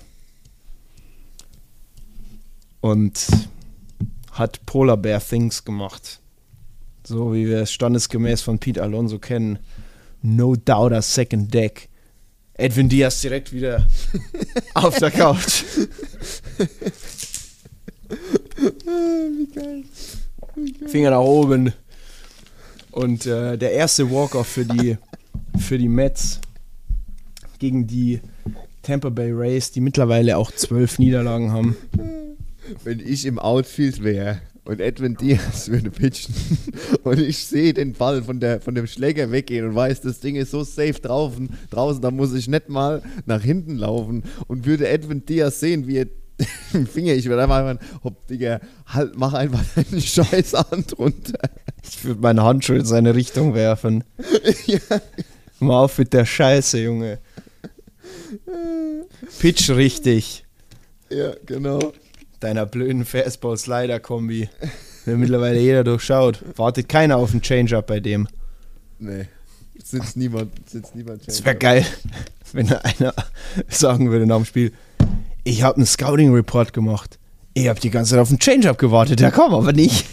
und 2.81 3.27
hat 4.31 4.65
Polarbär 4.65 5.19
Things 5.19 5.63
gemacht. 5.63 6.19
So 7.03 7.33
wie 7.33 7.47
wir 7.47 7.61
es 7.61 7.71
standesgemäß 7.71 8.41
von 8.41 8.59
Pete 8.59 8.81
Alonso 8.81 9.19
kennen. 9.19 9.59
No 10.21 10.55
doubter 10.55 11.01
second 11.01 11.53
deck. 11.53 11.89
Edwin 12.53 12.89
Diaz 12.89 13.21
direkt 13.21 13.53
wieder 13.53 13.87
auf 14.73 14.97
der 14.97 15.11
Couch. 15.11 15.63
Wie 18.55 19.47
geil. 19.53 19.83
Finger 20.87 21.11
nach 21.11 21.19
oben. 21.19 21.71
Und 22.97 23.27
äh, 23.27 23.59
der 23.59 23.73
erste 23.73 24.09
Walk-Off 24.09 24.47
für 24.47 24.65
die, 24.65 24.97
für 25.59 25.77
die 25.77 25.87
Mets 25.87 26.41
gegen 27.59 27.85
die 27.85 28.21
Tampa 28.81 29.09
Bay 29.09 29.31
Rays, 29.31 29.71
die 29.71 29.81
mittlerweile 29.81 30.35
auch 30.35 30.51
zwölf 30.51 30.97
Niederlagen 30.97 31.51
haben. 31.51 31.77
Wenn 32.83 32.99
ich 32.99 33.27
im 33.27 33.37
Outfield 33.37 34.03
wäre 34.03 34.41
und 34.65 34.81
Edwin 34.81 35.15
Diaz 35.15 35.69
würde 35.69 35.91
pitchen 35.91 36.33
und 37.03 37.19
ich 37.19 37.37
sehe 37.45 37.75
den 37.75 37.93
Ball 37.93 38.23
von, 38.23 38.39
der, 38.39 38.61
von 38.61 38.73
dem 38.73 38.87
Schläger 38.87 39.31
weggehen 39.31 39.67
und 39.67 39.75
weiß, 39.75 40.01
das 40.01 40.19
Ding 40.19 40.35
ist 40.35 40.49
so 40.49 40.63
safe 40.63 40.99
draußen, 40.99 41.51
draußen, 41.69 42.01
da 42.01 42.09
muss 42.09 42.33
ich 42.33 42.47
nicht 42.47 42.67
mal 42.67 43.03
nach 43.27 43.43
hinten 43.43 43.75
laufen 43.75 44.23
und 44.47 44.65
würde 44.65 44.87
Edwin 44.87 45.23
Diaz 45.23 45.59
sehen, 45.59 45.85
wie 45.85 45.97
er 45.97 46.07
Finger, 46.93 47.13
ich 47.13 47.25
würde 47.25 47.43
einfach 47.43 47.63
mal, 47.63 47.79
hopp, 48.03 48.27
Digga, 48.27 48.59
halt, 48.85 49.13
mach 49.15 49.33
einfach 49.33 49.63
deine 49.75 50.01
scheiß 50.01 50.53
Hand 50.53 50.97
runter. 50.97 51.49
Ich 51.83 52.03
würde 52.03 52.21
meine 52.21 52.43
Handschuhe 52.43 52.77
in 52.77 52.85
seine 52.85 53.15
Richtung 53.15 53.53
werfen. 53.53 54.03
ja. 54.65 54.79
Mal 55.59 55.83
auf 55.83 55.97
mit 55.97 56.13
der 56.13 56.25
Scheiße, 56.25 56.79
Junge. 56.79 57.19
Pitch 59.39 59.69
richtig. 59.71 60.45
ja, 61.09 61.33
genau. 61.45 61.93
Deiner 62.39 62.67
blöden 62.67 63.03
Fastball-Slider-Kombi. 63.03 64.49
Der 65.07 65.17
mittlerweile 65.17 65.59
jeder 65.59 65.83
durchschaut. 65.83 66.43
Wartet 66.55 66.87
keiner 66.87 67.17
auf 67.17 67.31
einen 67.31 67.41
Change-Up 67.41 67.87
bei 67.87 67.99
dem. 67.99 68.27
Nee, 68.99 69.25
sitzt 69.83 70.17
niemand, 70.17 70.51
sitzt 70.69 70.93
niemand. 70.93 71.27
Das 71.27 71.43
wäre 71.43 71.55
geil. 71.55 71.85
wenn 72.53 72.71
einer 72.71 73.13
sagen 73.69 74.11
würde 74.11 74.27
nach 74.27 74.35
dem 74.37 74.45
Spiel, 74.45 74.71
ich 75.47 75.63
habe 75.63 75.77
einen 75.77 75.85
Scouting-Report 75.85 76.73
gemacht. 76.73 77.17
Ich 77.53 77.69
habe 77.69 77.79
die 77.79 77.89
ganze 77.89 78.11
Zeit 78.11 78.19
auf 78.19 78.27
den 78.29 78.39
Change-Up 78.39 78.77
gewartet, 78.77 79.21
der 79.21 79.31
kam 79.31 79.53
aber 79.53 79.71
nicht. 79.71 80.05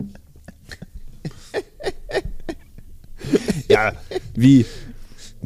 ja, 3.68 3.92
wie? 4.34 4.64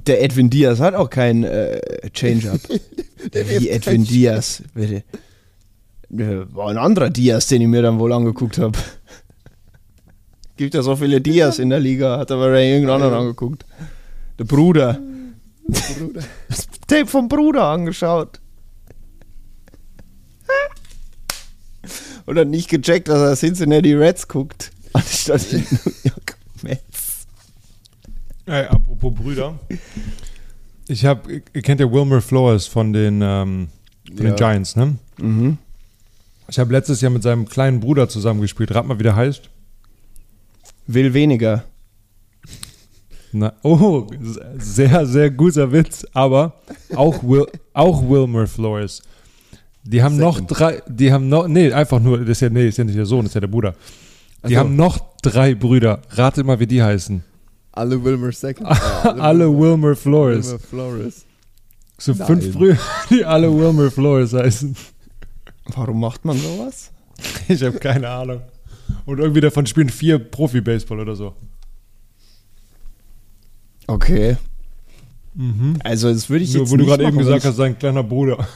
Der 0.07 0.23
Edwin 0.23 0.49
Diaz 0.49 0.79
hat 0.79 0.95
auch 0.95 1.11
keinen 1.11 1.43
äh, 1.45 1.81
Change-Up. 2.13 2.61
wie 3.33 3.69
Edwin 3.69 4.05
Diaz, 4.05 4.63
bitte. 4.75 5.03
Äh, 6.11 6.55
War 6.55 6.69
ein 6.69 6.79
anderer 6.79 7.11
Diaz, 7.11 7.49
den 7.49 7.63
ich 7.63 7.69
mir 7.69 7.83
dann 7.83 7.99
wohl 7.99 8.13
angeguckt 8.13 8.59
habe. 8.59 8.79
Gibt 10.57 10.75
ja 10.75 10.83
so 10.83 10.95
viele 10.97 11.21
Diaz 11.21 11.59
in 11.59 11.71
der 11.71 11.81
Liga, 11.81 12.19
hat 12.19 12.31
aber 12.31 12.57
irgendeinen 12.59 13.03
anderen 13.03 13.15
angeguckt. 13.15 13.67
Der 14.39 14.45
Bruder. 14.45 15.01
Das 16.49 16.69
Tape 16.87 17.07
vom 17.07 17.29
Bruder 17.29 17.65
angeschaut. 17.65 18.42
Und 22.27 22.39
hat 22.39 22.49
nicht 22.49 22.69
gecheckt, 22.69 23.09
dass 23.09 23.21
er 23.21 23.37
Cincinnati 23.37 23.95
Reds 23.95 24.29
guckt. 24.29 24.71
Anstatt 24.93 25.51
die 25.51 25.57
New 25.57 25.93
York 26.05 26.37
Mets. 26.63 27.27
Ey, 28.47 28.67
apropos 28.67 29.15
Brüder. 29.15 29.59
Ich 30.89 31.05
habe, 31.05 31.43
ihr 31.53 31.63
kennt 31.63 31.81
ja 31.81 31.91
Wilmer 31.91 32.21
Flores 32.21 32.67
von 32.67 32.93
den, 32.93 33.21
ähm, 33.23 33.69
von 34.07 34.17
den 34.17 34.27
Ja. 34.27 34.35
Giants, 34.35 34.77
ne? 34.77 34.97
Mhm. 35.19 35.59
Ich 36.49 36.59
habe 36.59 36.73
letztes 36.73 37.01
Jahr 37.01 37.11
mit 37.11 37.23
seinem 37.23 37.49
kleinen 37.49 37.81
Bruder 37.81 38.09
zusammengespielt. 38.09 38.75
Rat 38.75 38.87
mal, 38.87 38.99
wie 38.99 39.05
der 39.05 39.17
heißt. 39.17 39.49
Will 40.87 41.15
weniger. 41.15 41.65
Na, 43.33 43.55
oh, 43.63 44.07
sehr, 44.59 45.07
sehr 45.07 45.31
guter 45.31 45.73
Witz, 45.73 46.05
aber 46.13 46.61
auch, 46.95 47.23
Will, 47.23 47.47
auch 47.73 48.07
Wilmer 48.07 48.47
Flores. 48.47 49.03
Die 49.85 50.03
haben 50.03 50.17
noch 50.17 50.41
drei, 50.41 50.83
die 50.87 51.13
haben 51.13 51.29
noch, 51.29 51.49
nee, 51.49 51.73
einfach 51.73 52.01
nur, 52.01 52.19
das 52.19 52.29
ist 52.31 52.41
ja, 52.41 52.51
nee, 52.51 52.69
ist 52.69 52.79
ja 52.79 52.85
nicht 52.85 52.97
der 52.97 53.07
Sohn, 53.07 53.21
das 53.23 53.31
ist 53.31 53.35
ja 53.35 53.41
der 53.41 53.49
Bruder. 53.49 53.73
Die 53.73 54.47
Ach 54.47 54.51
so. 54.51 54.57
haben 54.57 54.77
noch 54.77 54.99
drei 55.23 55.55
Brüder. 55.55 56.03
Rate 56.11 56.45
mal, 56.45 56.61
wie 56.61 56.67
die 56.67 56.83
heißen. 56.83 57.23
Alle 57.73 58.03
Wilmer 58.03 58.33
Second. 58.33 58.69
Alle 59.05 59.47
Wilmer 59.57 59.97
Flores. 59.97 60.47
Wilmer 60.47 60.59
Flores. 60.59 61.25
So 61.99 62.13
Nein. 62.13 62.27
fünf 62.27 62.53
Brüder, 62.53 62.79
die 63.11 63.25
alle 63.25 63.53
Wilmer 63.57 63.91
Flores 63.91 64.33
heißen. 64.33 64.75
Warum 65.77 66.01
macht 66.01 66.25
man 66.25 66.37
sowas? 66.37 66.91
Ich 67.49 67.63
habe 67.63 67.79
keine 67.79 68.09
Ahnung. 68.09 68.41
Und 69.07 69.21
irgendwie 69.21 69.41
davon 69.41 69.65
spielen 69.67 69.89
vier 69.89 70.19
Profi-Baseball 70.19 70.99
oder 70.99 71.15
so. 71.15 71.35
Okay. 73.87 74.37
Also 75.85 76.13
das 76.13 76.29
würde 76.29 76.45
ich 76.45 76.53
Nur, 76.53 76.63
jetzt 76.63 76.73
wo 76.73 76.77
du 76.77 76.85
gerade 76.85 77.05
eben 77.05 77.17
gesagt 77.17 77.45
hast, 77.45 77.57
sein 77.57 77.79
kleiner 77.79 78.03
Bruder. 78.03 78.47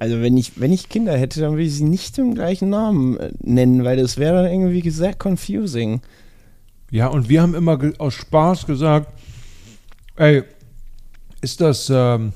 Also 0.00 0.22
wenn 0.22 0.38
ich, 0.38 0.58
wenn 0.58 0.72
ich 0.72 0.88
Kinder 0.88 1.16
hätte, 1.16 1.42
dann 1.42 1.52
würde 1.52 1.64
ich 1.64 1.74
sie 1.74 1.84
nicht 1.84 2.16
im 2.16 2.34
gleichen 2.34 2.70
Namen 2.70 3.18
äh, 3.18 3.32
nennen, 3.42 3.84
weil 3.84 3.98
das 3.98 4.16
wäre 4.16 4.42
dann 4.42 4.50
irgendwie 4.50 4.88
sehr 4.88 5.14
confusing. 5.14 6.00
Ja, 6.90 7.08
und 7.08 7.28
wir 7.28 7.42
haben 7.42 7.54
immer 7.54 7.78
aus 7.98 8.14
Spaß 8.14 8.64
gesagt, 8.64 9.12
ey, 10.16 10.42
ist 11.42 11.60
das, 11.60 11.92
ähm, 11.94 12.32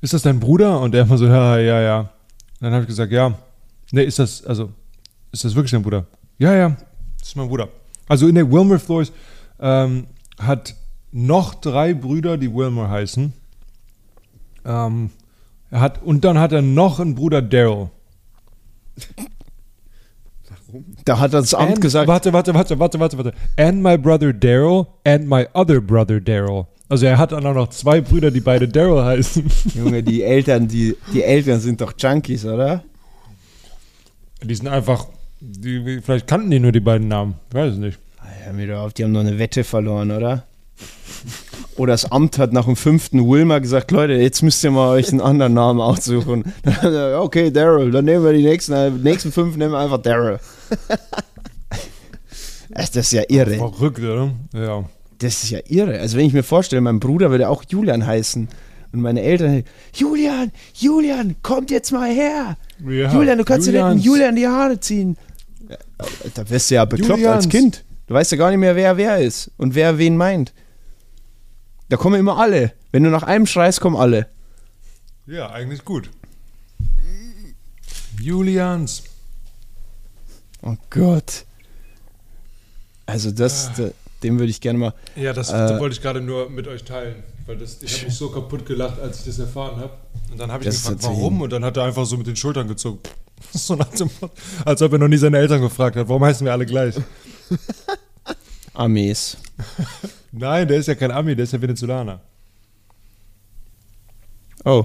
ist 0.00 0.14
das 0.14 0.22
dein 0.22 0.38
Bruder? 0.38 0.80
Und 0.80 0.94
er 0.94 1.02
immer 1.02 1.18
so, 1.18 1.26
ja, 1.26 1.58
ja, 1.58 1.80
ja. 1.80 2.00
Und 2.00 2.08
dann 2.60 2.72
habe 2.72 2.82
ich 2.82 2.88
gesagt, 2.88 3.10
ja. 3.10 3.36
Nee, 3.90 4.04
ist 4.04 4.20
das, 4.20 4.44
also, 4.44 4.70
ist 5.32 5.44
das 5.44 5.56
wirklich 5.56 5.72
dein 5.72 5.82
Bruder? 5.82 6.06
Ja, 6.38 6.54
ja, 6.54 6.76
das 7.18 7.30
ist 7.30 7.36
mein 7.36 7.48
Bruder. 7.48 7.68
Also, 8.06 8.26
nee, 8.28 8.48
Wilmer 8.48 8.78
Flores 8.78 9.10
ähm, 9.58 10.06
hat 10.38 10.76
noch 11.10 11.54
drei 11.54 11.94
Brüder, 11.94 12.38
die 12.38 12.54
Wilmer 12.54 12.88
heißen. 12.88 13.32
Ähm, 14.64 15.10
er 15.70 15.80
hat, 15.80 16.02
und 16.02 16.24
dann 16.24 16.38
hat 16.38 16.52
er 16.52 16.62
noch 16.62 17.00
einen 17.00 17.14
Bruder, 17.14 17.42
Daryl. 17.42 17.88
Da 21.04 21.18
hat 21.18 21.34
das 21.34 21.52
Amt 21.54 21.72
And- 21.72 21.80
gesagt, 21.80 22.06
Warte, 22.08 22.32
warte, 22.32 22.54
warte, 22.54 22.78
warte, 22.78 23.00
warte, 23.00 23.18
warte. 23.18 23.32
And 23.56 23.82
my 23.82 23.96
brother 23.98 24.32
Daryl 24.32 24.86
and 25.04 25.28
my 25.28 25.46
other 25.54 25.80
brother 25.80 26.20
Daryl. 26.20 26.66
Also 26.88 27.06
er 27.06 27.18
hat 27.18 27.32
dann 27.32 27.44
auch 27.46 27.54
noch 27.54 27.70
zwei 27.70 28.00
Brüder, 28.00 28.30
die 28.30 28.40
beide 28.40 28.68
Daryl 28.68 29.02
heißen. 29.04 29.44
Junge, 29.74 30.02
die 30.02 30.22
Eltern, 30.22 30.68
die, 30.68 30.96
die 31.12 31.22
Eltern 31.22 31.60
sind 31.60 31.80
doch 31.80 31.92
Junkies, 31.98 32.44
oder? 32.44 32.82
Die 34.42 34.54
sind 34.54 34.68
einfach, 34.68 35.06
die, 35.40 36.00
vielleicht 36.02 36.26
kannten 36.26 36.50
die 36.50 36.58
nur 36.60 36.72
die 36.72 36.80
beiden 36.80 37.08
Namen. 37.08 37.34
Ich 37.48 37.54
weiß 37.54 37.72
es 37.74 37.78
nicht. 37.78 37.98
Hör 38.44 38.52
mir 38.52 38.66
doch 38.68 38.80
auf, 38.82 38.92
die 38.92 39.04
haben 39.04 39.12
noch 39.12 39.20
eine 39.20 39.38
Wette 39.38 39.64
verloren, 39.64 40.10
oder? 40.10 40.44
Oder 41.80 41.94
das 41.94 42.12
Amt 42.12 42.36
hat 42.36 42.52
nach 42.52 42.66
dem 42.66 42.76
fünften 42.76 43.26
Wilmer 43.26 43.58
gesagt, 43.58 43.90
Leute, 43.90 44.12
jetzt 44.12 44.42
müsst 44.42 44.62
ihr 44.62 44.70
mal 44.70 44.90
euch 44.90 45.08
einen 45.12 45.22
anderen 45.22 45.54
Namen 45.54 45.80
aussuchen. 45.80 46.52
Okay, 46.84 47.50
Daryl, 47.50 47.90
dann 47.90 48.04
nehmen 48.04 48.22
wir 48.22 48.34
die 48.34 48.42
nächsten, 48.42 48.74
äh, 48.74 48.90
nächsten 48.90 49.32
fünf, 49.32 49.56
nehmen 49.56 49.72
wir 49.72 49.78
einfach 49.78 49.96
Daryl. 50.02 50.38
Das 52.68 52.94
ist 52.94 53.12
ja 53.12 53.22
irre. 53.28 53.56
Verrückt, 53.56 53.98
oder? 53.98 54.30
Ja. 54.52 54.84
Das 55.18 55.42
ist 55.42 55.50
ja 55.50 55.60
irre. 55.66 55.98
Also 56.00 56.18
wenn 56.18 56.26
ich 56.26 56.34
mir 56.34 56.42
vorstelle, 56.42 56.82
mein 56.82 57.00
Bruder 57.00 57.30
würde 57.30 57.48
auch 57.48 57.64
Julian 57.66 58.06
heißen. 58.06 58.46
Und 58.92 59.00
meine 59.00 59.22
Eltern, 59.22 59.64
Julian, 59.94 60.52
Julian, 60.74 61.36
kommt 61.42 61.70
jetzt 61.70 61.92
mal 61.92 62.10
her. 62.10 62.58
ja. 62.86 63.12
Julian, 63.12 63.38
du 63.38 63.44
kannst 63.44 63.66
dir 63.66 63.72
nicht 63.72 64.04
Julians. 64.04 64.04
Julian 64.04 64.36
die 64.36 64.46
Haare 64.46 64.78
ziehen. 64.80 65.16
Da 66.34 66.48
wirst 66.50 66.70
du 66.70 66.74
ja 66.74 66.84
bekloppt 66.84 67.24
als 67.24 67.46
Julians. 67.46 67.48
Kind. 67.48 67.84
Du 68.06 68.14
weißt 68.14 68.32
ja 68.32 68.38
gar 68.38 68.50
nicht 68.50 68.60
mehr, 68.60 68.76
wer 68.76 68.98
wer 68.98 69.18
ist 69.18 69.50
und 69.56 69.74
wer 69.74 69.96
wen 69.96 70.18
meint. 70.18 70.52
Da 71.90 71.96
kommen 71.96 72.18
immer 72.20 72.38
alle. 72.38 72.72
Wenn 72.92 73.02
du 73.02 73.10
nach 73.10 73.24
einem 73.24 73.46
schreist, 73.46 73.80
kommen 73.80 73.96
alle. 73.96 74.28
Ja, 75.26 75.50
eigentlich 75.50 75.84
gut. 75.84 76.08
Julians. 78.20 79.02
Oh 80.62 80.76
Gott. 80.88 81.44
Also 83.06 83.32
das, 83.32 83.72
da, 83.76 83.90
dem 84.22 84.38
würde 84.38 84.50
ich 84.50 84.60
gerne 84.60 84.78
mal. 84.78 84.94
Ja, 85.16 85.32
das, 85.32 85.50
Äh, 85.50 85.80
wollte 85.80 85.96
ich 85.96 86.00
gerade 86.02 86.20
nur 86.20 86.48
mit 86.48 86.68
euch 86.68 86.84
teilen. 86.84 87.24
Weil 87.46 87.56
das, 87.58 87.82
ich 87.82 87.92
habe 87.96 88.04
mich 88.06 88.14
so 88.14 88.30
kaputt 88.30 88.66
gelacht, 88.66 89.00
als 89.00 89.20
ich 89.20 89.24
das 89.24 89.40
erfahren 89.40 89.80
habe. 89.80 89.94
Und 90.30 90.38
dann 90.38 90.52
habe 90.52 90.62
ich 90.62 90.68
Das 90.68 90.82
gefragt, 90.82 91.02
warum? 91.02 91.40
Und 91.40 91.50
dann 91.50 91.64
hat 91.64 91.76
er 91.76 91.84
einfach 91.84 92.06
so 92.06 92.16
mit 92.16 92.26
den 92.28 92.36
Schultern 92.36 92.68
gezogen. 92.68 93.00
So 93.52 93.74
nach 93.74 93.88
dem 93.88 94.10
als 94.66 94.82
ob 94.82 94.92
er 94.92 94.98
noch 94.98 95.08
nie 95.08 95.16
seine 95.16 95.38
Eltern 95.38 95.62
gefragt 95.62 95.96
hat, 95.96 96.06
warum 96.08 96.22
heißen 96.22 96.44
wir 96.44 96.52
alle 96.52 96.66
gleich? 96.66 96.94
Armees. 98.74 99.38
Nein, 100.32 100.68
der 100.68 100.78
ist 100.78 100.86
ja 100.86 100.94
kein 100.94 101.10
Ami, 101.10 101.34
der 101.34 101.44
ist 101.44 101.52
ja 101.52 101.60
Venezolaner. 101.60 102.20
Oh. 104.64 104.84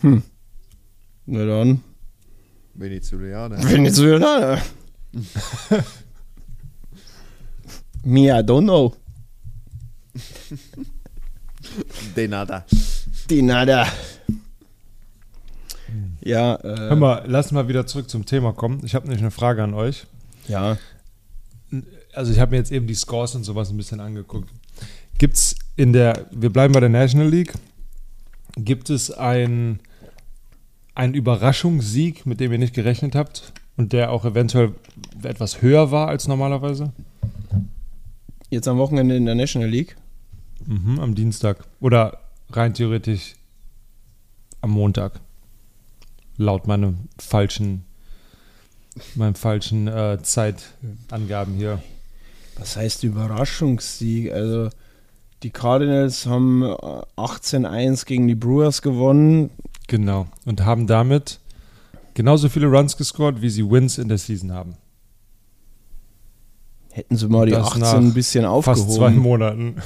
Hm. 0.00 0.22
Na 1.26 1.44
dann. 1.44 1.82
Venezuelaner. 2.74 3.62
Venezuelaner. 3.62 4.62
Me, 8.04 8.28
I 8.28 8.42
don't 8.42 8.62
know. 8.64 8.94
De 12.16 12.26
nada. 12.28 12.64
Die 13.28 13.42
nada. 13.42 13.86
Ja, 16.22 16.54
äh, 16.56 16.76
Hör 16.76 16.96
mal, 16.96 17.24
lass 17.26 17.52
mal 17.52 17.68
wieder 17.68 17.86
zurück 17.86 18.08
zum 18.08 18.24
Thema 18.24 18.52
kommen. 18.52 18.80
Ich 18.84 18.94
habe 18.94 19.06
nämlich 19.06 19.20
eine 19.22 19.30
Frage 19.30 19.62
an 19.62 19.74
euch. 19.74 20.06
ja. 20.48 20.76
Also 22.12 22.32
ich 22.32 22.40
habe 22.40 22.52
mir 22.52 22.56
jetzt 22.58 22.72
eben 22.72 22.86
die 22.86 22.94
Scores 22.94 23.34
und 23.34 23.44
sowas 23.44 23.70
ein 23.70 23.76
bisschen 23.76 24.00
angeguckt. 24.00 24.50
Gibt 25.18 25.34
es 25.34 25.54
in 25.76 25.92
der, 25.92 26.26
wir 26.30 26.50
bleiben 26.50 26.72
bei 26.72 26.80
der 26.80 26.88
National 26.88 27.28
League, 27.28 27.52
gibt 28.56 28.90
es 28.90 29.10
ein, 29.10 29.80
einen 30.94 31.14
Überraschungssieg, 31.14 32.26
mit 32.26 32.40
dem 32.40 32.52
ihr 32.52 32.58
nicht 32.58 32.74
gerechnet 32.74 33.14
habt 33.14 33.52
und 33.76 33.92
der 33.92 34.10
auch 34.10 34.24
eventuell 34.24 34.74
etwas 35.22 35.62
höher 35.62 35.90
war 35.90 36.08
als 36.08 36.26
normalerweise? 36.26 36.92
Jetzt 38.50 38.66
am 38.66 38.78
Wochenende 38.78 39.16
in 39.16 39.26
der 39.26 39.34
National 39.34 39.68
League. 39.68 39.96
Mhm, 40.66 40.98
am 40.98 41.14
Dienstag. 41.14 41.64
Oder 41.80 42.18
rein 42.50 42.74
theoretisch 42.74 43.34
am 44.60 44.70
Montag. 44.70 45.20
Laut 46.36 46.66
meinem 46.66 47.08
falschen, 47.18 47.84
meinem 49.14 49.34
falschen 49.34 49.86
äh, 49.86 50.18
Zeitangaben 50.22 51.54
hier. 51.54 51.82
Was 52.60 52.76
heißt 52.76 53.04
Überraschungssieg? 53.04 54.32
Also, 54.32 54.68
die 55.42 55.50
Cardinals 55.50 56.26
haben 56.26 56.62
äh, 56.62 56.66
18-1 57.16 58.06
gegen 58.06 58.28
die 58.28 58.34
Brewers 58.34 58.82
gewonnen. 58.82 59.50
Genau. 59.88 60.26
Und 60.44 60.64
haben 60.64 60.86
damit 60.86 61.40
genauso 62.14 62.48
viele 62.48 62.66
Runs 62.66 62.96
gescored, 62.96 63.40
wie 63.40 63.50
sie 63.50 63.68
Wins 63.68 63.98
in 63.98 64.08
der 64.08 64.18
Season 64.18 64.52
haben. 64.52 64.76
Hätten 66.92 67.16
sie 67.16 67.28
mal 67.28 67.46
die 67.46 67.52
Das 67.52 67.68
18 67.68 67.80
nach 67.80 67.94
ein 67.94 68.14
bisschen 68.14 68.44
Fast 68.62 68.90
zwei 68.90 69.06
aufgehoben. 69.06 69.16
Monaten. 69.16 69.76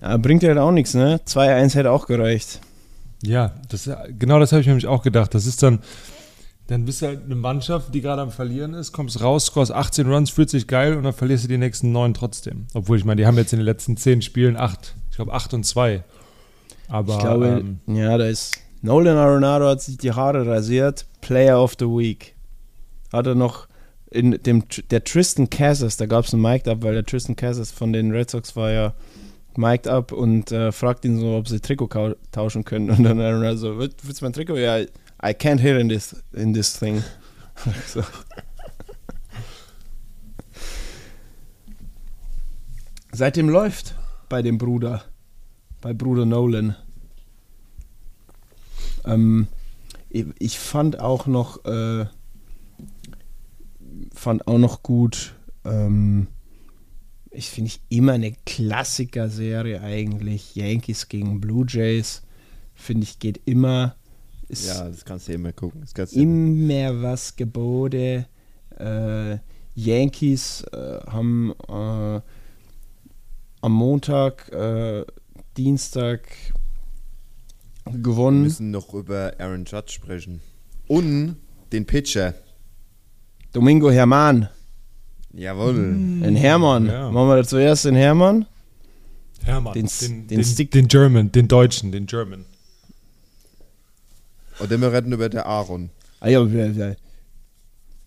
Ja, 0.00 0.16
bringt 0.16 0.42
ja 0.42 0.48
halt 0.48 0.58
auch 0.58 0.72
nichts, 0.72 0.94
ne? 0.94 1.20
2-1 1.26 1.74
hätte 1.74 1.90
auch 1.92 2.06
gereicht. 2.06 2.60
Ja, 3.22 3.52
das, 3.68 3.88
genau 4.18 4.40
das 4.40 4.50
habe 4.50 4.60
ich 4.60 4.66
mir 4.66 4.72
nämlich 4.72 4.88
auch 4.88 5.02
gedacht. 5.02 5.34
Das 5.34 5.46
ist 5.46 5.62
dann, 5.62 5.78
dann 6.68 6.84
bist 6.84 7.02
du 7.02 7.06
halt 7.06 7.24
eine 7.24 7.34
Mannschaft, 7.34 7.94
die 7.94 8.00
gerade 8.00 8.22
am 8.22 8.30
Verlieren 8.30 8.74
ist, 8.74 8.92
kommst 8.92 9.20
raus, 9.20 9.46
scorest 9.46 9.72
18 9.72 10.10
Runs, 10.10 10.30
fühlt 10.30 10.48
sich 10.50 10.66
geil 10.66 10.96
und 10.96 11.02
dann 11.02 11.12
verlierst 11.12 11.44
du 11.44 11.48
die 11.48 11.58
nächsten 11.58 11.92
neun 11.92 12.14
trotzdem. 12.14 12.66
Obwohl, 12.74 12.98
ich 12.98 13.04
meine, 13.04 13.20
die 13.20 13.26
haben 13.26 13.36
jetzt 13.36 13.52
in 13.52 13.58
den 13.58 13.66
letzten 13.66 13.96
zehn 13.96 14.22
Spielen 14.22 14.56
acht 14.56 14.94
Ich 15.10 15.16
glaube 15.16 15.32
8 15.34 15.54
und 15.54 15.64
2. 15.64 16.04
Aber 16.88 17.14
Ich 17.14 17.18
glaube, 17.20 17.46
ähm, 17.46 17.80
ja, 17.86 18.16
da 18.16 18.26
ist 18.26 18.58
Nolan 18.82 19.16
Arenado 19.16 19.68
hat 19.68 19.80
sich 19.80 19.96
die 19.96 20.12
Haare 20.12 20.46
rasiert. 20.46 21.06
Player 21.20 21.62
of 21.62 21.74
the 21.78 21.86
Week. 21.86 22.34
Hat 23.12 23.26
er 23.26 23.34
noch 23.34 23.68
in 24.10 24.32
dem 24.42 24.64
der 24.90 25.04
Tristan 25.04 25.48
Casas, 25.48 25.96
da 25.96 26.06
gab 26.06 26.26
es 26.26 26.34
einen 26.34 26.42
Mic'd 26.42 26.68
Up, 26.68 26.82
weil 26.82 26.94
der 26.94 27.04
Tristan 27.04 27.34
Casas 27.36 27.70
von 27.70 27.92
den 27.92 28.10
Red 28.10 28.30
Sox 28.30 28.54
war 28.56 28.70
ja 28.70 28.94
Mic'd 29.56 29.88
Up 29.88 30.12
und 30.12 30.52
äh, 30.52 30.70
fragt 30.72 31.04
ihn 31.04 31.18
so, 31.18 31.36
ob 31.36 31.48
sie 31.48 31.60
Trikot 31.60 31.88
tauschen 32.30 32.64
können. 32.64 32.90
Und 32.90 33.04
dann 33.04 33.20
Arenado 33.20 33.56
so, 33.56 33.78
"Willst 33.78 34.06
willst 34.06 34.20
du 34.20 34.24
mein 34.26 34.32
Trikot? 34.32 34.56
Ja, 34.56 34.78
I 35.22 35.32
can't 35.32 35.60
hit 35.60 35.76
in 35.76 35.88
this, 35.88 36.14
in 36.32 36.52
this 36.52 36.76
thing. 36.76 37.02
so. 37.86 38.02
Seitdem 43.12 43.48
läuft 43.48 43.94
bei 44.28 44.42
dem 44.42 44.58
Bruder, 44.58 45.04
bei 45.80 45.92
Bruder 45.92 46.24
Nolan. 46.24 46.74
Ähm, 49.04 49.48
ich, 50.08 50.26
ich 50.38 50.58
fand 50.58 50.98
auch 50.98 51.26
noch, 51.26 51.64
äh, 51.66 52.06
fand 54.12 54.46
auch 54.46 54.58
noch 54.58 54.82
gut, 54.82 55.34
ähm, 55.64 56.28
ich 57.30 57.48
finde 57.48 57.68
ich 57.68 57.80
immer 57.88 58.12
eine 58.12 58.32
Klassiker-Serie 58.46 59.82
eigentlich, 59.82 60.54
Yankees 60.54 61.08
gegen 61.08 61.40
Blue 61.40 61.66
Jays, 61.68 62.22
finde 62.74 63.04
ich 63.04 63.18
geht 63.18 63.40
immer, 63.44 63.96
ist 64.52 64.66
Ja, 64.66 64.88
das 64.88 65.04
kannst 65.04 65.28
du 65.28 65.32
immer 65.32 65.52
gucken. 65.52 65.80
Das 65.80 65.92
kannst 65.94 66.14
du 66.14 66.20
immer. 66.20 66.82
immer 66.84 67.02
was 67.02 67.34
geboten. 67.36 68.26
Äh, 68.78 69.38
Yankees 69.74 70.64
äh, 70.72 71.00
haben 71.06 71.52
äh, 71.68 72.20
am 73.60 73.72
Montag, 73.72 74.50
äh, 74.52 75.04
Dienstag 75.56 76.28
Wir 77.90 77.98
gewonnen. 78.00 78.42
müssen 78.42 78.70
noch 78.70 78.92
über 78.94 79.32
Aaron 79.38 79.64
Judge 79.64 79.92
sprechen. 79.92 80.40
Und 80.88 81.36
den 81.72 81.86
Pitcher. 81.86 82.34
Domingo 83.52 83.90
Herman, 83.90 84.48
Jawohl. 85.34 85.74
den 85.74 86.36
Hermann. 86.36 86.86
Ja. 86.86 87.10
Machen 87.10 87.28
wir 87.28 87.44
zuerst 87.44 87.84
den 87.84 87.94
Hermann. 87.94 88.46
Hermann, 89.44 89.74
Den- 89.74 89.86
den, 89.86 90.26
den 90.26 90.28
den, 90.28 90.44
Stick- 90.44 90.70
den 90.70 90.88
German, 90.88 91.32
den 91.32 91.48
Deutschen, 91.48 91.92
den 91.92 92.06
German. 92.06 92.44
Oder 94.60 94.80
wir 94.80 94.92
reden 94.92 95.12
über 95.12 95.28
den 95.28 95.40
Aaron. 95.40 95.90
Ah, 96.20 96.28
ja, 96.28 96.44
ja. 96.44 96.94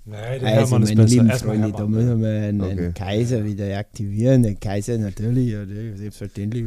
Nein, 0.08 0.40
der 0.40 0.50
Also, 0.60 0.76
Hermann 0.76 0.84
ist 0.84 0.90
meine 0.90 1.02
besser. 1.02 1.16
lieben 1.16 1.30
Erstmal 1.30 1.58
Freunde, 1.58 1.78
da 1.78 1.88
müssen 1.88 2.22
wir 2.22 2.30
einen, 2.30 2.62
Okay. 2.62 2.72
einen 2.72 2.94
Kaiser 2.94 3.44
wieder 3.44 3.78
aktivieren. 3.78 4.44
Den 4.44 4.60
Kaiser 4.60 4.98
natürlich, 5.00 5.50
ja, 5.50 5.66
selbstverständlich. 5.96 6.66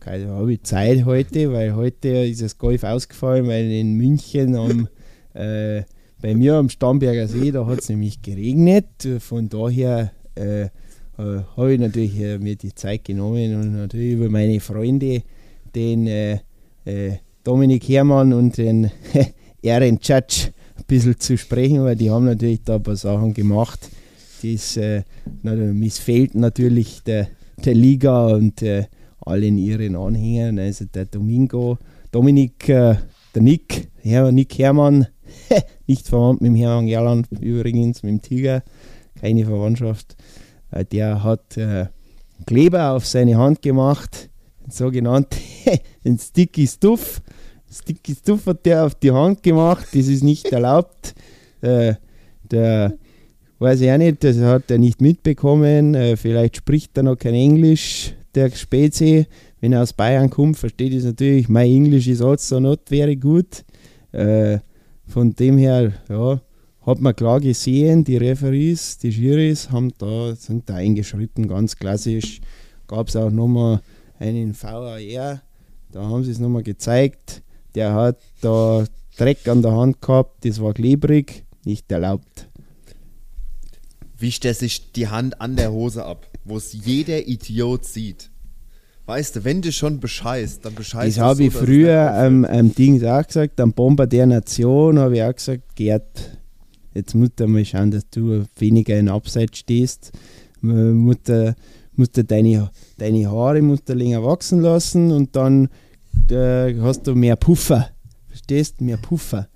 Kaiser 0.00 0.28
habe 0.28 0.52
ich 0.54 0.62
Zeit 0.62 1.04
heute, 1.04 1.52
weil 1.52 1.74
heute 1.76 2.08
ist 2.08 2.40
das 2.40 2.56
Golf 2.56 2.84
ausgefallen, 2.84 3.46
weil 3.46 3.70
in 3.70 3.92
München 3.94 4.56
am, 4.56 4.88
äh, 5.34 5.82
bei 6.22 6.34
mir 6.34 6.54
am 6.54 6.70
Starnberger 6.70 7.28
See, 7.28 7.50
da 7.50 7.66
hat 7.66 7.80
es 7.80 7.90
nämlich 7.90 8.22
geregnet. 8.22 8.86
Von 9.20 9.50
daher 9.50 10.12
äh, 10.34 10.62
äh, 10.62 10.68
habe 11.18 11.74
ich 11.74 11.80
natürlich 11.80 12.18
äh, 12.18 12.38
mir 12.38 12.56
die 12.56 12.74
Zeit 12.74 13.04
genommen 13.04 13.54
und 13.54 13.76
natürlich 13.76 14.12
über 14.14 14.30
meine 14.30 14.60
Freunde, 14.60 15.22
den 15.74 16.06
äh, 16.06 16.38
äh, 16.86 17.18
Dominik 17.48 17.88
Hermann 17.88 18.34
und 18.34 18.58
den 18.58 18.90
Aaron 19.64 19.98
Judge 20.02 20.52
ein 20.76 20.84
bisschen 20.86 21.18
zu 21.18 21.38
sprechen, 21.38 21.82
weil 21.82 21.96
die 21.96 22.10
haben 22.10 22.26
natürlich 22.26 22.62
da 22.62 22.74
ein 22.74 22.82
paar 22.82 22.94
Sachen 22.94 23.32
gemacht. 23.32 23.88
Das 24.42 24.76
äh, 24.76 25.02
missfällt 25.42 26.34
natürlich 26.34 27.02
der, 27.04 27.28
der 27.64 27.74
Liga 27.74 28.26
und 28.26 28.60
äh, 28.60 28.84
allen 29.20 29.56
ihren 29.56 29.96
Anhängern. 29.96 30.58
Also 30.58 30.84
der 30.84 31.06
Domingo, 31.06 31.78
Dominik, 32.12 32.68
äh, 32.68 32.96
der 33.34 33.42
Nick, 33.42 33.88
Her 34.02 34.30
Nick 34.30 34.58
Hermann, 34.58 35.06
nicht 35.86 36.06
verwandt 36.06 36.42
mit 36.42 36.50
dem 36.50 36.56
Hermann 36.56 36.86
Gerland 36.86 37.28
übrigens, 37.40 38.02
mit 38.02 38.12
dem 38.12 38.20
Tiger, 38.20 38.62
keine 39.18 39.46
Verwandtschaft. 39.46 40.16
Äh, 40.70 40.84
der 40.84 41.24
hat 41.24 41.56
äh, 41.56 41.86
Kleber 42.44 42.90
auf 42.90 43.06
seine 43.06 43.38
Hand 43.38 43.62
gemacht, 43.62 44.28
sogenannt 44.72 45.28
ein 46.04 46.18
Sticky 46.18 46.66
Stuff. 46.66 47.20
Sticky 47.70 48.14
Stuff 48.14 48.46
hat 48.46 48.64
der 48.64 48.86
auf 48.86 48.94
die 48.94 49.10
Hand 49.10 49.42
gemacht, 49.42 49.86
das 49.92 50.08
ist 50.08 50.22
nicht 50.22 50.46
erlaubt. 50.52 51.14
Äh, 51.60 51.94
der 52.50 52.94
weiß 53.58 53.80
ich 53.80 53.90
auch 53.90 53.98
nicht, 53.98 54.24
das 54.24 54.38
hat 54.38 54.70
er 54.70 54.78
nicht 54.78 55.00
mitbekommen. 55.00 55.94
Äh, 55.94 56.16
vielleicht 56.16 56.56
spricht 56.56 56.96
er 56.96 57.02
noch 57.02 57.16
kein 57.16 57.34
Englisch, 57.34 58.14
der 58.34 58.50
Spezi. 58.50 59.26
Wenn 59.60 59.72
er 59.72 59.82
aus 59.82 59.92
Bayern 59.92 60.30
kommt, 60.30 60.56
versteht 60.56 60.94
es 60.94 61.04
natürlich, 61.04 61.48
mein 61.48 61.68
Englisch 61.68 62.06
ist 62.06 62.22
also 62.22 62.60
not 62.60 62.80
very 62.86 63.16
good. 63.16 63.64
Äh, 64.12 64.58
von 65.06 65.34
dem 65.34 65.58
her, 65.58 65.92
ja, 66.08 66.40
hat 66.82 67.00
man 67.00 67.14
klar 67.14 67.40
gesehen, 67.40 68.04
die 68.04 68.16
Referees, 68.16 68.98
die 68.98 69.12
Schiris 69.12 69.70
haben 69.70 69.92
da, 69.98 70.34
sind 70.34 70.68
da 70.68 70.76
eingeschritten, 70.76 71.48
ganz 71.48 71.76
klassisch. 71.76 72.40
Gab 72.86 73.08
es 73.08 73.16
auch 73.16 73.30
nochmal 73.30 73.80
einen 74.18 74.54
VAR, 74.60 75.42
da 75.92 76.02
haben 76.02 76.24
sie 76.24 76.30
es 76.30 76.38
nochmal 76.38 76.62
gezeigt. 76.62 77.42
Der 77.74 77.94
hat 77.94 78.18
da 78.40 78.84
Dreck 79.16 79.48
an 79.48 79.62
der 79.62 79.72
Hand 79.72 80.00
gehabt, 80.00 80.44
das 80.44 80.60
war 80.60 80.74
klebrig, 80.74 81.44
nicht 81.64 81.90
erlaubt. 81.90 82.48
Wischt 84.16 84.44
er 84.44 84.54
sich 84.54 84.92
die 84.92 85.08
Hand 85.08 85.40
an 85.40 85.56
der 85.56 85.72
Hose 85.72 86.04
ab, 86.04 86.26
wo 86.44 86.56
es 86.56 86.72
jeder 86.72 87.26
Idiot 87.26 87.84
sieht. 87.84 88.30
Weißt 89.06 89.36
du, 89.36 89.44
wenn 89.44 89.62
du 89.62 89.72
schon 89.72 90.00
bescheißt, 90.00 90.64
dann 90.64 90.74
bescheißt 90.74 91.08
Das 91.08 91.14
du 91.14 91.20
habe 91.22 91.36
so, 91.36 91.42
ich 91.44 91.52
früher 91.54 92.12
am 92.14 92.44
am 92.44 92.74
Ding 92.74 93.02
auch 93.04 93.26
gesagt, 93.26 93.58
am 93.60 93.72
Bomber 93.72 94.06
der 94.06 94.26
Nation 94.26 94.98
habe 94.98 95.16
ich 95.16 95.22
auch 95.22 95.34
gesagt, 95.34 95.76
Gerd, 95.76 96.38
jetzt 96.94 97.14
musst 97.14 97.40
du 97.40 97.46
mal 97.46 97.64
schauen, 97.64 97.90
dass 97.90 98.08
du 98.10 98.44
weniger 98.56 98.98
in 98.98 99.08
Abseits 99.08 99.58
stehst. 99.58 100.12
Man 100.60 101.14
Musst 101.98 102.16
du, 102.16 102.22
du 102.22 102.28
deine, 102.28 102.70
deine 102.96 103.28
Haare 103.28 103.60
musst 103.60 103.88
du 103.88 103.92
länger 103.92 104.22
wachsen 104.22 104.60
lassen 104.60 105.10
und 105.10 105.34
dann 105.34 105.68
äh, 106.30 106.72
hast 106.80 107.08
du 107.08 107.16
mehr 107.16 107.34
Puffer. 107.34 107.90
Verstehst? 108.28 108.80
Mehr 108.80 108.98
Puffer. 108.98 109.48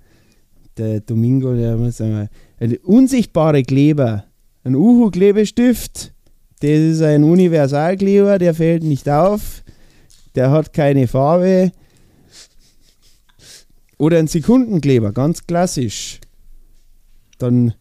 Der 0.75 0.99
Domingo, 0.99 1.55
der 1.55 1.77
muss 1.77 2.01
einmal. 2.01 2.29
Ein 2.59 2.75
unsichtbare 2.83 3.63
Kleber, 3.63 4.25
ein 4.65 4.75
Uhu-Klebestift, 4.75 6.13
das 6.59 6.69
ist 6.69 7.01
ein 7.01 7.23
Universalkleber, 7.23 8.37
der 8.39 8.53
fällt 8.53 8.83
nicht 8.83 9.07
auf, 9.07 9.63
der 10.35 10.51
hat 10.51 10.73
keine 10.73 11.07
Farbe. 11.07 11.71
Oder 13.97 14.19
ein 14.19 14.27
Sekundenkleber, 14.27 15.13
ganz 15.13 15.47
klassisch. 15.47 16.19
Dann, 17.37 17.73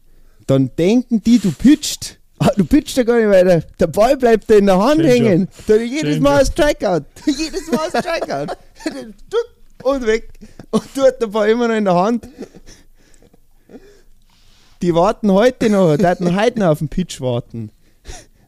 dann 0.47 0.71
denken 0.79 1.21
die, 1.21 1.41
du 1.41 1.51
pitcht. 1.51 2.21
Ah, 2.45 2.51
du 2.57 2.65
pitcht 2.65 2.97
ja 2.97 3.05
gar 3.05 3.19
nicht, 3.19 3.29
weil 3.29 3.65
der, 3.79 3.87
Ball 3.87 4.17
bleibt 4.17 4.51
da 4.51 4.55
in 4.55 4.67
der 4.67 4.77
Hand 4.77 5.01
Changer. 5.01 5.13
hängen. 5.13 5.49
Da 5.69 5.77
jedes 5.77 6.19
Mal 6.19 6.41
ein. 6.41 6.47
Strikeout. 6.47 7.05
jedes 7.25 7.71
Mal 7.71 7.89
ein 7.93 8.03
Strikeout. 8.03 8.57
Und 9.85 10.07
weg. 10.07 10.29
Und 10.73 10.83
du 10.93 11.03
hast 11.03 11.19
der 11.19 11.29
Ball 11.29 11.51
immer 11.51 11.69
noch 11.69 11.77
in 11.77 11.85
der 11.85 11.95
Hand. 11.95 12.29
Die 14.81 14.93
warten 14.93 15.31
heute 15.31 15.71
noch, 15.71 15.97
die 15.97 16.05
hatten 16.05 16.35
heute 16.35 16.59
noch 16.59 16.71
auf 16.71 16.79
den 16.81 16.89
Pitch 16.89 17.21
warten. 17.21 17.71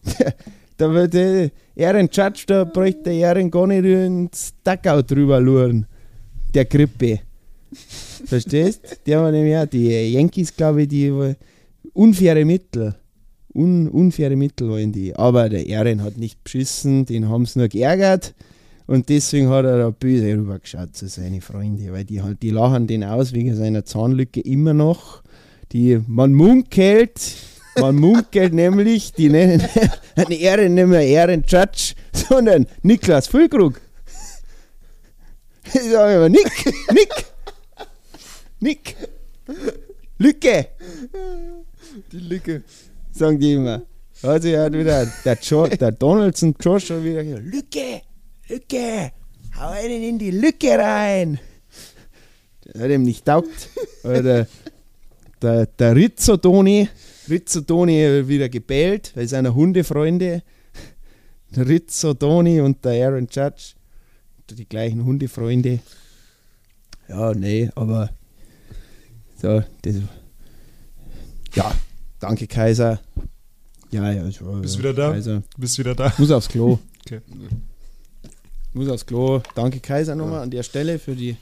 da 0.77 0.93
wird 0.93 1.15
der 1.15 1.51
Aaron 1.79 2.09
Judge, 2.11 2.45
da 2.49 2.65
bräuchte 2.65 3.05
der 3.05 3.29
Aaron 3.29 3.49
gar 3.49 3.69
nicht 3.69 3.85
ins 3.85 4.55
Duckout 4.65 5.09
drüber 5.09 5.39
luren. 5.41 5.87
Der 6.53 6.65
Grippe. 6.65 7.21
Verstehst? 8.27 9.03
Die 9.07 9.15
haben 9.15 9.31
nämlich 9.31 9.57
auch, 9.57 9.67
die 9.67 10.13
Yankees, 10.13 10.57
glaube 10.57 10.83
ich, 10.83 10.89
die 10.89 11.15
wollen 11.15 11.37
unfaire 11.93 12.45
Mittel. 12.45 12.97
Un, 13.55 13.89
unfaire 13.89 14.37
Mittel 14.37 14.69
wollen 14.69 14.93
die. 14.93 15.15
Aber 15.15 15.49
der 15.49 15.79
Aaron 15.79 16.03
hat 16.03 16.17
nicht 16.17 16.43
beschissen, 16.43 17.07
den 17.07 17.29
haben 17.29 17.47
sie 17.47 17.61
nur 17.61 17.69
geärgert. 17.69 18.35
Und 18.87 19.09
deswegen 19.09 19.49
hat 19.49 19.65
er 19.65 19.79
da 19.79 19.91
böse 19.91 20.37
rübergeschaut 20.37 20.95
zu 20.95 21.09
seinen 21.09 21.41
Freunden, 21.41 21.91
weil 21.93 22.05
die 22.05 22.21
halt, 22.21 22.43
die 22.43 22.51
lachen 22.51 22.87
den 22.87 23.03
aus 23.05 23.33
wegen 23.33 23.55
seiner 23.55 23.85
Zahnlücke 23.85 24.41
immer 24.41 24.75
noch. 24.75 25.23
Die, 25.73 26.01
man 26.07 26.35
munkelt, 26.35 27.19
man 27.81 27.97
munkelt 27.97 28.53
nämlich, 28.63 29.13
die 29.13 29.31
nennen 29.31 29.63
einen 30.17 30.33
Ehren 30.33 30.75
nicht 30.75 30.87
mehr 30.87 31.07
Ehren 31.07 31.45
Judge, 31.47 31.95
sondern 32.13 32.67
Niklas 32.83 33.29
Füllkrug. 33.29 33.81
Ich 35.67 35.91
sage 35.91 36.17
immer, 36.17 36.29
Nick, 36.29 36.53
Nick, 36.93 37.25
Nick, 38.61 38.97
Lücke, 40.19 40.67
Die 42.13 42.19
Lücke. 42.19 42.63
Sagen 43.15 43.39
die 43.39 43.55
immer. 43.55 43.83
Also 44.23 44.49
er 44.49 44.65
hat 44.65 44.73
wieder, 44.73 45.07
der, 45.25 45.39
jo 45.43 45.67
der 45.67 45.93
Donaldson 45.93 46.55
Josh 46.61 46.91
hat 46.91 47.03
wieder 47.03 47.25
gesagt, 47.25 47.45
Lücke, 47.45 48.03
Lücke, 48.49 49.13
hau 49.59 49.69
einen 49.69 50.03
in 50.03 50.19
die 50.19 50.31
Lücke 50.31 50.79
rein. 50.79 51.39
Das 52.65 52.83
hat 52.83 52.91
ihm 52.91 53.03
nicht 53.03 53.25
taugt. 53.25 53.69
Aber 54.03 54.23
der, 54.23 54.47
der, 55.43 55.67
der 55.67 55.97
Rizzotoni, 55.97 56.89
Rizzotoni 57.29 58.03
hat 58.03 58.29
wieder 58.29 58.49
gebellt, 58.49 59.13
weil 59.15 59.29
seine 59.29 59.55
Hundefreunde, 59.55 60.43
der 61.55 61.69
Rizzotoni 61.69 62.61
und 62.61 62.85
der 62.85 63.07
Aaron 63.07 63.29
Judge 63.31 63.75
die 64.51 64.69
gleichen 64.69 65.05
Hundefreunde. 65.05 65.81
Ja, 67.09 67.33
nee, 67.33 67.71
aber 67.75 68.11
so, 69.41 69.63
das, 69.83 69.95
ja, 71.55 71.75
danke 72.25 72.47
Kaiser. 72.47 73.01
Ja, 73.91 74.11
ja, 74.11 74.27
ich 74.27 74.43
war, 74.45 74.61
Bist 74.61 74.77
du 74.77 74.79
wieder 74.79 74.95
da? 74.95 75.13
Kaiser. 75.13 75.43
Bist 75.59 75.79
wieder 75.79 75.95
da? 75.95 76.13
Muss 76.17 76.31
aufs 76.31 76.49
Klo. 76.49 76.79
Okay. 77.05 77.21
Muss 78.73 78.89
aufs 78.89 79.05
Klo. 79.05 79.43
Danke 79.55 79.81
Kaiser 79.81 80.15
nochmal 80.15 80.41
an 80.41 80.51
der 80.51 80.63
Stelle 80.63 80.99
für 80.99 81.15
die 81.15 81.37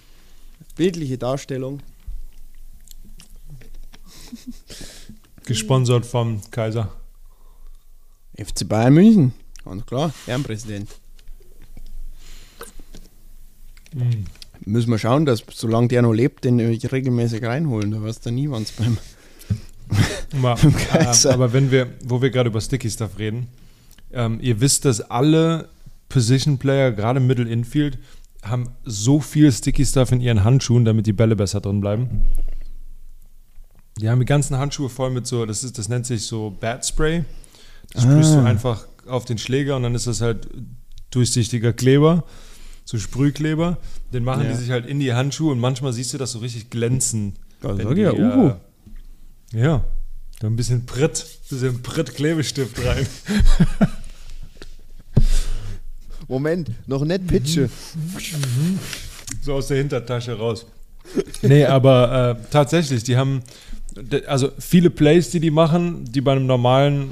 bildliche 0.75 1.19
Darstellung. 1.19 1.81
Gesponsert 5.45 6.05
vom 6.05 6.41
Kaiser. 6.51 6.93
FC 8.37 8.69
Bayern 8.69 8.95
München. 8.95 9.35
Ganz 9.65 9.87
klar, 9.87 10.13
Ehrenpräsident. 10.27 10.91
Mhm. 13.95 14.25
Müssen 14.65 14.91
wir 14.91 14.99
schauen, 14.99 15.27
dass 15.27 15.45
solange 15.53 15.89
der 15.89 16.03
noch 16.03 16.13
lebt, 16.13 16.45
den 16.45 16.59
regelmäßig 16.61 17.45
reinholen. 17.45 17.93
Da 17.93 18.03
weißt 18.03 18.27
du 18.27 18.31
nie, 18.31 18.51
wann 18.51 18.63
es 18.63 18.73
beim. 18.73 18.99
Kaiser. 20.89 21.31
ähm, 21.31 21.35
aber 21.35 21.53
wenn 21.53 21.71
wir, 21.71 21.89
wo 22.05 22.21
wir 22.23 22.31
gerade 22.31 22.49
über 22.51 22.61
Sticky 22.61 22.91
Stuff 22.91 23.19
reden, 23.19 23.49
ähm, 24.13 24.39
ihr 24.41 24.61
wisst, 24.61 24.85
dass 24.85 25.01
alle 25.01 25.69
Position 26.09 26.59
Player, 26.59 26.93
gerade 26.93 27.21
Middle 27.21 27.49
Infield, 27.49 27.99
haben 28.43 28.71
so 28.85 29.21
viel 29.21 29.51
Sticky 29.53 29.87
Stuff 29.87 30.13
in 30.13 30.21
ihren 30.21 30.45
Handschuhen, 30.45 30.85
damit 30.85 31.07
die 31.07 31.13
Bälle 31.13 31.37
besser 31.37 31.61
drin 31.61 31.81
bleiben. 31.81 32.23
Die 34.01 34.09
haben 34.09 34.21
die 34.21 34.27
ganzen 34.27 34.57
Handschuhe 34.59 34.89
voll 34.89 35.11
mit 35.11 35.27
so, 35.27 35.45
das 35.47 35.65
ist, 35.65 35.79
das 35.79 35.89
nennt 35.89 36.07
sich 36.07 36.25
so 36.27 36.51
Bat 36.61 36.85
Spray. 36.87 37.25
Das 37.93 38.03
sprühst 38.05 38.35
du 38.35 38.39
Ah. 38.39 38.45
einfach 38.45 38.87
auf 39.07 39.25
den 39.27 39.37
Schläger 39.39 39.77
und 39.77 39.83
dann 39.83 39.95
ist 39.95 40.07
das 40.07 40.21
halt 40.23 40.49
durchsichtiger 41.11 41.73
Kleber, 41.73 42.25
so 42.85 42.99
Sprühkleber. 42.99 43.77
Den 44.13 44.25
machen 44.25 44.45
Ja. 44.45 44.51
die 44.51 44.57
sich 44.57 44.71
halt 44.71 44.87
in 44.87 44.99
die 44.99 45.13
Handschuhe 45.13 45.53
und 45.53 45.61
manchmal 45.61 45.93
siehst 45.93 46.15
du 46.15 46.19
das 46.19 46.33
so 46.33 46.39
richtig 46.39 46.71
glänzen. 46.71 47.35
Ja, 47.63 47.77
wenn 47.77 47.87
sag 47.87 47.95
die, 47.95 48.01
ja, 48.01 48.13
Uhu. 48.13 48.53
Ja, 49.53 49.85
da 50.41 50.47
ein 50.47 50.57
bisschen 50.57 50.87
Pritt, 50.87 51.25
bisschen 51.49 51.83
Pritt-Klebestift 51.83 52.85
rein. 52.85 53.07
Moment, 56.29 56.71
noch 56.89 57.05
nicht 57.05 57.27
Pitche. 57.27 57.69
So 59.43 59.55
aus 59.55 59.69
der 59.69 59.79
Hintertasche 59.79 60.37
raus. 60.37 60.67
Nee, 61.43 61.65
aber 61.65 62.39
äh, 62.41 62.49
tatsächlich, 62.51 63.05
die 63.05 63.17
haben, 63.17 63.43
also 64.27 64.51
viele 64.59 64.91
Plays, 64.91 65.31
die 65.31 65.41
die 65.41 65.51
machen, 65.51 66.05
die 66.07 66.21
bei 66.21 66.33
einem 66.33 66.47
normalen 66.47 67.11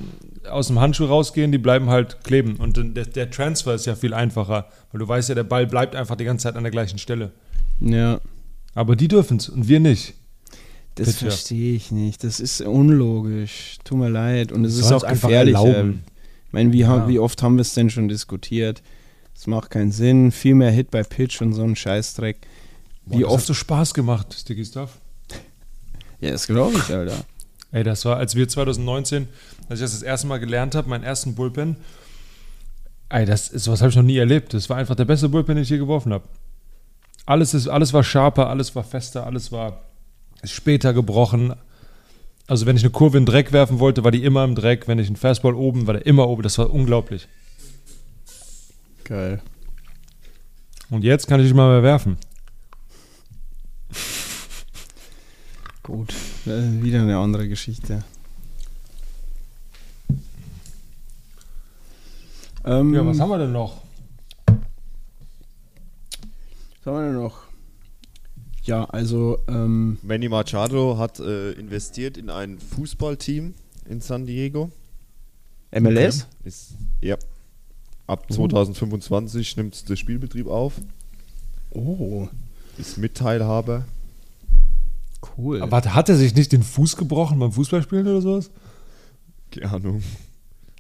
aus 0.49 0.69
dem 0.69 0.81
Handschuh 0.81 1.05
rausgehen, 1.05 1.53
die 1.53 1.59
bleiben 1.59 1.91
halt 1.91 2.25
kleben. 2.25 2.57
Und 2.57 2.97
der, 2.97 3.05
der 3.05 3.31
Transfer 3.31 3.75
ist 3.75 3.87
ja 3.87 3.95
viel 3.95 4.15
einfacher, 4.15 4.67
weil 4.91 4.99
du 4.99 5.07
weißt 5.07 5.29
ja, 5.29 5.35
der 5.35 5.45
Ball 5.45 5.67
bleibt 5.67 5.95
einfach 5.95 6.17
die 6.17 6.25
ganze 6.25 6.45
Zeit 6.45 6.57
an 6.57 6.63
der 6.63 6.73
gleichen 6.73 6.99
Stelle. 6.99 7.33
Ja, 7.81 8.21
Aber 8.75 8.97
die 8.97 9.09
dürfen 9.09 9.37
es 9.37 9.49
und 9.49 9.69
wir 9.69 9.81
nicht. 9.81 10.15
Das 10.97 11.07
Bitte. 11.09 11.19
verstehe 11.27 11.75
ich 11.75 11.91
nicht. 11.93 12.25
Das 12.25 12.41
ist 12.41 12.61
unlogisch. 12.61 13.79
Tut 13.85 13.99
mir 13.99 14.09
leid. 14.11 14.53
Und 14.53 14.65
es 14.65 14.77
ist 14.77 14.93
auch 14.93 15.07
gefährlich. 15.07 15.55
erlauben. 15.55 16.05
Ich 16.49 16.53
meine, 16.53 16.73
wie, 16.73 16.81
Ja. 16.81 17.09
wie 17.09 17.19
oft 17.19 17.43
haben 17.43 17.57
wir 17.57 17.63
es 17.63 17.75
denn 17.75 17.91
schon 17.91 18.09
diskutiert? 18.09 18.83
Es 19.35 19.47
macht 19.47 19.71
keinen 19.71 19.93
Sinn. 19.93 20.33
Viel 20.33 20.55
mehr 20.55 20.71
Hit 20.71 20.91
bei 20.91 21.03
Pitch 21.03 21.41
und 21.41 21.53
so 21.55 21.63
ein 21.63 21.77
Scheißdreck. 21.77 22.39
Boah, 23.07 23.17
Wie 23.19 23.23
das 23.23 23.29
hat 23.31 23.35
oft? 23.37 23.47
so 23.47 23.55
Spaß 23.55 23.95
gemacht, 23.95 24.35
Sticky 24.39 24.65
Stuff. 24.65 24.99
Ja, 26.21 26.33
das 26.33 26.47
glaube 26.47 26.77
ich, 26.77 26.95
Alter. 26.95 27.25
Ey, 27.73 27.83
das 27.83 28.05
war, 28.05 28.19
als 28.19 28.35
wir 28.35 28.47
2019, 28.47 29.27
als 29.71 29.79
ich 29.81 29.85
das 29.85 29.93
das 29.93 30.03
erste 30.03 30.27
Mal 30.27 30.39
gelernt 30.39 30.75
habe, 30.75 30.87
meinen 30.91 31.03
ersten 31.05 31.35
Bullpen. 31.35 31.77
Ey, 33.09 33.25
das, 33.25 33.47
sowas 33.47 33.81
habe 33.81 33.89
ich 33.91 33.97
noch 33.97 34.03
nie 34.03 34.19
erlebt. 34.19 34.53
Das 34.53 34.69
war 34.69 34.77
einfach 34.77 34.97
der 34.97 35.07
beste 35.07 35.31
Bullpen, 35.31 35.55
den 35.57 35.63
ich 35.63 35.71
je 35.71 35.79
geworfen 35.79 36.13
habe. 36.13 36.25
Alles, 37.25 37.55
ist, 37.55 37.69
alles 37.69 37.93
war 37.95 38.05
sharper, 38.05 38.49
alles 38.51 38.75
war 38.77 38.85
fester, 38.85 39.25
alles 39.25 39.51
war 39.51 39.81
später 40.45 40.93
gebrochen. 40.93 41.55
Also, 42.47 42.67
wenn 42.67 42.77
ich 42.77 42.83
eine 42.83 42.91
Kurve 42.91 43.19
in 43.19 43.25
den 43.25 43.33
Dreck 43.33 43.53
werfen 43.53 43.79
wollte, 43.79 44.05
war 44.05 44.11
die 44.11 44.25
immer 44.25 44.45
im 44.45 44.55
Dreck. 44.55 44.89
Wenn 44.89 44.99
ich 44.99 45.07
einen 45.07 45.17
Fastball 45.17 45.55
oben, 45.55 45.87
war 45.87 45.95
der 45.95 46.07
immer 46.07 46.29
oben. 46.29 46.43
Das 46.43 46.59
war 46.59 46.73
unglaublich. 46.73 47.29
Geil. 49.05 49.41
Und 50.91 51.05
jetzt 51.05 51.27
kann 51.29 51.41
ich 51.41 51.47
nicht 51.47 51.55
mal 51.55 51.71
mehr 51.71 51.83
werfen. 51.83 52.17
Gut. 55.83 56.13
Äh, 56.47 56.83
wieder 56.83 57.03
eine 57.03 57.17
andere 57.19 57.49
Geschichte. 57.49 58.05
Ähm, 62.65 62.95
Ja, 62.95 63.05
was 63.07 63.19
haben 63.19 63.31
wir 63.31 63.39
denn 63.39 63.53
noch? 63.53 63.81
was 64.47 64.57
haben 66.87 66.97
wir 66.97 67.03
denn 67.07 67.15
noch? 67.15 67.50
Ja, 68.63 68.85
also, 68.85 69.39
ähm, 69.49 69.99
Manny 70.03 70.29
Machado 70.29 70.99
hat 70.99 71.19
äh, 71.21 71.53
investiert 71.53 72.17
in 72.17 72.31
ein 72.31 72.59
Fußballteam 72.59 73.55
in 73.89 74.01
San 74.01 74.27
Diego. 74.27 74.71
MLS? 75.73 76.27
Ist, 76.45 76.73
ja. 77.01 77.17
Ab 78.07 78.31
2025 78.31 79.57
nimmt 79.57 79.89
der 79.89 79.97
Spielbetrieb 79.97 80.49
auf. 80.49 80.75
Oh, 81.71 82.29
Ist 82.77 82.99
Mitteilhaber. 82.99 83.85
cool. 85.39 85.63
Aber 85.63 85.81
hat 85.83 86.09
er 86.09 86.17
sich 86.17 86.35
nicht 86.35 86.53
den 86.53 86.63
Fuß 86.65 86.97
gebrochen 86.97 87.39
beim 87.39 87.53
Fußballspielen 87.53 88.07
oder 88.09 88.21
sowas? 88.21 88.51
Keine 89.53 89.71
Ahnung. 89.71 90.03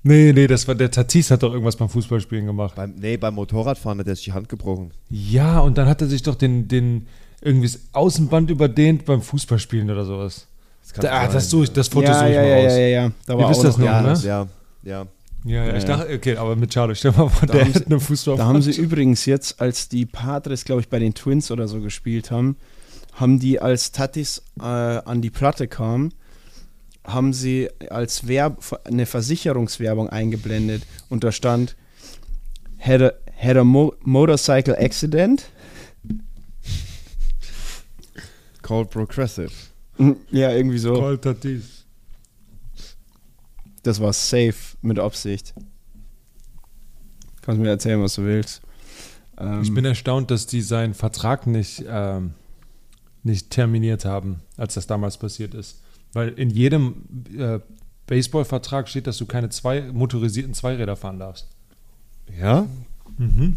Nee, 0.02 0.32
nee, 0.32 0.46
das 0.46 0.66
war 0.66 0.74
der 0.74 0.90
Tatis 0.90 1.30
hat 1.30 1.42
doch 1.42 1.52
irgendwas 1.52 1.76
beim 1.76 1.88
Fußballspielen 1.88 2.46
gemacht. 2.46 2.74
Beim, 2.74 2.94
nee, 2.98 3.16
beim 3.16 3.34
Motorradfahren 3.34 3.98
hat 4.00 4.06
er 4.08 4.16
sich 4.16 4.24
die 4.24 4.32
Hand 4.32 4.48
gebrochen. 4.48 4.92
Ja, 5.10 5.60
und 5.60 5.76
dann 5.78 5.86
hat 5.88 6.00
er 6.00 6.08
sich 6.08 6.22
doch 6.22 6.34
den, 6.34 6.68
den 6.68 7.06
irgendwie 7.40 7.66
das 7.68 7.80
Außenband 7.92 8.50
überdehnt 8.50 9.04
beim 9.04 9.22
Fußballspielen 9.22 9.90
oder 9.90 10.04
sowas. 10.04 10.46
Das 10.82 10.92
Da, 11.04 11.08
sein. 11.22 11.32
das, 11.32 11.50
suche 11.50 11.64
ich, 11.64 11.72
das 11.72 11.88
Foto 11.88 12.06
ja, 12.06 12.14
suche 12.18 12.28
ich 12.28 12.34
ja, 12.34 12.40
mal 12.42 12.48
ja, 12.48 12.54
raus. 12.56 12.72
ja, 12.72 12.78
ja, 12.78 12.88
ja. 12.88 13.12
Da 13.26 13.32
Ihr 13.34 13.38
war 13.38 13.50
wisst 13.50 13.60
auch 13.60 13.64
das 13.64 13.78
noch, 13.78 13.86
ja, 13.86 14.02
ne? 14.02 14.20
ja, 14.24 14.46
ja. 14.82 15.06
Ja, 15.42 15.64
ja, 15.68 15.76
ich 15.76 15.84
dachte, 15.84 16.12
okay, 16.14 16.36
aber 16.36 16.54
mit 16.54 16.74
Schade, 16.74 16.94
stell 16.94 17.12
mal 17.12 17.28
vor, 17.30 17.46
Da 17.48 17.54
der 17.54 17.62
haben 17.64 17.72
sie- 17.72 17.78
hätte 17.78 17.86
eine 17.86 18.00
Fußball. 18.00 18.36
Da 18.36 18.44
haben 18.44 18.60
sie 18.60 18.72
übrigens 18.72 19.24
jetzt, 19.24 19.58
als 19.58 19.88
die 19.88 20.04
Padres, 20.04 20.66
glaube 20.66 20.82
ich, 20.82 20.88
bei 20.90 20.98
den 20.98 21.14
Twins 21.14 21.50
oder 21.50 21.66
so 21.66 21.80
gespielt 21.80 22.30
haben, 22.30 22.56
haben 23.14 23.38
die, 23.38 23.58
als 23.58 23.90
Tatis 23.92 24.42
äh, 24.60 24.64
an 24.64 25.22
die 25.22 25.30
Platte 25.30 25.66
kam, 25.66 26.10
haben 27.04 27.32
sie 27.32 27.70
als 27.88 28.28
Werb 28.28 28.58
eine 28.84 29.06
Versicherungswerbung 29.06 30.10
eingeblendet 30.10 30.82
und 31.08 31.24
da 31.24 31.32
stand 31.32 31.74
had 32.78 33.00
a, 33.00 33.12
had 33.38 33.56
a 33.56 33.64
mo 33.64 33.94
motorcycle 34.02 34.76
accident. 34.78 35.44
Called 38.70 38.88
Progressive. 38.88 39.50
Ja, 40.30 40.52
irgendwie 40.52 40.78
so. 40.78 40.94
Call 40.94 41.18
Tatis. 41.18 41.84
Das 43.82 44.00
war 44.00 44.12
safe 44.12 44.76
mit 44.80 45.00
Absicht. 45.00 45.54
Kannst 47.42 47.60
mir 47.60 47.68
erzählen, 47.68 48.00
was 48.00 48.14
du 48.14 48.22
willst. 48.22 48.62
Ähm, 49.38 49.62
Ich 49.62 49.74
bin 49.74 49.84
erstaunt, 49.84 50.30
dass 50.30 50.46
die 50.46 50.60
seinen 50.60 50.94
Vertrag 50.94 51.48
nicht, 51.48 51.84
ähm, 51.88 52.34
nicht 53.24 53.50
terminiert 53.50 54.04
haben, 54.04 54.38
als 54.56 54.74
das 54.74 54.86
damals 54.86 55.18
passiert 55.18 55.52
ist. 55.54 55.82
Weil 56.12 56.28
in 56.28 56.50
jedem 56.50 57.06
äh, 57.36 57.58
Baseballvertrag 58.06 58.88
steht, 58.88 59.08
dass 59.08 59.18
du 59.18 59.26
keine 59.26 59.48
zwei 59.48 59.90
motorisierten 59.90 60.54
Zweiräder 60.54 60.94
fahren 60.94 61.18
darfst. 61.18 61.48
Ja? 62.38 62.68
Mhm. 63.18 63.56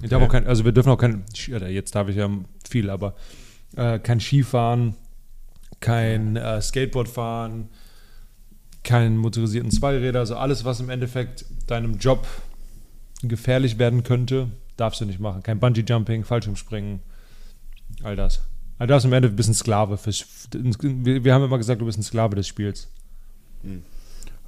Ich 0.00 0.08
darf 0.08 0.22
auch 0.22 0.32
kein, 0.32 0.46
also 0.46 0.64
wir 0.64 0.72
dürfen 0.72 0.88
auch 0.88 0.96
kein, 0.96 1.24
jetzt 1.34 1.94
darf 1.94 2.08
ich 2.08 2.16
ja 2.16 2.30
viel, 2.66 2.88
aber 2.88 3.14
äh, 3.76 3.98
kein 3.98 4.20
Skifahren, 4.20 4.94
kein 5.80 6.36
äh, 6.36 6.60
Skateboard 6.60 7.08
fahren, 7.08 7.68
keinen 8.82 9.16
motorisierten 9.16 9.70
Zweiräder, 9.70 10.20
also 10.20 10.36
alles, 10.36 10.64
was 10.64 10.80
im 10.80 10.90
Endeffekt 10.90 11.44
deinem 11.66 11.98
Job 11.98 12.26
gefährlich 13.22 13.78
werden 13.78 14.02
könnte, 14.02 14.48
darfst 14.76 15.00
du 15.00 15.04
nicht 15.04 15.20
machen. 15.20 15.42
Kein 15.42 15.60
Bungee-Jumping, 15.60 16.24
Fallschirmspringen, 16.24 17.00
all 18.02 18.16
das. 18.16 18.40
Also 18.78 18.86
du 18.86 18.86
darfst 18.86 19.06
im 19.06 19.12
Endeffekt 19.12 19.34
ein 19.34 19.36
bisschen 19.36 19.54
Sklave 19.54 19.98
fürs, 19.98 20.24
wir, 20.52 21.34
haben 21.34 21.44
immer 21.44 21.58
gesagt, 21.58 21.80
du 21.80 21.86
bist 21.86 21.98
ein 21.98 22.02
Sklave 22.02 22.36
des 22.36 22.46
Spiels. 22.46 22.88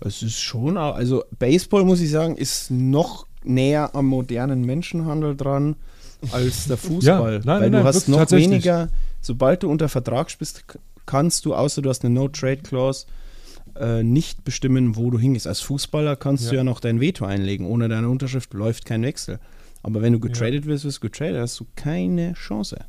Es 0.00 0.22
ist 0.22 0.40
schon, 0.40 0.76
also 0.76 1.24
Baseball 1.38 1.84
muss 1.84 2.00
ich 2.00 2.10
sagen, 2.10 2.36
ist 2.36 2.70
noch 2.70 3.26
näher 3.42 3.94
am 3.94 4.06
modernen 4.06 4.64
Menschenhandel 4.64 5.36
dran 5.36 5.76
als 6.32 6.66
der 6.66 6.76
Fußball. 6.76 7.32
Ja, 7.34 7.38
nein, 7.38 7.46
weil 7.46 7.60
nein, 7.60 7.72
du 7.72 7.78
nein, 7.78 7.86
hast 7.86 8.08
noch 8.08 8.30
weniger, 8.30 8.88
sobald 9.20 9.62
du 9.62 9.70
unter 9.70 9.88
Vertrag 9.88 10.28
bist, 10.38 10.64
kannst 11.06 11.44
du, 11.44 11.54
außer 11.54 11.82
du 11.82 11.88
hast 11.88 12.04
eine 12.04 12.14
No-Trade-Clause, 12.14 13.06
äh, 13.78 14.02
nicht 14.02 14.44
bestimmen, 14.44 14.96
wo 14.96 15.10
du 15.10 15.18
hingehst. 15.18 15.46
Als 15.46 15.60
Fußballer 15.60 16.16
kannst 16.16 16.44
du 16.46 16.50
Ja. 16.54 16.58
ja 16.58 16.64
noch 16.64 16.80
dein 16.80 17.00
Veto 17.00 17.24
einlegen. 17.24 17.66
Ohne 17.66 17.88
deine 17.88 18.08
Unterschrift 18.08 18.52
läuft 18.54 18.84
kein 18.84 19.02
Wechsel. 19.02 19.38
Aber 19.82 20.02
wenn 20.02 20.12
du 20.12 20.20
getradet 20.20 20.66
wirst, 20.66 20.84
wirst 20.84 20.98
du 20.98 21.00
getradet, 21.08 21.40
hast 21.40 21.58
du 21.60 21.66
keine 21.76 22.34
Chance. 22.34 22.84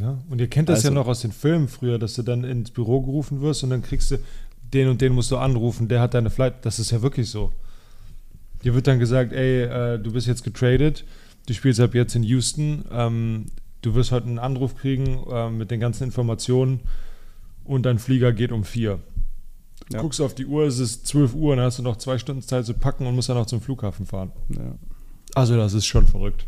Ja, 0.00 0.18
und 0.28 0.40
ihr 0.40 0.48
kennt 0.48 0.68
das 0.68 0.80
Also- 0.80 0.88
ja 0.88 0.94
noch 0.94 1.06
aus 1.06 1.20
den 1.20 1.32
Filmen 1.32 1.68
früher, 1.68 1.98
dass 1.98 2.14
du 2.14 2.22
dann 2.22 2.44
ins 2.44 2.70
Büro 2.70 3.00
gerufen 3.00 3.40
wirst 3.40 3.62
und 3.64 3.70
dann 3.70 3.82
kriegst 3.82 4.10
du 4.10 4.18
den 4.72 4.88
und 4.88 5.00
den 5.00 5.12
musst 5.14 5.30
du 5.30 5.36
anrufen, 5.38 5.88
der 5.88 6.00
hat 6.00 6.12
deine 6.14 6.28
Flight. 6.30 6.54
Das 6.66 6.78
ist 6.78 6.90
ja 6.90 7.00
wirklich 7.00 7.30
so. 7.30 7.52
Dir 8.64 8.74
wird 8.74 8.86
dann 8.86 8.98
gesagt, 8.98 9.32
ey, 9.32 9.62
äh, 9.62 9.98
du 9.98 10.12
bist 10.12 10.26
jetzt 10.26 10.42
getradet, 10.44 11.04
du 11.46 11.54
spielst 11.54 11.80
ab 11.80 11.94
jetzt 11.94 12.14
in 12.16 12.22
Houston. 12.24 12.84
Ähm, 12.90 13.46
du 13.82 13.94
wirst 13.94 14.12
heute 14.12 14.26
einen 14.26 14.38
Anruf 14.38 14.76
kriegen 14.76 15.24
äh, 15.30 15.50
mit 15.50 15.70
den 15.70 15.80
ganzen 15.80 16.04
Informationen 16.04 16.80
und 17.64 17.84
dein 17.84 17.98
Flieger 17.98 18.32
geht 18.32 18.52
um 18.52 18.64
vier. 18.64 18.98
Du 19.90 19.96
Ja. 19.96 20.02
guckst 20.02 20.20
auf 20.20 20.34
die 20.34 20.46
Uhr, 20.46 20.64
es 20.66 20.78
ist 20.78 21.06
12 21.06 21.34
Uhr, 21.34 21.56
dann 21.56 21.64
hast 21.64 21.78
du 21.78 21.82
noch 21.82 21.96
zwei 21.96 22.18
Stunden 22.18 22.42
Zeit 22.42 22.66
zu 22.66 22.74
packen 22.74 23.06
und 23.06 23.14
musst 23.14 23.28
dann 23.28 23.36
noch 23.36 23.46
zum 23.46 23.60
Flughafen 23.60 24.06
fahren. 24.06 24.32
Ja. 24.50 24.74
Also 25.34 25.56
das 25.56 25.72
ist 25.74 25.86
schon 25.86 26.06
verrückt. 26.06 26.46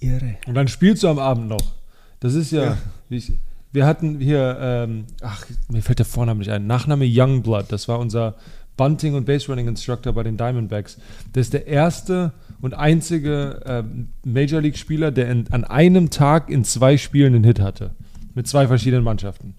Irre. 0.00 0.36
Und 0.46 0.54
dann 0.54 0.68
spielst 0.68 1.02
du 1.02 1.08
am 1.08 1.18
Abend 1.18 1.48
noch. 1.48 1.72
Das 2.20 2.34
ist 2.34 2.50
ja, 2.50 2.76
wie 3.08 3.16
ich, 3.16 3.32
wir 3.72 3.86
hatten 3.86 4.20
hier, 4.20 4.56
ähm, 4.60 5.04
ach, 5.22 5.44
mir 5.68 5.82
fällt 5.82 5.98
der 5.98 6.06
Vorname 6.06 6.38
nicht 6.40 6.50
ein, 6.50 6.66
Nachname 6.66 7.04
Youngblood, 7.06 7.66
das 7.70 7.88
war 7.88 7.98
unser 7.98 8.34
Bunting- 8.76 9.14
und 9.14 9.24
Base-Running-Instructor 9.26 10.12
bei 10.12 10.22
den 10.22 10.36
Diamondbacks. 10.36 10.98
Der 11.34 11.40
ist 11.40 11.52
der 11.52 11.66
erste 11.66 12.32
und 12.60 12.74
einzige 12.74 13.60
ähm, 13.66 14.08
Major 14.24 14.60
League-Spieler, 14.60 15.10
der 15.10 15.30
in, 15.30 15.46
an 15.50 15.64
einem 15.64 16.10
Tag 16.10 16.50
in 16.50 16.64
zwei 16.64 16.96
Spielen 16.96 17.34
einen 17.34 17.44
Hit 17.44 17.60
hatte. 17.60 17.92
Mit 18.34 18.46
zwei 18.46 18.66
verschiedenen 18.66 19.04
Mannschaften. 19.04 19.54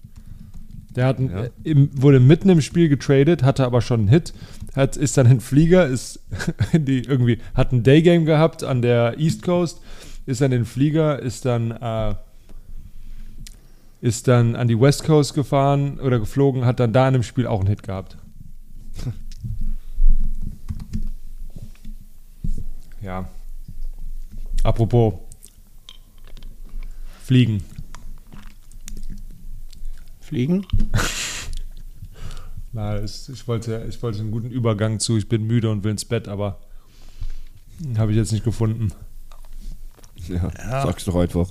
Der 0.94 1.06
hat 1.06 1.18
einen, 1.18 1.30
Ja. 1.30 1.44
äh, 1.44 1.50
im, 1.64 1.90
wurde 2.00 2.20
mitten 2.20 2.48
im 2.48 2.60
Spiel 2.60 2.88
getradet, 2.88 3.42
hatte 3.42 3.64
aber 3.64 3.80
schon 3.82 4.00
einen 4.00 4.08
Hit, 4.08 4.32
hat, 4.74 4.96
ist 4.96 5.16
dann 5.16 5.26
in 5.26 5.32
den 5.34 5.40
Flieger, 5.40 5.86
ist 5.86 6.20
die, 6.72 7.02
irgendwie, 7.04 7.38
hat 7.54 7.72
ein 7.72 7.82
Daygame 7.82 8.24
gehabt 8.24 8.62
an 8.64 8.82
der 8.82 9.18
East 9.18 9.42
Coast, 9.42 9.80
ist 10.26 10.40
dann 10.40 10.52
in 10.52 10.60
den 10.60 10.64
Flieger, 10.66 11.20
ist 11.20 11.44
dann, 11.44 11.72
äh, 11.72 12.14
ist 14.00 14.28
dann 14.28 14.54
an 14.54 14.68
die 14.68 14.80
West 14.80 15.04
Coast 15.04 15.34
gefahren 15.34 15.98
oder 16.00 16.18
geflogen, 16.20 16.64
hat 16.64 16.78
dann 16.80 16.92
da 16.92 17.08
in 17.08 17.14
dem 17.14 17.22
Spiel 17.24 17.46
auch 17.46 17.60
einen 17.60 17.68
Hit 17.68 17.82
gehabt. 17.82 18.16
ja. 23.02 23.28
Apropos 24.64 25.14
Fliegen. 27.22 27.62
Fliegen? 30.20 30.66
Na, 32.72 32.96
es, 32.96 33.28
ich, 33.28 33.46
wollte, 33.48 33.86
ich 33.88 34.02
wollte 34.02 34.20
einen 34.20 34.30
guten 34.30 34.50
Übergang 34.50 35.00
zu, 35.00 35.16
ich 35.16 35.28
bin 35.28 35.46
müde 35.46 35.70
und 35.70 35.84
will 35.84 35.92
ins 35.92 36.04
Bett, 36.04 36.28
aber 36.28 36.60
habe 37.96 38.10
ich 38.12 38.18
jetzt 38.18 38.32
nicht 38.32 38.44
gefunden. 38.44 38.92
Ja, 40.28 40.50
Ja. 40.58 40.82
sag's 40.82 41.04
doch 41.04 41.16
einfach. 41.16 41.48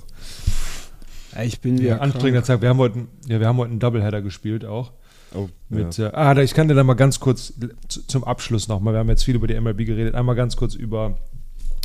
Ja, 1.34 1.42
ich 1.42 1.60
bin 1.60 1.76
Ja, 1.76 1.82
wieder 1.82 2.02
anstrengender 2.02 2.42
krank. 2.42 2.46
Tag. 2.46 2.62
Wir 2.62 2.68
haben 2.68 2.78
heute, 2.78 2.98
einen- 3.00 3.08
ja, 3.26 3.40
wir 3.40 3.46
haben 3.48 3.56
heute 3.58 3.70
einen 3.70 3.80
Doubleheader 3.80 4.22
gespielt 4.22 4.64
auch. 4.64 4.92
Oh, 5.34 5.48
Mit, 5.68 5.96
ja. 5.98 6.08
äh, 6.08 6.14
ah, 6.14 6.36
ich 6.40 6.54
kann 6.54 6.68
dir 6.68 6.74
da 6.74 6.84
mal 6.84 6.94
ganz 6.94 7.20
kurz 7.20 7.52
zu, 7.88 8.06
zum 8.06 8.24
Abschluss 8.24 8.68
nochmal, 8.68 8.94
wir 8.94 9.00
haben 9.00 9.08
jetzt 9.08 9.24
viel 9.24 9.34
über 9.36 9.46
die 9.46 9.60
MLB 9.60 9.84
geredet, 9.84 10.14
einmal 10.14 10.34
ganz 10.34 10.56
kurz 10.56 10.74
über 10.74 11.18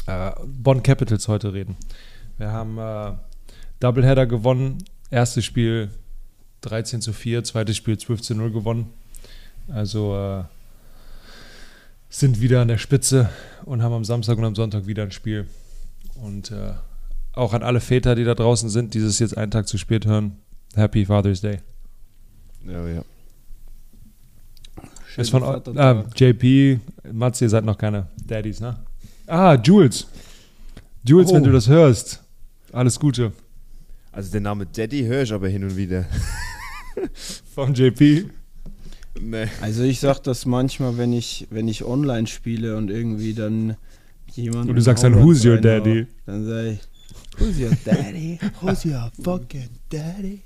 äh, 0.08 0.32
Bonn 0.46 0.84
Capitals 0.84 1.28
heute 1.28 1.54
reden. 1.54 1.76
Wir 2.38 2.52
haben 2.52 2.78
äh, 2.78 3.14
Doubleheader 3.80 4.26
gewonnen, 4.26 4.84
erstes 5.10 5.46
Spiel 5.46 5.90
13 6.62 7.02
zu 7.02 7.14
4, 7.14 7.44
zweites 7.44 7.78
Spiel 7.78 7.98
12 7.98 8.22
zu 8.22 8.36
0 8.36 8.52
gewonnen. 8.52 8.90
Also 9.68 10.16
äh, 10.16 10.44
sind 12.10 12.42
wieder 12.42 12.62
an 12.62 12.68
der 12.68 12.78
Spitze 12.78 13.30
und 13.66 13.82
haben 13.82 13.94
am 13.94 14.06
Samstag 14.06 14.38
und 14.38 14.46
am 14.46 14.56
Sonntag 14.56 14.88
wieder 14.88 15.04
ein 15.04 15.12
Spiel. 15.12 15.48
Und 16.16 16.52
äh, 16.52 16.74
auch 17.34 17.54
an 17.54 17.64
alle 17.64 17.80
Väter, 17.80 18.16
die 18.16 18.24
da 18.24 18.36
draußen 18.36 18.70
sind, 18.70 18.94
die 18.94 19.00
es 19.00 19.20
jetzt 19.20 19.38
einen 19.38 19.52
Tag 19.52 19.68
zu 19.68 19.78
spät 19.78 20.06
hören, 20.06 20.38
Happy 20.76 21.06
Father's 21.06 21.42
Day. 21.42 21.60
ja, 22.66 22.88
ja. 22.88 23.04
Ist 25.18 25.30
von 25.30 25.44
ah. 25.44 26.04
JP, 26.16 26.80
Mats, 27.12 27.42
ihr 27.42 27.50
seid 27.50 27.66
noch 27.66 27.78
keine 27.78 28.08
Daddies, 28.26 28.60
ne? 28.60 28.78
Ah, 29.28 29.56
Jules. 29.56 30.08
Jules, 31.04 31.32
Oh. 31.32 31.36
wenn 31.36 31.44
du 31.44 31.52
das 31.52 31.68
hörst, 31.68 32.24
alles 32.72 33.00
Gute 33.00 33.32
Also 34.12 34.32
den 34.32 34.44
Namen 34.44 34.68
Daddy 34.72 35.04
höre 35.04 35.24
ich 35.24 35.34
aber 35.34 35.50
hin 35.50 35.64
und 35.64 35.76
wieder. 35.76 36.06
vom 37.56 37.74
JP. 37.74 38.30
Nee. 39.20 39.48
Also 39.62 39.84
ich 39.84 40.00
sag 40.00 40.20
das 40.24 40.46
manchmal, 40.46 40.98
wenn 40.98 41.14
ich, 41.14 41.48
wenn 41.50 41.68
ich 41.68 41.84
online 41.84 42.28
spiele 42.28 42.78
und 42.78 42.90
irgendwie 42.90 43.34
dann 43.34 43.76
jemand. 44.32 44.70
Und 44.70 44.76
du 44.76 44.82
sagst 44.82 45.04
dann, 45.04 45.22
"Who's 45.22 45.46
your 45.46 45.58
daddy?" 45.58 46.08
Dann 46.26 46.46
sag 46.46 46.66
ich, 46.66 46.80
Who's 47.38 47.58
your 47.60 47.76
daddy? 47.84 48.40
Who's 48.62 48.86
your 48.86 49.12
fucking 49.24 49.70
daddy? 49.90 50.44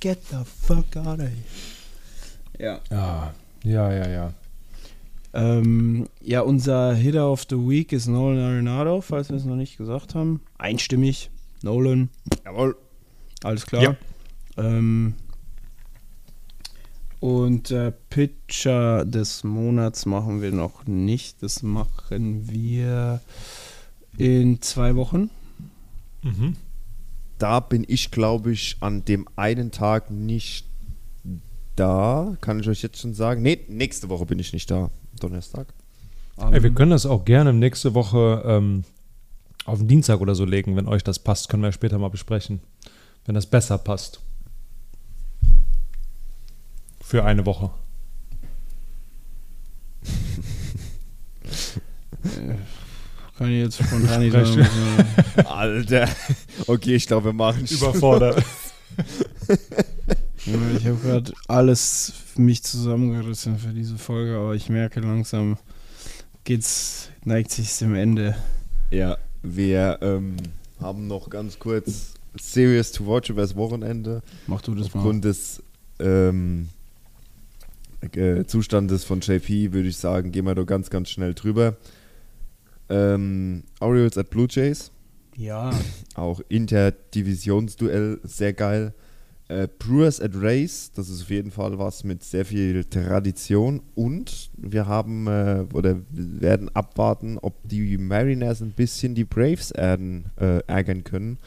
Get 0.00 0.18
the 0.30 0.44
fuck 0.44 0.94
out 0.96 1.20
of 1.20 1.28
here. 1.28 1.32
Ja. 2.58 2.80
Ja, 2.90 3.34
ja, 3.64 3.92
ja, 3.92 4.08
ja. 4.08 4.32
Ähm, 5.34 6.08
ja, 6.20 6.40
unser 6.40 6.94
Hitter 6.94 7.30
of 7.30 7.44
the 7.48 7.56
Week 7.56 7.92
ist 7.92 8.06
Nolan 8.06 8.38
Arenado, 8.38 9.00
falls 9.00 9.28
wir 9.28 9.36
es 9.36 9.44
noch 9.44 9.56
nicht 9.56 9.76
gesagt 9.76 10.14
haben. 10.14 10.40
Einstimmig. 10.56 11.30
Nolan, 11.62 12.08
Jawohl. 12.44 12.76
alles 13.42 13.66
klar. 13.66 13.82
Ja. 13.82 13.96
Ähm, 14.56 15.14
und 17.20 17.70
äh, 17.70 17.92
Pitcher 18.10 19.04
des 19.04 19.42
Monats 19.42 20.06
machen 20.06 20.40
wir 20.40 20.52
noch 20.52 20.86
nicht. 20.86 21.42
Das 21.42 21.62
machen 21.62 22.48
wir 22.48 23.20
in 24.16 24.62
zwei 24.62 24.94
Wochen. 24.94 25.30
Mhm. 26.22 26.56
Da 27.38 27.60
bin 27.60 27.84
ich, 27.86 28.10
glaube 28.10 28.52
ich, 28.52 28.76
an 28.80 29.04
dem 29.04 29.28
einen 29.36 29.70
Tag 29.70 30.10
nicht 30.10 30.67
da. 31.78 32.36
Kann 32.40 32.60
ich 32.60 32.68
euch 32.68 32.82
jetzt 32.82 33.00
schon 33.00 33.14
sagen. 33.14 33.42
Nee, 33.42 33.64
nächste 33.68 34.08
Woche 34.08 34.26
bin 34.26 34.38
ich 34.38 34.52
nicht 34.52 34.70
da. 34.70 34.90
Donnerstag. 35.20 35.68
Ey, 36.36 36.62
wir 36.62 36.70
können 36.70 36.92
das 36.92 37.04
auch 37.06 37.24
gerne 37.24 37.52
nächste 37.52 37.94
Woche 37.94 38.42
ähm, 38.46 38.84
auf 39.64 39.78
den 39.78 39.88
Dienstag 39.88 40.20
oder 40.20 40.34
so 40.34 40.44
legen, 40.44 40.76
wenn 40.76 40.86
euch 40.86 41.02
das 41.02 41.18
passt. 41.18 41.48
Können 41.48 41.62
wir 41.62 41.72
später 41.72 41.98
mal 41.98 42.10
besprechen. 42.10 42.60
Wenn 43.24 43.34
das 43.34 43.46
besser 43.46 43.78
passt. 43.78 44.20
Für 47.00 47.24
eine 47.24 47.44
Woche. 47.44 47.70
Kann 53.36 53.50
ich 53.50 53.62
jetzt 53.62 53.82
spontan 53.82 54.20
nicht 54.20 54.32
sagen. 54.32 54.66
Alter. 55.46 56.08
Okay, 56.66 56.96
ich 56.96 57.06
glaube, 57.06 57.26
wir 57.26 57.32
machen 57.32 57.66
Überfordert. 57.66 58.44
Ich 60.76 60.86
habe 60.86 60.96
gerade 61.02 61.32
alles 61.46 62.12
für 62.32 62.40
mich 62.40 62.62
zusammengerissen 62.62 63.58
für 63.58 63.74
diese 63.74 63.98
Folge, 63.98 64.36
aber 64.36 64.54
ich 64.54 64.70
merke 64.70 65.00
langsam, 65.00 65.58
geht's, 66.44 67.10
neigt 67.24 67.50
sich 67.50 67.76
dem 67.76 67.94
Ende. 67.94 68.34
Ja, 68.90 69.18
wir 69.42 69.98
ähm, 70.00 70.36
haben 70.80 71.06
noch 71.06 71.28
ganz 71.28 71.58
kurz 71.58 72.14
Serious 72.40 72.92
to 72.92 73.06
Watch 73.06 73.28
übers 73.28 73.56
Wochenende. 73.56 74.22
Mach 74.46 74.62
du 74.62 74.74
das 74.74 74.94
mal. 74.94 75.00
Aufgrund 75.00 75.24
des 75.24 75.62
ähm, 75.98 76.68
äh, 78.00 78.44
Zustandes 78.44 79.04
von 79.04 79.20
JP 79.20 79.72
würde 79.72 79.88
ich 79.88 79.98
sagen, 79.98 80.32
gehen 80.32 80.46
wir 80.46 80.54
doch 80.54 80.66
ganz, 80.66 80.88
ganz 80.88 81.10
schnell 81.10 81.34
drüber. 81.34 81.76
Ähm, 82.88 83.64
Orioles 83.80 84.16
at 84.16 84.30
Blue 84.30 84.46
Jays, 84.48 84.90
Ja, 85.36 85.70
auch 86.14 86.40
Interdivisionsduell, 86.48 88.18
sehr 88.22 88.54
geil. 88.54 88.94
Äh, 89.48 89.66
Brewers 89.78 90.20
at 90.20 90.34
Rays, 90.34 90.92
das 90.94 91.08
ist 91.08 91.22
auf 91.22 91.30
jeden 91.30 91.50
Fall 91.50 91.78
was 91.78 92.04
mit 92.04 92.22
sehr 92.22 92.44
viel 92.44 92.84
Tradition. 92.84 93.80
Und 93.94 94.50
wir 94.56 94.86
haben 94.86 95.26
äh, 95.26 95.64
oder 95.72 95.96
werden 96.10 96.68
abwarten, 96.74 97.38
ob 97.38 97.54
die 97.64 97.96
Mariners 97.96 98.60
ein 98.60 98.72
bisschen 98.72 99.14
die 99.14 99.24
Braves 99.24 99.70
ärgern, 99.70 100.26
äh, 100.38 100.60
ärgern 100.66 101.02
können, 101.02 101.38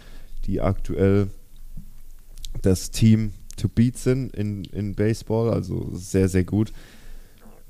die 0.47 0.61
aktuell 0.61 1.27
das 2.63 2.89
Team 2.89 3.33
to 3.55 3.67
beat 3.67 3.97
sind 3.97 4.35
in, 4.35 4.63
in 4.65 4.95
Baseball, 4.95 5.51
also 5.51 5.91
sehr, 5.93 6.27
sehr 6.27 6.43
gut. 6.43 6.73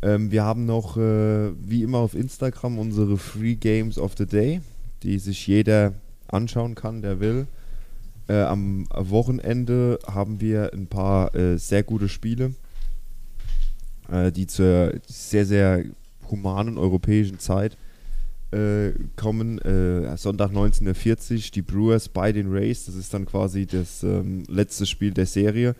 Ähm, 0.01 0.31
wir 0.31 0.43
haben 0.43 0.65
noch, 0.65 0.95
äh, 0.95 1.51
wie 1.61 1.83
immer 1.83 1.99
auf 1.99 2.15
Instagram, 2.15 2.79
unsere 2.79 3.17
Free 3.17 3.55
Games 3.55 3.97
of 3.97 4.13
the 4.17 4.25
Day, 4.25 4.61
die 5.03 5.19
sich 5.19 5.45
jeder 5.45 5.93
anschauen 6.29 6.75
kann, 6.75 7.01
der 7.01 7.19
will. 7.19 7.47
Äh, 8.27 8.41
am 8.41 8.87
Wochenende 8.95 9.99
haben 10.07 10.41
wir 10.41 10.73
ein 10.73 10.87
paar 10.87 11.33
äh, 11.35 11.57
sehr 11.57 11.83
gute 11.83 12.09
Spiele, 12.09 12.53
äh, 14.11 14.31
die 14.31 14.47
zur 14.47 14.93
sehr, 15.07 15.45
sehr 15.45 15.83
humanen 16.29 16.77
europäischen 16.77 17.39
Zeit 17.39 17.77
äh, 18.51 18.91
kommen. 19.15 19.59
Äh, 19.59 20.15
Sonntag 20.17 20.51
19.40 20.51 21.33
Uhr, 21.33 21.41
die 21.55 21.61
Brewers 21.61 22.09
bei 22.09 22.31
den 22.31 22.51
Rays. 22.51 22.85
Das 22.85 22.95
ist 22.95 23.13
dann 23.13 23.25
quasi 23.25 23.65
das 23.65 24.03
ähm, 24.03 24.43
letzte 24.47 24.85
Spiel 24.85 25.11
der 25.11 25.25
Serie. 25.25 25.75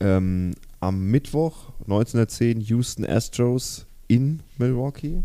Ähm, 0.00 0.54
am 0.80 1.10
Mittwoch 1.10 1.72
1910 1.82 2.60
Houston 2.60 3.06
Astros 3.06 3.86
in 4.08 4.40
Milwaukee. 4.58 5.22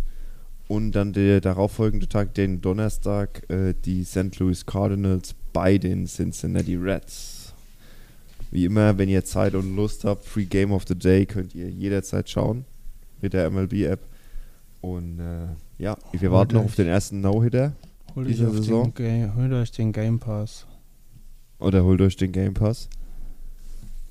Und 0.67 0.91
dann 0.91 1.13
der 1.13 1.41
darauffolgende 1.41 2.07
Tag, 2.07 2.35
den 2.35 2.61
Donnerstag, 2.61 3.49
äh, 3.49 3.73
die 3.73 4.03
St. 4.03 4.37
Louis 4.37 4.65
Cardinals 4.67 5.33
bei 5.53 5.77
den 5.77 6.05
Cincinnati 6.05 6.75
Reds. 6.75 7.53
Wie 8.51 8.65
immer, 8.65 8.97
wenn 8.97 9.09
ihr 9.09 9.23
Zeit 9.23 9.53
und 9.53 9.75
Lust 9.75 10.05
habt, 10.05 10.25
Free 10.25 10.45
Game 10.45 10.71
of 10.71 10.85
the 10.87 10.95
Day 10.95 11.25
könnt 11.25 11.53
ihr 11.53 11.69
jederzeit 11.69 12.29
schauen 12.29 12.65
mit 13.21 13.33
der 13.33 13.49
MLB-App. 13.49 13.99
Und 14.81 15.19
äh, 15.19 15.47
ja, 15.77 15.97
wir 16.13 16.31
warten 16.31 16.55
noch 16.55 16.65
auf 16.65 16.75
den 16.75 16.87
ersten 16.87 17.21
No-Hitter. 17.21 17.73
Holt 18.15 18.27
euch, 18.27 18.33
dieser 18.33 18.51
Saison. 18.51 18.93
den 18.93 19.35
holt 19.35 19.51
euch 19.51 19.71
den 19.71 19.91
Game 19.91 20.19
Pass. 20.19 20.65
Oder 21.59 21.83
holt 21.83 22.01
euch 22.01 22.15
den 22.15 22.31
Game 22.31 22.53
Pass. 22.53 22.89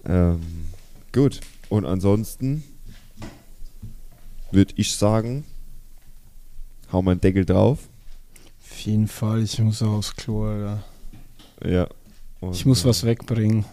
Ähm, 0.05 0.41
gut. 1.13 1.41
Und 1.69 1.85
ansonsten 1.85 2.63
würde 4.51 4.73
ich 4.77 4.95
sagen, 4.95 5.45
hau 6.93 7.03
mal 7.03 7.13
einen 7.13 7.21
Deckel 7.21 7.45
drauf. 7.45 7.89
Auf 8.71 8.81
jeden 8.81 9.09
Fall, 9.09 9.43
ich 9.43 9.59
muss 9.59 9.83
auch 9.83 9.95
aufs 9.95 10.15
Klo, 10.15 10.45
Alter. 10.45 10.85
Ja. 11.65 11.89
Und, 12.41 12.55
Ich 12.55 12.65
muss 12.67 12.85
was 12.85 13.05
wegbringen. 13.05 13.65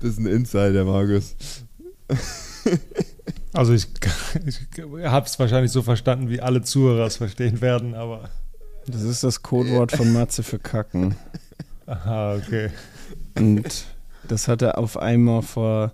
Das 0.00 0.10
ist 0.12 0.18
ein 0.18 0.26
Insider, 0.26 0.84
Markus. 0.84 1.34
Also 3.52 3.72
ich, 3.72 3.86
ich 4.46 4.58
habe 5.04 5.26
es 5.26 5.38
wahrscheinlich 5.38 5.72
so 5.72 5.82
verstanden, 5.82 6.28
wie 6.28 6.40
alle 6.40 6.62
Zuhörer 6.62 7.06
es 7.06 7.16
verstehen 7.16 7.60
werden, 7.60 7.94
aber... 7.94 8.28
Das 8.86 9.02
ist 9.02 9.24
das 9.24 9.42
Codewort 9.42 9.92
von 9.92 10.12
Matze 10.12 10.42
für 10.42 10.58
Kacken. 10.58 11.16
Aha, 11.86 12.36
okay. 12.36 12.70
Und 13.36 13.86
das 14.26 14.48
hat 14.48 14.62
er 14.62 14.78
auf 14.78 14.96
einmal 14.96 15.42
vor, 15.42 15.92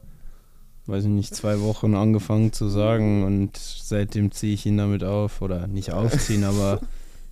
weiß 0.87 1.05
ich 1.05 1.11
nicht, 1.11 1.35
zwei 1.35 1.61
Wochen 1.61 1.95
angefangen 1.95 2.53
zu 2.53 2.69
sagen 2.69 3.25
und 3.25 3.57
seitdem 3.57 4.31
ziehe 4.31 4.55
ich 4.55 4.67
ihn 4.67 4.77
damit 4.77 5.05
auf. 5.05 5.43
Oder 5.43 5.67
nicht 5.67 5.93
aufziehen, 5.93 6.45
aber 6.45 6.81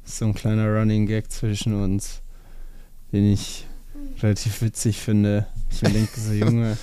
so 0.05 0.25
ein 0.25 0.35
kleiner 0.35 0.69
Running 0.69 1.07
Gag 1.07 1.31
zwischen 1.31 1.75
uns, 1.75 2.23
den 3.13 3.33
ich 3.33 3.67
relativ 4.21 4.63
witzig 4.63 4.99
finde. 4.99 5.47
Ich 5.71 5.83
mir 5.83 5.91
denke 5.91 6.19
so, 6.19 6.33
Junge, 6.33 6.77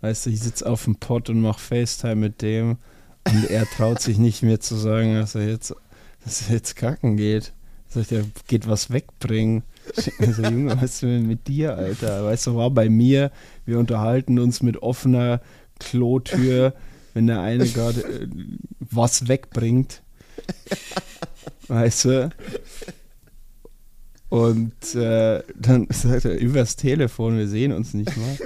weißt 0.00 0.26
du, 0.26 0.30
ich 0.30 0.40
sitze 0.40 0.66
auf 0.66 0.84
dem 0.84 0.96
Pott 0.96 1.28
und 1.28 1.40
mache 1.40 1.60
FaceTime 1.60 2.16
mit 2.16 2.42
dem 2.42 2.78
und 3.26 3.50
er 3.50 3.66
traut 3.66 4.00
sich 4.00 4.18
nicht 4.18 4.42
mehr 4.42 4.60
zu 4.60 4.76
sagen, 4.76 5.14
dass 5.14 5.34
er 5.34 5.48
jetzt, 5.48 5.74
dass 6.24 6.48
er 6.48 6.54
jetzt 6.54 6.76
kacken 6.76 7.16
geht. 7.16 7.52
Ich, 7.94 8.08
der 8.08 8.24
geht 8.46 8.68
was 8.68 8.90
wegbringen. 8.90 9.62
Denk 9.96 10.20
mir 10.20 10.32
so, 10.32 10.42
Junge, 10.42 10.76
was 10.76 10.94
ist 10.94 11.02
denn 11.02 11.26
mit 11.26 11.48
dir, 11.48 11.76
Alter? 11.76 12.24
Weißt 12.24 12.46
du, 12.46 12.56
war 12.56 12.70
bei 12.70 12.88
mir, 12.88 13.30
wir 13.64 13.78
unterhalten 13.78 14.38
uns 14.38 14.62
mit 14.62 14.82
offener 14.82 15.40
Klotür, 15.78 16.74
wenn 17.14 17.26
der 17.26 17.40
eine 17.40 17.66
gerade 17.66 18.00
äh, 18.02 18.28
was 18.78 19.28
wegbringt. 19.28 20.02
Weißt 21.68 22.04
du? 22.06 22.30
Und 24.28 24.94
äh, 24.94 25.42
dann 25.56 25.86
sagt 25.90 26.24
er 26.24 26.38
übers 26.38 26.76
Telefon, 26.76 27.38
wir 27.38 27.48
sehen 27.48 27.72
uns 27.72 27.94
nicht 27.94 28.14
mal. 28.16 28.38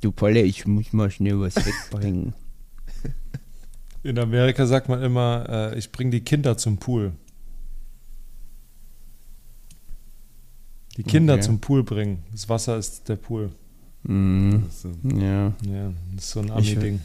Du 0.00 0.12
Polle, 0.12 0.42
ich 0.42 0.66
muss 0.66 0.92
mal 0.92 1.10
schnell 1.10 1.40
was 1.40 1.56
wegbringen. 1.56 2.34
In 4.02 4.18
Amerika 4.18 4.66
sagt 4.66 4.88
man 4.88 5.02
immer, 5.02 5.46
äh, 5.48 5.78
ich 5.78 5.90
bringe 5.90 6.10
die 6.10 6.20
Kinder 6.20 6.56
zum 6.56 6.78
Pool. 6.78 7.12
Die 10.96 11.02
Kinder 11.02 11.34
Okay. 11.34 11.42
zum 11.42 11.60
Pool 11.60 11.82
bringen. 11.84 12.22
Das 12.32 12.48
Wasser 12.48 12.76
ist 12.78 13.08
der 13.08 13.16
Pool. 13.16 13.50
Mhm. 14.04 14.64
So. 14.70 14.90
Ja. 15.16 15.52
Ja, 15.62 15.92
das 16.14 16.24
ist 16.24 16.30
so 16.30 16.40
ein 16.40 16.50
Ami-Ding. 16.50 17.00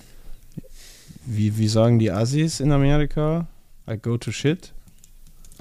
Wie, 1.25 1.57
wie 1.57 1.67
sagen 1.67 1.99
die 1.99 2.11
Assis 2.11 2.59
in 2.59 2.71
Amerika? 2.71 3.47
I 3.89 3.97
go 3.97 4.17
to 4.17 4.31
shit. 4.31 4.73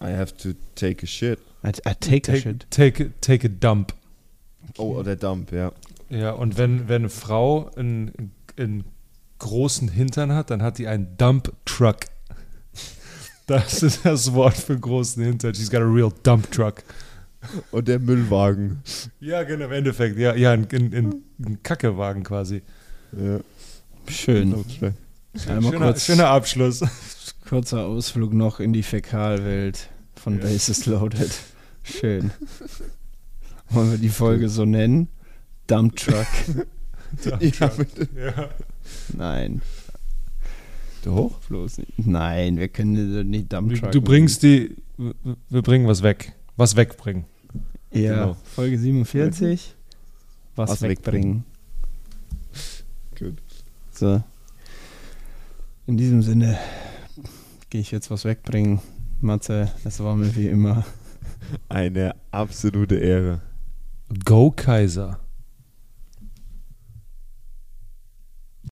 I 0.00 0.12
have 0.16 0.34
to 0.38 0.50
take 0.74 1.02
a 1.02 1.06
shit. 1.06 1.38
I, 1.64 1.68
I 1.86 1.94
take, 1.98 2.32
a 2.32 2.36
shit. 2.36 2.66
Take, 2.70 3.10
take 3.20 3.46
a 3.46 3.50
dump. 3.50 3.92
Oh, 4.78 4.96
oder 4.96 5.16
Dump, 5.16 5.52
ja. 5.52 5.72
Ja, 6.08 6.32
und 6.32 6.56
wenn, 6.56 6.88
wenn 6.88 7.02
eine 7.02 7.08
Frau 7.10 7.70
einen, 7.76 8.32
einen 8.56 8.84
großen 9.38 9.88
Hintern 9.88 10.32
hat, 10.32 10.50
dann 10.50 10.62
hat 10.62 10.78
die 10.78 10.86
einen 10.86 11.16
Dump 11.18 11.52
Truck. 11.64 12.00
Das 13.46 13.82
ist 13.82 14.06
das 14.06 14.32
Wort 14.32 14.54
für 14.56 14.78
großen 14.78 15.24
Hintern. 15.24 15.52
She's 15.56 15.68
got 15.70 15.80
a 15.80 15.84
real 15.84 16.12
Dump 16.22 16.52
Truck. 16.52 16.84
Und 17.70 17.88
der 17.88 17.99
Müllwagen. 17.99 18.82
Ja, 19.20 19.43
genau, 19.45 19.66
im 19.66 19.72
Endeffekt. 19.72 20.18
Ja, 20.18 20.34
ja 20.34 20.53
ein, 20.53 20.68
ein, 20.72 21.22
ein, 21.38 21.62
Kackewagen 21.62 22.22
quasi. 22.22 22.62
Ja. 23.12 23.41
Schön. 24.09 24.55
Einmal 25.47 25.72
Schöner, 25.72 25.86
kurz, 25.86 26.05
schöner 26.05 26.26
Abschluss. 26.28 26.80
kurzer 27.49 27.86
Ausflug 27.86 28.32
noch 28.34 28.61
in 28.61 28.72
die 28.72 28.82
Fäkalwelt 28.82 29.88
von 30.16 30.38
Ja. 30.38 30.43
Bases 30.45 30.86
Loaded. 30.86 31.30
Schön. 31.82 32.30
Wollen 33.70 33.91
wir 33.93 33.99
die 33.99 34.09
Folge 34.11 34.49
so 34.49 34.64
nennen? 34.64 35.09
Dump 35.66 35.97
Truck. 35.97 36.26
Dump 37.24 37.43
Ja, 37.43 37.68
Truck. 37.68 37.76
bitte. 37.78 38.09
Ja. 38.16 38.51
Nein, 39.16 39.62
Doch? 41.05 41.38
bloß 41.49 41.78
nicht. 41.78 41.99
Nein, 42.07 42.59
wir 42.59 42.68
können 42.68 43.14
das 43.16 43.24
nicht 43.24 43.53
Dump 43.53 43.70
Du, 43.72 43.76
Truck. 43.80 43.93
du 43.93 44.03
bringst 44.03 44.43
die, 44.43 44.76
wir 44.99 45.62
bringen 45.62 45.86
was 45.86 46.03
weg. 46.03 46.32
Was 46.57 46.76
wegbringen. 46.76 47.24
Ja, 47.93 48.14
Genau. 48.24 48.36
Folge 48.45 48.78
47. 48.78 49.74
Was, 50.57 50.70
Was 50.70 50.82
wegbringen. 50.82 51.45
Gut. 53.18 53.38
So. 53.93 54.22
In 55.86 55.97
diesem 55.97 56.22
Sinne 56.22 56.59
gehe 57.68 57.80
ich 57.80 57.91
jetzt 57.91 58.11
was 58.11 58.24
wegbringen. 58.24 58.80
Matze, 59.20 59.70
es 59.84 60.01
war 60.01 60.16
mir 60.16 60.34
wie 60.36 60.47
immer. 60.49 60.84
Eine 61.68 62.14
absolute 62.30 62.97
Ehre. 62.97 63.43
Go 64.24 64.51
Kaiser. 64.51 65.18